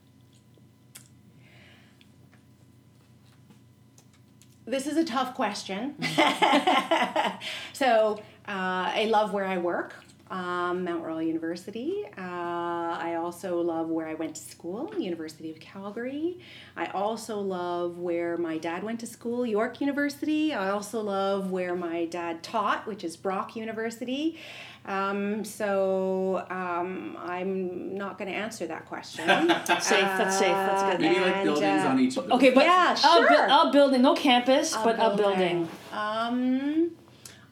This 4.64 4.88
is 4.88 4.96
a 4.96 5.04
tough 5.04 5.34
question. 5.34 5.94
so 7.72 8.20
uh, 8.48 8.90
I 8.94 9.06
love 9.08 9.32
where 9.32 9.44
I 9.44 9.58
work, 9.58 9.94
um, 10.30 10.84
Mount 10.84 11.04
Royal 11.04 11.22
University. 11.22 12.04
Uh, 12.18 12.20
I 12.20 13.16
also 13.20 13.60
love 13.60 13.88
where 13.88 14.06
I 14.08 14.14
went 14.14 14.34
to 14.36 14.42
school, 14.42 14.92
University 14.98 15.50
of 15.50 15.60
Calgary. 15.60 16.38
I 16.76 16.86
also 16.86 17.38
love 17.40 17.98
where 17.98 18.36
my 18.36 18.58
dad 18.58 18.82
went 18.82 19.00
to 19.00 19.06
school, 19.06 19.46
York 19.46 19.80
University. 19.80 20.52
I 20.52 20.70
also 20.70 21.00
love 21.00 21.50
where 21.50 21.74
my 21.76 22.06
dad 22.06 22.42
taught, 22.42 22.86
which 22.86 23.04
is 23.04 23.16
Brock 23.16 23.54
University. 23.56 24.38
Um, 24.84 25.44
so 25.44 26.46
um, 26.48 27.16
I'm 27.20 27.96
not 27.96 28.18
going 28.18 28.30
to 28.30 28.36
answer 28.36 28.66
that 28.68 28.86
question. 28.86 29.26
Safe, 29.26 29.48
that's 29.48 30.38
safe, 30.38 30.48
that's 30.48 30.82
good. 30.92 31.00
Maybe 31.00 31.18
like 31.20 31.34
And, 31.36 31.44
buildings 31.44 31.82
uh, 31.82 31.88
on 31.88 31.98
each 31.98 32.16
of 32.16 32.24
those. 32.24 32.32
Okay, 32.34 32.50
but 32.50 32.64
Yeah, 32.64 32.92
a, 32.92 32.96
sure. 32.96 33.28
bu- 33.28 33.34
a 33.34 33.70
building, 33.72 34.02
no 34.02 34.14
campus, 34.14 34.76
but 34.76 34.96
a 35.00 35.16
building. 35.16 35.68
Um, 35.92 36.92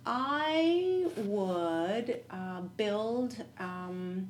I 0.07 1.07
would 1.17 2.21
uh, 2.31 2.61
build 2.77 3.43
um, 3.59 4.29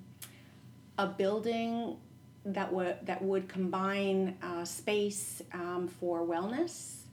a 0.99 1.07
building 1.07 1.97
that 2.45 2.73
would 2.73 2.97
that 3.05 3.23
would 3.23 3.49
combine 3.49 4.37
uh, 4.43 4.65
space 4.65 5.43
um, 5.53 5.89
for 5.89 6.21
wellness, 6.25 7.04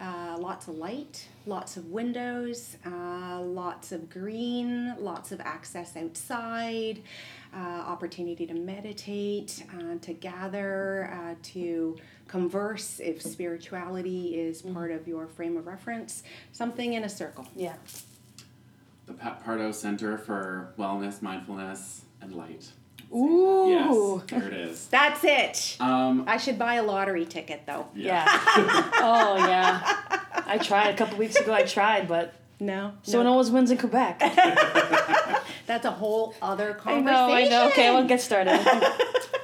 uh, 0.00 0.36
lots 0.38 0.68
of 0.68 0.76
light, 0.76 1.26
lots 1.46 1.76
of 1.76 1.86
windows, 1.86 2.76
uh, 2.84 3.40
lots 3.40 3.92
of 3.92 4.10
green, 4.10 4.94
lots 4.98 5.32
of 5.32 5.40
access 5.40 5.96
outside, 5.96 7.02
uh, 7.54 7.58
opportunity 7.58 8.46
to 8.46 8.54
meditate, 8.54 9.64
uh, 9.74 9.96
to 10.02 10.12
gather, 10.12 11.10
uh, 11.12 11.34
to 11.42 11.96
converse 12.28 13.00
if 13.00 13.22
spirituality 13.22 14.38
is 14.38 14.62
part 14.62 14.90
of 14.90 15.08
your 15.08 15.26
frame 15.26 15.56
of 15.56 15.66
reference, 15.66 16.22
something 16.52 16.94
in 16.94 17.04
a 17.04 17.08
circle. 17.08 17.46
Yeah. 17.54 17.76
The 19.06 19.14
Pat 19.14 19.42
Pardo 19.44 19.70
Center 19.72 20.18
for 20.18 20.74
Wellness, 20.78 21.22
Mindfulness, 21.22 22.02
and 22.20 22.34
Light. 22.34 22.72
Ooh. 23.14 24.22
Yes, 24.28 24.30
there 24.30 24.48
it 24.48 24.52
is. 24.54 24.86
That's 24.88 25.20
it. 25.24 25.76
Um, 25.80 26.24
I 26.26 26.36
should 26.38 26.58
buy 26.58 26.74
a 26.74 26.82
lottery 26.82 27.24
ticket 27.24 27.62
though. 27.66 27.86
Yeah. 27.94 28.24
oh 28.28 29.36
yeah. 29.38 29.80
I 30.46 30.58
tried 30.58 30.94
a 30.94 30.96
couple 30.96 31.18
weeks 31.18 31.36
ago. 31.36 31.52
I 31.52 31.62
tried, 31.62 32.08
but 32.08 32.34
No. 32.60 32.92
someone 33.02 33.26
no. 33.26 33.32
always 33.32 33.50
wins 33.50 33.70
in 33.70 33.78
Quebec. 33.78 34.18
That's 35.66 35.84
a 35.84 35.90
whole 35.90 36.34
other 36.42 36.74
conversation. 36.74 37.08
I 37.08 37.12
conversation. 37.12 37.50
know. 37.50 37.56
I 37.56 37.64
know. 37.64 37.68
Okay, 37.70 37.90
we'll 37.90 38.06
get 38.06 38.20
started. 38.20 38.60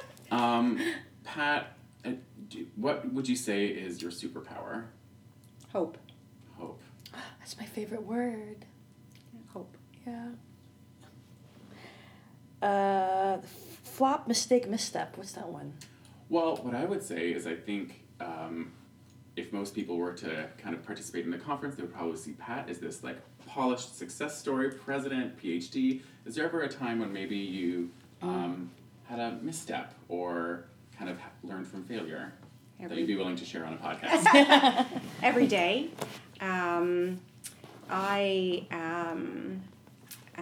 um, 0.31 0.79
Pat, 1.23 1.73
uh, 2.05 2.11
do, 2.49 2.65
what 2.75 3.11
would 3.13 3.27
you 3.27 3.35
say 3.35 3.65
is 3.67 4.01
your 4.01 4.11
superpower? 4.11 4.85
Hope. 5.71 5.97
Hope. 6.57 6.81
That's 7.39 7.57
my 7.57 7.65
favorite 7.65 8.03
word. 8.03 8.65
Hope. 9.53 9.75
Yeah. 10.07 10.29
Uh, 12.63 13.41
flop, 13.83 14.27
mistake, 14.27 14.69
misstep. 14.69 15.17
What's 15.17 15.33
that 15.33 15.49
one? 15.49 15.73
Well, 16.29 16.55
what 16.57 16.73
I 16.73 16.85
would 16.85 17.03
say 17.03 17.31
is 17.31 17.45
I 17.45 17.55
think 17.55 18.03
um, 18.21 18.71
if 19.35 19.51
most 19.51 19.75
people 19.75 19.97
were 19.97 20.13
to 20.13 20.47
kind 20.57 20.73
of 20.73 20.85
participate 20.85 21.25
in 21.25 21.31
the 21.31 21.37
conference, 21.37 21.75
they 21.75 21.83
would 21.83 21.93
probably 21.93 22.17
see 22.17 22.31
Pat 22.31 22.69
as 22.69 22.79
this 22.79 23.03
like 23.03 23.17
polished 23.45 23.97
success 23.97 24.37
story, 24.37 24.71
president, 24.71 25.37
PhD. 25.41 26.01
Is 26.25 26.35
there 26.35 26.45
ever 26.45 26.61
a 26.61 26.69
time 26.69 26.99
when 26.99 27.11
maybe 27.11 27.35
you 27.35 27.91
um, 28.21 28.71
had 29.03 29.19
a 29.19 29.37
misstep 29.41 29.93
or 30.07 30.65
kind 30.97 31.09
of 31.09 31.19
learned 31.43 31.67
from 31.67 31.83
failure 31.83 32.33
that 32.79 32.97
you'd 32.97 33.07
be 33.07 33.15
willing 33.15 33.35
to 33.35 33.45
share 33.45 33.65
on 33.65 33.73
a 33.73 33.77
podcast? 33.77 34.85
Every 35.21 35.47
day. 35.47 35.89
Um, 36.39 37.19
I 37.89 38.65
um, 38.71 39.61
uh, 40.37 40.41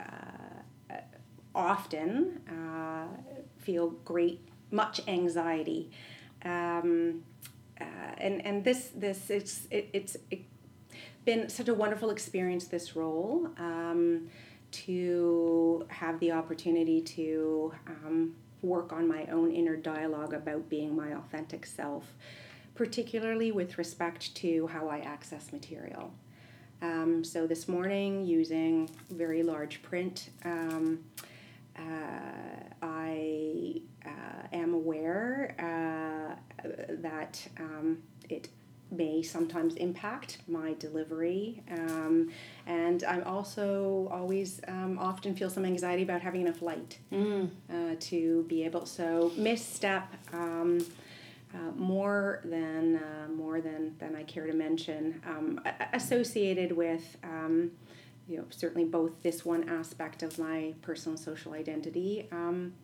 uh, 0.00 0.04
often 1.58 2.40
uh, 2.48 3.06
feel 3.58 3.90
great, 4.04 4.40
much 4.70 5.00
anxiety. 5.08 5.90
Um, 6.44 7.24
uh, 7.80 7.84
and, 8.18 8.44
and 8.46 8.64
this 8.64 8.90
this 8.94 9.30
it's 9.30 9.66
it, 9.70 9.90
it's 9.92 10.16
it 10.30 10.40
been 11.24 11.48
such 11.48 11.68
a 11.68 11.74
wonderful 11.74 12.10
experience 12.10 12.66
this 12.68 12.96
role 12.96 13.48
um, 13.58 14.28
to 14.70 15.84
have 15.88 16.18
the 16.20 16.32
opportunity 16.32 17.00
to 17.00 17.72
um, 17.86 18.34
work 18.62 18.92
on 18.92 19.06
my 19.06 19.26
own 19.26 19.52
inner 19.52 19.76
dialogue 19.76 20.32
about 20.32 20.68
being 20.68 20.96
my 20.96 21.12
authentic 21.12 21.66
self 21.66 22.14
particularly 22.78 23.50
with 23.50 23.76
respect 23.76 24.32
to 24.36 24.68
how 24.68 24.88
I 24.88 25.00
access 25.00 25.52
material. 25.52 26.12
Um, 26.80 27.24
so 27.24 27.44
this 27.44 27.66
morning, 27.66 28.24
using 28.24 28.88
very 29.10 29.42
large 29.42 29.82
print, 29.82 30.30
um, 30.44 31.00
I 32.82 33.80
uh, 34.06 34.46
am 34.52 34.74
aware 34.74 35.54
uh, 35.58 36.68
that 37.02 37.46
um, 37.58 37.98
it 38.28 38.48
may 38.90 39.22
sometimes 39.22 39.74
impact 39.76 40.38
my 40.48 40.74
delivery. 40.78 41.62
Um, 41.70 42.30
and 42.66 43.04
I'm 43.04 43.22
also 43.24 44.08
always 44.10 44.60
um, 44.66 44.98
often 44.98 45.34
feel 45.34 45.50
some 45.50 45.64
anxiety 45.64 46.02
about 46.02 46.22
having 46.22 46.40
enough 46.42 46.62
light 46.62 46.98
Mm. 47.12 47.50
uh, 47.70 47.96
to 48.00 48.44
be 48.48 48.64
able. 48.64 48.86
So 48.86 49.32
misstep. 49.36 50.14
Um, 50.32 50.84
uh, 51.54 51.70
more 51.76 52.42
than 52.44 52.96
uh, 52.96 53.26
more 53.34 53.62
than 53.62 53.96
than 53.98 54.14
I 54.14 54.22
care 54.24 54.46
to 54.46 54.52
mention, 54.52 55.18
um, 55.26 55.58
associated 55.94 56.72
with 56.72 57.16
um, 57.24 57.70
you 58.28 58.36
know 58.38 58.44
certainly 58.50 58.84
both 58.84 59.22
this 59.22 59.44
one 59.44 59.68
aspect 59.68 60.22
of 60.22 60.38
my 60.38 60.74
personal 60.82 61.16
and 61.16 61.24
social 61.24 61.54
identity, 61.54 62.28
um, 62.32 62.74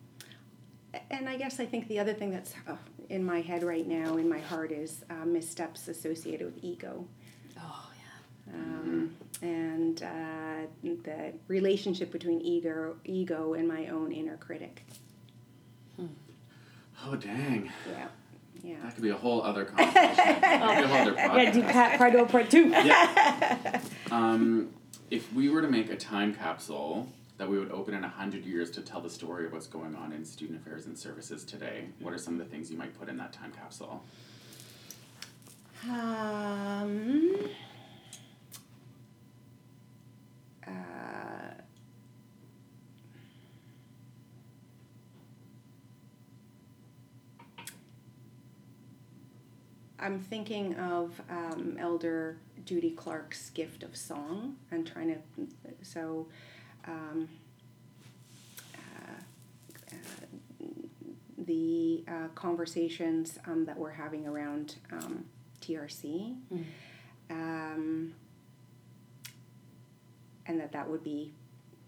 and 1.11 1.27
I 1.29 1.37
guess 1.37 1.59
I 1.59 1.65
think 1.65 1.87
the 1.87 1.99
other 1.99 2.13
thing 2.13 2.31
that's 2.31 2.53
uh, 2.67 2.75
in 3.09 3.23
my 3.23 3.41
head 3.41 3.63
right 3.63 3.87
now, 3.87 4.17
in 4.17 4.27
my 4.29 4.39
heart, 4.39 4.71
is 4.71 5.03
uh, 5.09 5.25
missteps 5.25 5.87
associated 5.87 6.45
with 6.53 6.63
ego. 6.63 7.05
Oh 7.59 7.89
yeah. 7.97 8.53
Um, 8.53 9.15
and 9.41 10.01
uh, 10.03 10.67
the 10.83 11.33
relationship 11.47 12.11
between 12.11 12.41
ego, 12.41 12.95
ego 13.03 13.53
and 13.53 13.67
my 13.67 13.87
own 13.87 14.11
inner 14.11 14.37
critic. 14.37 14.83
Oh 17.07 17.15
dang, 17.15 17.69
Yeah, 17.91 18.07
yeah. 18.63 18.75
that 18.83 18.93
could 18.95 19.03
be 19.03 19.09
a 19.09 19.15
whole 19.17 19.41
other 19.43 19.65
conversation. 19.65 20.15
That 20.15 20.77
could 20.77 20.77
be 20.77 20.83
a 20.83 20.87
whole 20.87 21.01
other 21.01 21.13
Yeah, 21.43 21.51
do 21.51 21.61
podcast. 21.61 21.71
Pat 21.71 21.97
Part 21.99 22.13
One, 22.13 22.27
Part 22.27 22.49
Two. 22.49 22.69
Yeah. 22.69 23.81
Um, 24.11 24.69
if 25.11 25.31
we 25.33 25.49
were 25.49 25.61
to 25.61 25.69
make 25.69 25.89
a 25.89 25.95
time 25.95 26.33
capsule 26.33 27.07
that 27.37 27.49
we 27.49 27.59
would 27.59 27.71
open 27.71 27.93
in 27.93 28.03
a 28.03 28.09
hundred 28.09 28.45
years 28.45 28.71
to 28.71 28.81
tell 28.81 29.01
the 29.01 29.09
story 29.09 29.45
of 29.45 29.53
what's 29.53 29.67
going 29.67 29.95
on 29.95 30.13
in 30.13 30.23
student 30.23 30.59
affairs 30.61 30.85
and 30.85 30.97
services 30.97 31.43
today, 31.43 31.85
what 31.99 32.13
are 32.13 32.17
some 32.17 32.33
of 32.33 32.39
the 32.39 32.45
things 32.45 32.71
you 32.71 32.77
might 32.77 32.97
put 32.97 33.09
in 33.09 33.17
that 33.17 33.33
time 33.33 33.51
capsule? 33.51 34.03
Um, 35.87 37.35
uh, 40.65 40.71
I'm 49.99 50.19
thinking 50.19 50.75
of 50.75 51.21
um, 51.29 51.77
Elder 51.79 52.37
Judy 52.65 52.91
Clark's 52.91 53.51
gift 53.51 53.83
of 53.83 53.95
song 53.95 54.55
and 54.71 54.85
trying 54.85 55.09
to, 55.09 55.19
so 55.83 56.27
um, 56.87 57.29
uh, 58.73 59.93
uh, 59.93 60.65
the 61.37 62.03
uh, 62.07 62.27
conversations 62.33 63.37
um, 63.47 63.65
that 63.65 63.77
we're 63.77 63.91
having 63.91 64.25
around 64.27 64.75
um, 64.91 65.25
TRC, 65.61 66.35
um, 67.29 68.13
and 70.47 70.59
that 70.59 70.71
that 70.71 70.89
would 70.89 71.03
be 71.03 71.31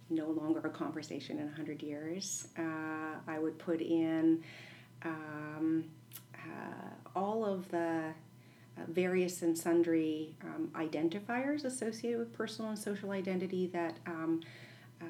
no 0.09 0.27
longer 0.29 0.59
a 0.61 0.69
conversation 0.69 1.39
in 1.39 1.45
100 1.45 1.81
years. 1.81 2.47
Uh, 2.57 3.15
I 3.27 3.39
would 3.39 3.57
put 3.57 3.81
in 3.81 4.43
um, 5.03 5.85
uh, 6.35 6.89
all 7.15 7.45
of 7.45 7.69
the 7.69 8.13
various 8.87 9.41
and 9.41 9.57
sundry 9.57 10.35
um, 10.43 10.69
identifiers 10.75 11.65
associated 11.65 12.19
with 12.19 12.33
personal 12.33 12.71
and 12.71 12.79
social 12.79 13.11
identity 13.11 13.67
that 13.67 13.97
um, 14.05 14.41
uh, 15.01 15.05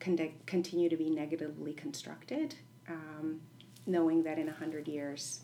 con- 0.00 0.32
continue 0.46 0.88
to 0.88 0.96
be 0.96 1.10
negatively 1.10 1.72
constructed, 1.72 2.54
um, 2.88 3.40
knowing 3.86 4.22
that 4.22 4.38
in 4.38 4.46
100 4.46 4.88
years 4.88 5.40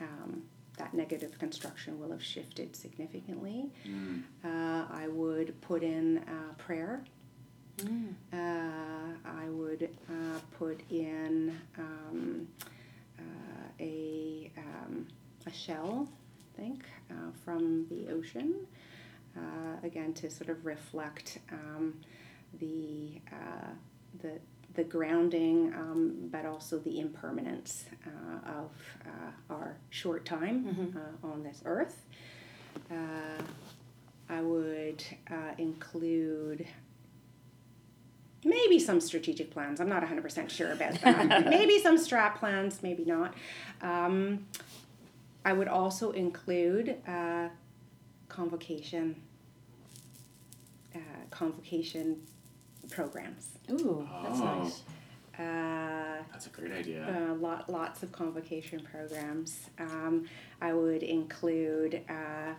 um, 0.00 0.42
that 0.76 0.94
negative 0.94 1.38
construction 1.38 1.98
will 1.98 2.10
have 2.10 2.22
shifted 2.22 2.74
significantly. 2.76 3.70
Mm. 3.86 4.22
Uh, 4.44 4.84
I 4.90 5.08
would 5.08 5.60
put 5.60 5.82
in 5.82 6.18
uh, 6.18 6.54
prayer. 6.56 7.02
Uh, 8.32 8.36
I 9.24 9.48
would 9.50 9.88
uh, 10.08 10.38
put 10.58 10.80
in 10.90 11.56
um, 11.78 12.48
uh, 13.18 13.22
a, 13.78 14.50
um, 14.58 15.06
a 15.46 15.52
shell, 15.52 16.08
I 16.08 16.27
think, 16.58 16.84
uh, 17.10 17.30
from 17.44 17.86
the 17.88 18.12
ocean, 18.12 18.54
uh, 19.36 19.86
again 19.86 20.12
to 20.14 20.28
sort 20.28 20.50
of 20.50 20.66
reflect 20.66 21.38
um, 21.52 21.94
the, 22.58 23.20
uh, 23.32 23.70
the, 24.22 24.32
the 24.74 24.84
grounding, 24.84 25.72
um, 25.74 26.28
but 26.32 26.44
also 26.44 26.78
the 26.78 26.98
impermanence 26.98 27.84
uh, 28.06 28.50
of 28.60 28.70
uh, 29.06 29.54
our 29.54 29.76
short 29.90 30.24
time 30.24 30.94
uh, 30.96 31.26
on 31.26 31.42
this 31.42 31.62
earth. 31.64 32.04
Uh, 32.90 33.42
I 34.30 34.40
would 34.40 35.02
uh, 35.30 35.54
include 35.56 36.66
maybe 38.44 38.78
some 38.78 39.00
strategic 39.00 39.50
plans. 39.50 39.80
I'm 39.80 39.88
not 39.88 40.02
100% 40.02 40.50
sure 40.50 40.72
about 40.72 41.00
that. 41.00 41.46
maybe 41.50 41.80
some 41.80 41.98
strat 41.98 42.36
plans, 42.36 42.82
maybe 42.82 43.04
not. 43.04 43.34
Um, 43.82 44.46
I 45.44 45.52
would 45.52 45.68
also 45.68 46.10
include 46.12 46.96
uh, 47.06 47.48
convocation, 48.28 49.16
uh, 50.94 50.98
convocation 51.30 52.22
programs. 52.90 53.50
Ooh, 53.70 54.06
that's 54.22 54.40
Oh. 54.40 54.44
nice. 54.62 54.82
Uh, 55.38 56.20
That's 56.32 56.46
a 56.46 56.50
great 56.50 56.72
idea. 56.72 57.06
uh, 57.30 57.34
lot, 57.34 57.70
lots 57.70 58.02
of 58.02 58.10
convocation 58.10 58.80
programs. 58.80 59.68
Um, 59.78 60.24
I 60.60 60.72
would 60.72 61.04
include 61.04 62.02
uh, 62.08 62.54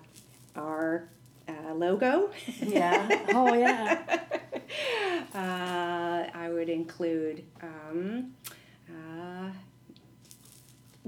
our 0.55 1.09
uh, 1.49 1.73
logo. 1.73 2.31
Yeah. 2.61 3.05
Oh 3.35 3.53
yeah. 3.53 4.01
uh, 5.35 6.29
I 6.33 6.49
would 6.49 6.69
include 6.69 7.43
um, 7.61 8.33
uh, 8.89 9.49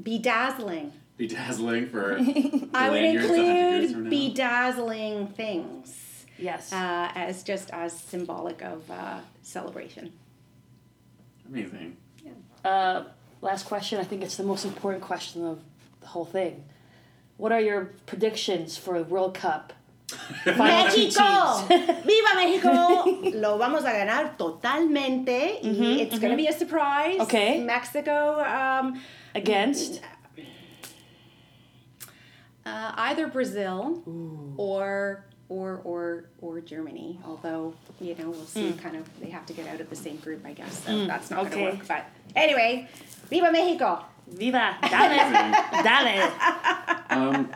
bedazzling. 0.01 0.91
Bedazzling 1.21 1.89
for 1.91 2.17
I 2.73 2.89
would 2.89 3.01
lanyards 3.03 3.29
100 3.29 3.35
years 3.37 3.91
from 3.91 4.01
include 4.01 4.03
now. 4.03 4.09
bedazzling 4.09 5.27
things 5.27 6.25
Yes. 6.39 6.73
uh, 6.73 7.11
as 7.13 7.43
just 7.43 7.69
as 7.69 7.93
symbolic 7.97 8.63
of 8.63 8.89
uh, 8.89 9.19
celebration. 9.43 10.13
Amazing. 11.47 11.97
Uh, 12.65 13.03
last 13.41 13.65
question. 13.67 13.99
I 13.99 14.03
think 14.03 14.23
it's 14.23 14.35
the 14.37 14.43
most 14.43 14.65
important 14.65 15.03
question 15.03 15.45
of 15.45 15.59
the 15.99 16.07
whole 16.07 16.25
thing. 16.25 16.63
What 17.37 17.51
are 17.51 17.61
your 17.61 17.93
predictions 18.07 18.75
for 18.77 18.97
the 18.97 19.05
World 19.05 19.35
Cup? 19.35 19.73
México! 20.45 21.67
¡Viva 22.03 22.31
México! 22.35 23.33
Lo 23.39 23.57
vamos 23.59 23.83
a 23.83 23.91
ganar 23.93 24.35
totalmente. 24.37 25.59
y 25.63 26.01
it's 26.01 26.17
going 26.19 26.31
to 26.31 26.37
be 26.37 26.47
a 26.47 26.53
surprise. 26.53 27.19
Okay. 27.21 27.59
Mexico, 27.63 28.41
um, 28.43 28.99
Against? 29.35 30.01
Uh, 32.65 32.91
either 32.95 33.27
Brazil 33.27 34.01
or 34.57 35.25
or 35.49 35.81
or 35.83 36.25
or 36.41 36.61
Germany. 36.61 37.19
Although 37.25 37.73
you 37.99 38.15
know 38.15 38.29
we'll 38.29 38.45
see. 38.45 38.73
Kind 38.73 38.95
of 38.95 39.19
they 39.19 39.29
have 39.29 39.45
to 39.47 39.53
get 39.53 39.67
out 39.67 39.81
of 39.81 39.89
the 39.89 39.95
same 39.95 40.17
group, 40.17 40.45
I 40.45 40.53
guess. 40.53 40.83
So 40.83 41.05
that's 41.05 41.29
not 41.29 41.47
okay. 41.47 41.49
going 41.49 41.71
to 41.71 41.77
work. 41.77 41.87
But 41.87 42.05
anyway, 42.35 42.87
¡Viva 43.29 43.51
México! 43.51 44.03
Viva! 44.27 44.77
Dale! 44.81 45.83
Dale! 45.83 46.31
Um, 47.09 47.51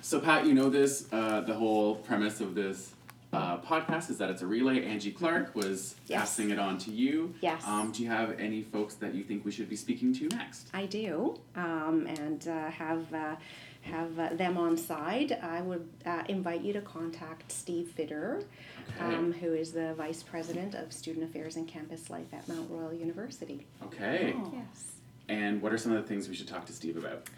so 0.00 0.18
Pat, 0.20 0.46
you 0.46 0.54
know 0.54 0.68
this. 0.70 1.06
Uh, 1.12 1.40
the 1.42 1.54
whole 1.54 1.96
premise 1.96 2.40
of 2.40 2.54
this 2.54 2.92
uh, 3.32 3.58
podcast 3.58 4.10
is 4.10 4.18
that 4.18 4.28
it's 4.30 4.42
a 4.42 4.46
relay. 4.46 4.84
Angie 4.84 5.12
Clark 5.12 5.54
was 5.54 5.94
Yes. 6.08 6.20
passing 6.20 6.50
it 6.50 6.58
on 6.58 6.78
to 6.78 6.90
you. 6.90 7.32
Yes. 7.40 7.62
Um, 7.64 7.92
do 7.92 8.02
you 8.02 8.08
have 8.08 8.38
any 8.40 8.62
folks 8.62 8.94
that 8.96 9.14
you 9.14 9.22
think 9.22 9.44
we 9.44 9.52
should 9.52 9.68
be 9.68 9.76
speaking 9.76 10.12
to 10.14 10.28
next? 10.36 10.68
I 10.74 10.86
do, 10.86 11.38
um, 11.54 12.06
and 12.08 12.48
uh, 12.48 12.70
have 12.70 13.14
uh, 13.14 13.36
have 13.82 14.18
uh, 14.18 14.28
them 14.34 14.56
on 14.58 14.76
side. 14.76 15.38
I 15.42 15.60
would 15.62 15.88
uh, 16.04 16.22
invite 16.28 16.62
you 16.62 16.72
to 16.74 16.80
contact 16.80 17.50
Steve 17.50 17.88
Fitter, 17.96 18.42
Okay. 19.00 19.14
um, 19.14 19.32
who 19.32 19.54
is 19.54 19.72
the 19.72 19.94
vice 19.94 20.22
president 20.22 20.74
of 20.74 20.92
student 20.92 21.24
affairs 21.24 21.56
and 21.56 21.66
campus 21.66 22.10
life 22.10 22.32
at 22.32 22.46
Mount 22.48 22.70
Royal 22.70 22.92
University. 22.92 23.66
Okay. 23.84 24.34
Oh. 24.36 24.52
Yes. 24.52 24.92
And 25.28 25.62
what 25.62 25.72
are 25.72 25.78
some 25.78 25.92
of 25.92 26.02
the 26.02 26.08
things 26.08 26.28
we 26.28 26.34
should 26.34 26.48
talk 26.48 26.66
to 26.66 26.72
Steve 26.72 26.96
about? 26.96 27.28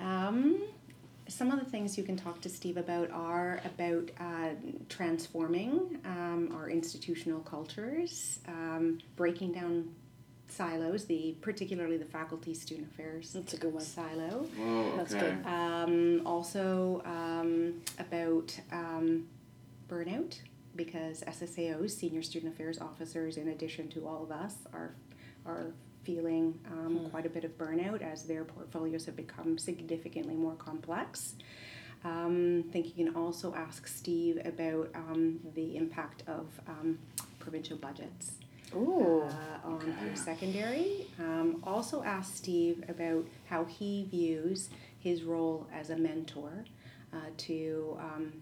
Um, 0.00 0.62
some 1.26 1.50
of 1.50 1.58
the 1.58 1.64
things 1.70 1.98
you 1.98 2.04
can 2.04 2.16
talk 2.16 2.40
to 2.42 2.48
Steve 2.48 2.76
about 2.76 3.10
are 3.10 3.60
about 3.64 4.10
uh, 4.18 4.50
transforming 4.88 5.98
um, 6.04 6.54
our 6.56 6.70
institutional 6.70 7.40
cultures, 7.40 8.38
um, 8.48 8.98
breaking 9.16 9.52
down 9.52 9.90
silos, 10.48 11.04
the 11.04 11.36
particularly 11.40 11.96
the 11.96 12.04
faculty 12.04 12.54
student 12.54 12.90
affairs 12.90 13.32
That's 13.32 13.54
a 13.54 13.56
good 13.56 13.74
one. 13.74 13.82
silo. 13.82 14.46
Whoa. 14.56 14.96
That's 14.96 15.14
good. 15.14 15.46
Um, 15.46 16.22
also 16.26 17.02
um, 17.04 17.74
about 17.98 18.58
um, 18.72 19.26
burnout 19.88 20.38
because 20.76 21.22
SSAOs, 21.22 21.90
senior 21.90 22.22
student 22.22 22.54
affairs 22.54 22.78
officers, 22.78 23.36
in 23.36 23.48
addition 23.48 23.88
to 23.88 24.06
all 24.06 24.22
of 24.22 24.30
us, 24.30 24.54
are 24.72 24.94
are 25.44 25.72
feeling 26.04 26.58
um, 26.72 27.08
quite 27.10 27.26
a 27.26 27.28
bit 27.28 27.44
of 27.44 27.56
burnout 27.58 28.00
as 28.00 28.22
their 28.24 28.44
portfolios 28.44 29.04
have 29.06 29.16
become 29.16 29.58
significantly 29.58 30.34
more 30.34 30.54
complex. 30.54 31.34
Um, 32.04 32.64
I 32.68 32.72
think 32.72 32.86
you 32.96 33.04
can 33.04 33.14
also 33.14 33.54
ask 33.54 33.86
Steve 33.86 34.40
about 34.44 34.88
um, 34.94 35.40
the 35.54 35.76
impact 35.76 36.22
of 36.26 36.46
um, 36.68 36.98
provincial 37.40 37.76
budgets 37.76 38.32
Ooh. 38.74 39.22
uh, 39.22 39.66
on 39.66 39.74
Okay. 39.76 39.92
post-secondary. 40.08 41.06
Um, 41.18 41.60
also 41.64 42.02
asked 42.02 42.36
Steve 42.36 42.84
about 42.88 43.26
how 43.48 43.64
he 43.64 44.06
views 44.10 44.68
his 44.98 45.22
role 45.22 45.66
as 45.72 45.90
a 45.90 45.96
mentor 45.96 46.64
uh, 47.12 47.16
to 47.36 47.96
um, 48.00 48.32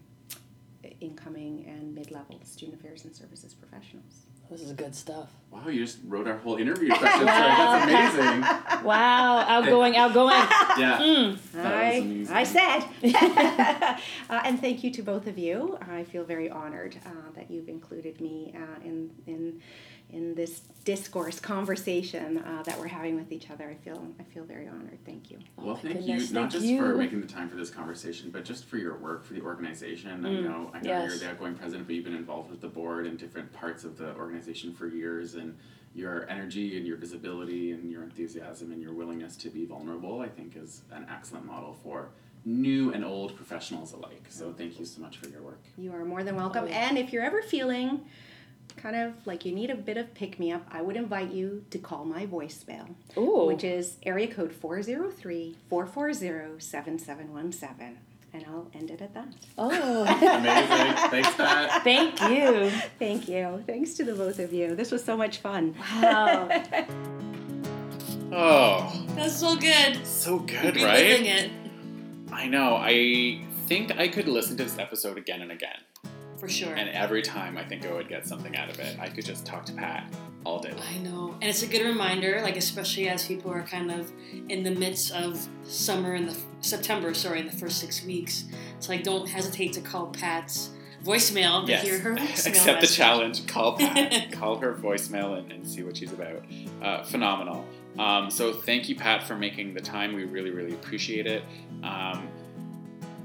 incoming 1.01 1.65
and 1.67 1.93
mid-level 1.93 2.39
student 2.43 2.79
affairs 2.79 3.05
and 3.05 3.15
services 3.15 3.53
professionals. 3.53 4.27
This 4.49 4.61
is 4.61 4.71
good 4.71 4.95
stuff. 4.95 5.27
Wow, 5.51 5.67
you 5.67 5.83
just 5.83 5.99
wrote 6.07 6.25
our 6.25 6.37
whole 6.37 6.55
interview 6.55 6.87
questions. 6.87 7.25
That's 7.25 7.83
amazing. 7.83 8.43
Wow, 8.85 9.39
outgoing, 9.39 9.97
outgoing. 9.97 10.35
Yeah. 10.77 10.99
Mm. 11.01 11.37
I. 11.55 12.25
I 12.29 12.43
said. 12.43 12.85
uh, 14.29 14.41
and 14.45 14.61
thank 14.61 14.83
you 14.83 14.91
to 14.91 15.01
both 15.01 15.27
of 15.27 15.37
you. 15.37 15.77
I 15.81 16.03
feel 16.05 16.23
very 16.23 16.49
honored 16.49 16.95
uh, 17.05 17.09
that 17.35 17.51
you've 17.51 17.67
included 17.67 18.21
me 18.21 18.55
uh, 18.55 18.85
in, 18.85 19.09
in, 19.25 19.61
in 20.09 20.33
this 20.35 20.61
discourse 20.85 21.37
conversation 21.39 22.37
uh, 22.37 22.63
that 22.63 22.79
we're 22.79 22.87
having 22.87 23.15
with 23.15 23.31
each 23.31 23.49
other. 23.51 23.69
I 23.69 23.75
feel, 23.75 24.07
I 24.19 24.23
feel 24.23 24.45
very 24.45 24.67
honored. 24.67 24.97
Thank 25.05 25.29
you. 25.29 25.39
Well, 25.57 25.71
Oh, 25.71 25.75
thank 25.75 25.95
goodness, 25.97 26.29
you, 26.29 26.33
not 26.33 26.41
thank 26.43 26.51
just 26.53 26.65
you. 26.65 26.77
for 26.79 26.95
making 26.95 27.19
the 27.19 27.27
time 27.27 27.49
for 27.49 27.57
this 27.57 27.69
conversation, 27.69 28.29
but 28.31 28.45
just 28.45 28.65
for 28.65 28.77
your 28.77 28.95
work 28.97 29.25
for 29.25 29.33
the 29.33 29.41
organization. 29.41 30.25
I 30.25 30.29
Mm, 30.29 30.43
know, 30.43 30.71
I 30.73 30.79
know 30.79 30.89
yes. 30.89 31.09
you're 31.09 31.17
the 31.19 31.29
outgoing 31.31 31.55
president, 31.55 31.87
but 31.87 31.95
you've 31.95 32.05
been 32.05 32.15
involved 32.15 32.49
with 32.49 32.61
the 32.61 32.69
board 32.69 33.05
and 33.05 33.17
different 33.17 33.51
parts 33.51 33.83
of 33.83 33.97
the 33.97 34.15
organization 34.15 34.73
for 34.73 34.87
years, 34.87 35.35
and 35.35 35.57
your 35.93 36.29
energy 36.29 36.77
and 36.77 36.85
your 36.87 36.95
visibility 36.97 37.71
and 37.71 37.91
your 37.91 38.03
enthusiasm 38.03 38.71
and 38.71 38.81
your 38.81 38.93
willingness 38.93 39.35
to 39.37 39.49
be 39.49 39.65
vulnerable, 39.65 40.21
I 40.21 40.29
think, 40.29 40.55
is 40.55 40.83
an 40.91 41.05
excellent 41.11 41.45
model 41.45 41.75
for 41.83 42.09
new 42.45 42.93
and 42.93 43.03
old 43.03 43.35
professionals 43.35 43.91
alike. 43.91 44.23
So, 44.29 44.53
thank 44.53 44.79
you 44.79 44.85
so 44.85 45.01
much 45.01 45.17
for 45.17 45.27
your 45.27 45.41
work. 45.41 45.59
You 45.77 45.91
are 45.93 46.05
more 46.05 46.23
than 46.23 46.35
welcome. 46.37 46.63
Oh. 46.65 46.67
And 46.67 46.97
if 46.97 47.11
you're 47.11 47.23
ever 47.23 47.41
feeling 47.41 48.05
kind 48.77 48.95
of 48.95 49.13
like 49.25 49.45
you 49.45 49.51
need 49.51 49.69
a 49.69 49.75
bit 49.75 49.97
of 49.97 50.13
pick 50.13 50.39
me 50.39 50.51
up, 50.51 50.65
I 50.71 50.81
would 50.81 50.95
invite 50.95 51.31
you 51.31 51.65
to 51.71 51.77
call 51.79 52.05
my 52.05 52.25
voicemail, 52.25 52.87
Ooh. 53.17 53.45
which 53.47 53.63
is 53.63 53.97
area 54.03 54.27
code 54.27 54.53
403 54.53 55.57
440 55.69 56.59
7717. 56.59 57.97
And 58.33 58.45
I'll 58.45 58.69
end 58.73 58.91
it 58.91 59.01
at 59.01 59.13
that. 59.13 59.29
Oh, 59.57 59.69
Amazing. 60.03 61.09
Thanks, 61.09 61.33
Pat. 61.35 61.83
thank 61.83 62.21
you. 62.21 62.69
Thank 62.99 63.27
you. 63.29 63.63
Thanks 63.65 63.93
to 63.95 64.03
the 64.03 64.13
both 64.13 64.37
of 64.39 64.51
you. 64.53 64.75
This 64.75 64.91
was 64.91 65.03
so 65.03 65.15
much 65.17 65.37
fun. 65.39 65.73
Wow. 66.01 66.49
Oh, 68.29 69.05
That's 69.15 69.37
so 69.37 69.55
good. 69.55 70.05
so 70.05 70.39
good, 70.39 70.75
Reliving 70.75 70.83
right? 70.83 71.45
it. 71.45 71.51
I 72.31 72.47
know. 72.47 72.75
I 72.75 73.41
think 73.67 73.97
I 73.97 74.09
could 74.09 74.27
listen 74.27 74.57
to 74.57 74.63
this 74.65 74.77
episode 74.77 75.17
again 75.17 75.41
and 75.41 75.51
again. 75.51 75.77
For 76.39 76.47
sure. 76.47 76.73
And 76.75 76.89
every 76.89 77.21
time 77.21 77.57
I 77.57 77.63
think 77.63 77.85
I 77.85 77.91
would 77.93 78.07
get 78.07 78.27
something 78.27 78.55
out 78.55 78.69
of 78.69 78.79
it, 78.79 78.97
I 78.99 79.09
could 79.09 79.25
just 79.25 79.45
talk 79.45 79.65
to 79.65 79.73
Pat 79.73 80.13
all 80.43 80.59
day 80.59 80.71
long. 80.71 80.81
I 80.81 80.97
know. 80.99 81.33
And 81.41 81.49
it's 81.49 81.63
a 81.63 81.67
good 81.67 81.83
reminder, 81.85 82.39
like 82.41 82.57
especially 82.57 83.09
as 83.09 83.25
people 83.25 83.51
are 83.51 83.63
kind 83.63 83.91
of 83.91 84.11
in 84.49 84.63
the 84.63 84.71
midst 84.71 85.11
of 85.11 85.47
summer 85.63 86.13
in 86.15 86.27
the 86.27 86.37
September, 86.61 87.13
sorry, 87.13 87.39
in 87.39 87.45
the 87.47 87.51
first 87.57 87.79
six 87.79 88.03
weeks. 88.05 88.45
It's 88.77 88.87
like 88.89 89.03
don't 89.03 89.27
hesitate 89.27 89.73
to 89.73 89.81
call 89.81 90.07
Pat's 90.07 90.69
voicemail 91.03 91.65
to 91.65 91.71
Yes. 91.71 91.83
hear 91.83 91.99
her 91.99 92.11
voicemail. 92.15 92.47
Accept 92.47 92.81
the 92.81 92.87
challenge. 92.87 93.47
Call 93.47 93.77
Pat. 93.77 94.31
call 94.31 94.57
her 94.57 94.73
voicemail 94.73 95.37
and, 95.39 95.51
and 95.51 95.67
see 95.67 95.83
what 95.83 95.97
she's 95.97 96.13
about. 96.13 96.43
Uh, 96.81 97.03
phenomenal. 97.03 97.65
Um, 97.97 98.29
so 98.29 98.53
thank 98.53 98.89
you, 98.89 98.95
Pat, 98.95 99.23
for 99.27 99.35
making 99.35 99.73
the 99.73 99.81
time. 99.81 100.13
We 100.13 100.25
really, 100.25 100.51
really 100.51 100.73
appreciate 100.73 101.25
it. 101.25 101.41
Um, 101.81 102.27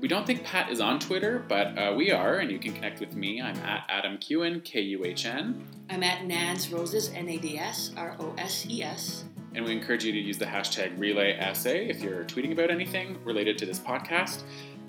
we 0.03 0.09
don't 0.09 0.27
think 0.27 0.43
Pat 0.43 0.69
is 0.69 0.81
on 0.81 0.99
Twitter, 0.99 1.45
but 1.49 1.79
uh, 1.79 1.95
we 1.97 2.11
are, 2.11 2.39
and 2.39 2.51
you 2.51 2.59
can 2.59 2.73
connect 2.73 2.99
with 2.99 3.15
me. 3.15 3.41
I'm 3.41 3.57
at 3.59 3.85
Adam 3.89 4.19
Kuhn, 4.19 4.61
K 4.63 4.81
U 4.81 5.05
H 5.05 5.25
N. 5.25 5.65
I'm 5.89 6.03
at 6.03 6.23
Nads 6.27 6.73
Roses, 6.73 7.11
N 7.15 7.29
A 7.29 7.39
D 7.39 7.57
S 7.57 7.93
R 7.97 8.17
O 8.19 8.35
S 8.37 8.67
E 8.69 8.83
S. 8.83 9.25
And 9.55 9.65
we 9.65 9.71
encourage 9.71 10.05
you 10.05 10.11
to 10.11 10.19
use 10.19 10.39
the 10.39 10.45
hashtag 10.45 10.99
RelaySA 10.99 11.89
if 11.89 12.03
you're 12.03 12.25
tweeting 12.25 12.51
about 12.53 12.71
anything 12.71 13.17
related 13.25 13.57
to 13.59 13.67
this 13.67 13.79
podcast. 13.79 14.43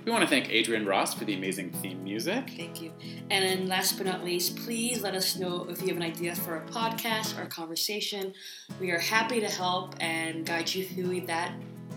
We 0.04 0.12
want 0.12 0.24
to 0.24 0.30
thank 0.30 0.50
Adrian 0.50 0.86
Ross 0.86 1.14
for 1.14 1.26
the 1.26 1.36
amazing 1.36 1.72
theme 1.74 2.04
music. 2.04 2.52
Thank 2.58 2.82
you. 2.82 2.92
And 3.30 3.46
then 3.46 3.68
last 3.68 3.98
but 3.98 4.08
not 4.08 4.26
least, 4.26 4.58
please 4.58 5.02
let 5.02 5.14
us 5.14 5.38
know 5.38 5.68
if 5.70 5.82
you 5.82 5.90
have 5.90 5.98
an 5.98 6.04
idea 6.04 6.36
for 6.36 6.58
a 6.58 6.66
podcast 6.66 7.38
or 7.38 7.44
a 7.44 7.48
conversation. 7.48 8.34
We 8.82 8.90
are 8.92 9.00
happy 9.00 9.40
to 9.40 9.48
help 9.48 9.96
and 10.02 10.46
guide 10.46 10.74
you 10.74 10.86
through 10.86 11.22
that 11.28 11.54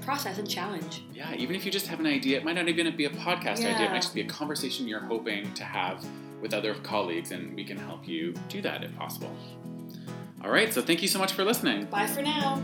process 0.07 0.39
and 0.39 0.49
challenge. 0.49 1.03
Yeah, 1.13 1.35
even 1.35 1.55
if 1.57 1.67
you 1.67 1.71
just 1.71 1.89
have 1.89 2.01
an 2.01 2.07
idea, 2.07 2.39
it 2.39 2.45
might 2.45 2.55
not 2.55 2.69
even 2.69 2.97
be 2.97 3.05
a 3.05 3.11
podcast 3.11 3.59
idea, 3.59 3.87
it 3.87 3.91
might 3.91 4.03
just 4.03 4.15
be 4.15 4.23
a 4.23 4.27
conversation 4.27 4.89
you're 4.89 5.01
hoping 5.01 5.53
to 5.55 5.65
have 5.65 6.03
with 6.41 6.55
other 6.55 6.75
colleagues, 6.77 7.33
and 7.33 7.55
we 7.55 7.65
can 7.65 7.77
help 7.77 8.07
you 8.07 8.33
do 8.49 8.63
that 8.63 8.85
if 8.85 8.95
possible. 8.97 9.35
All 10.43 10.51
right, 10.51 10.73
so 10.73 10.81
thank 10.81 11.03
you 11.03 11.09
so 11.09 11.19
much 11.19 11.33
for 11.33 11.45
listening. 11.45 11.87
Bye 11.87 12.07
for 12.07 12.23
now. 12.23 12.63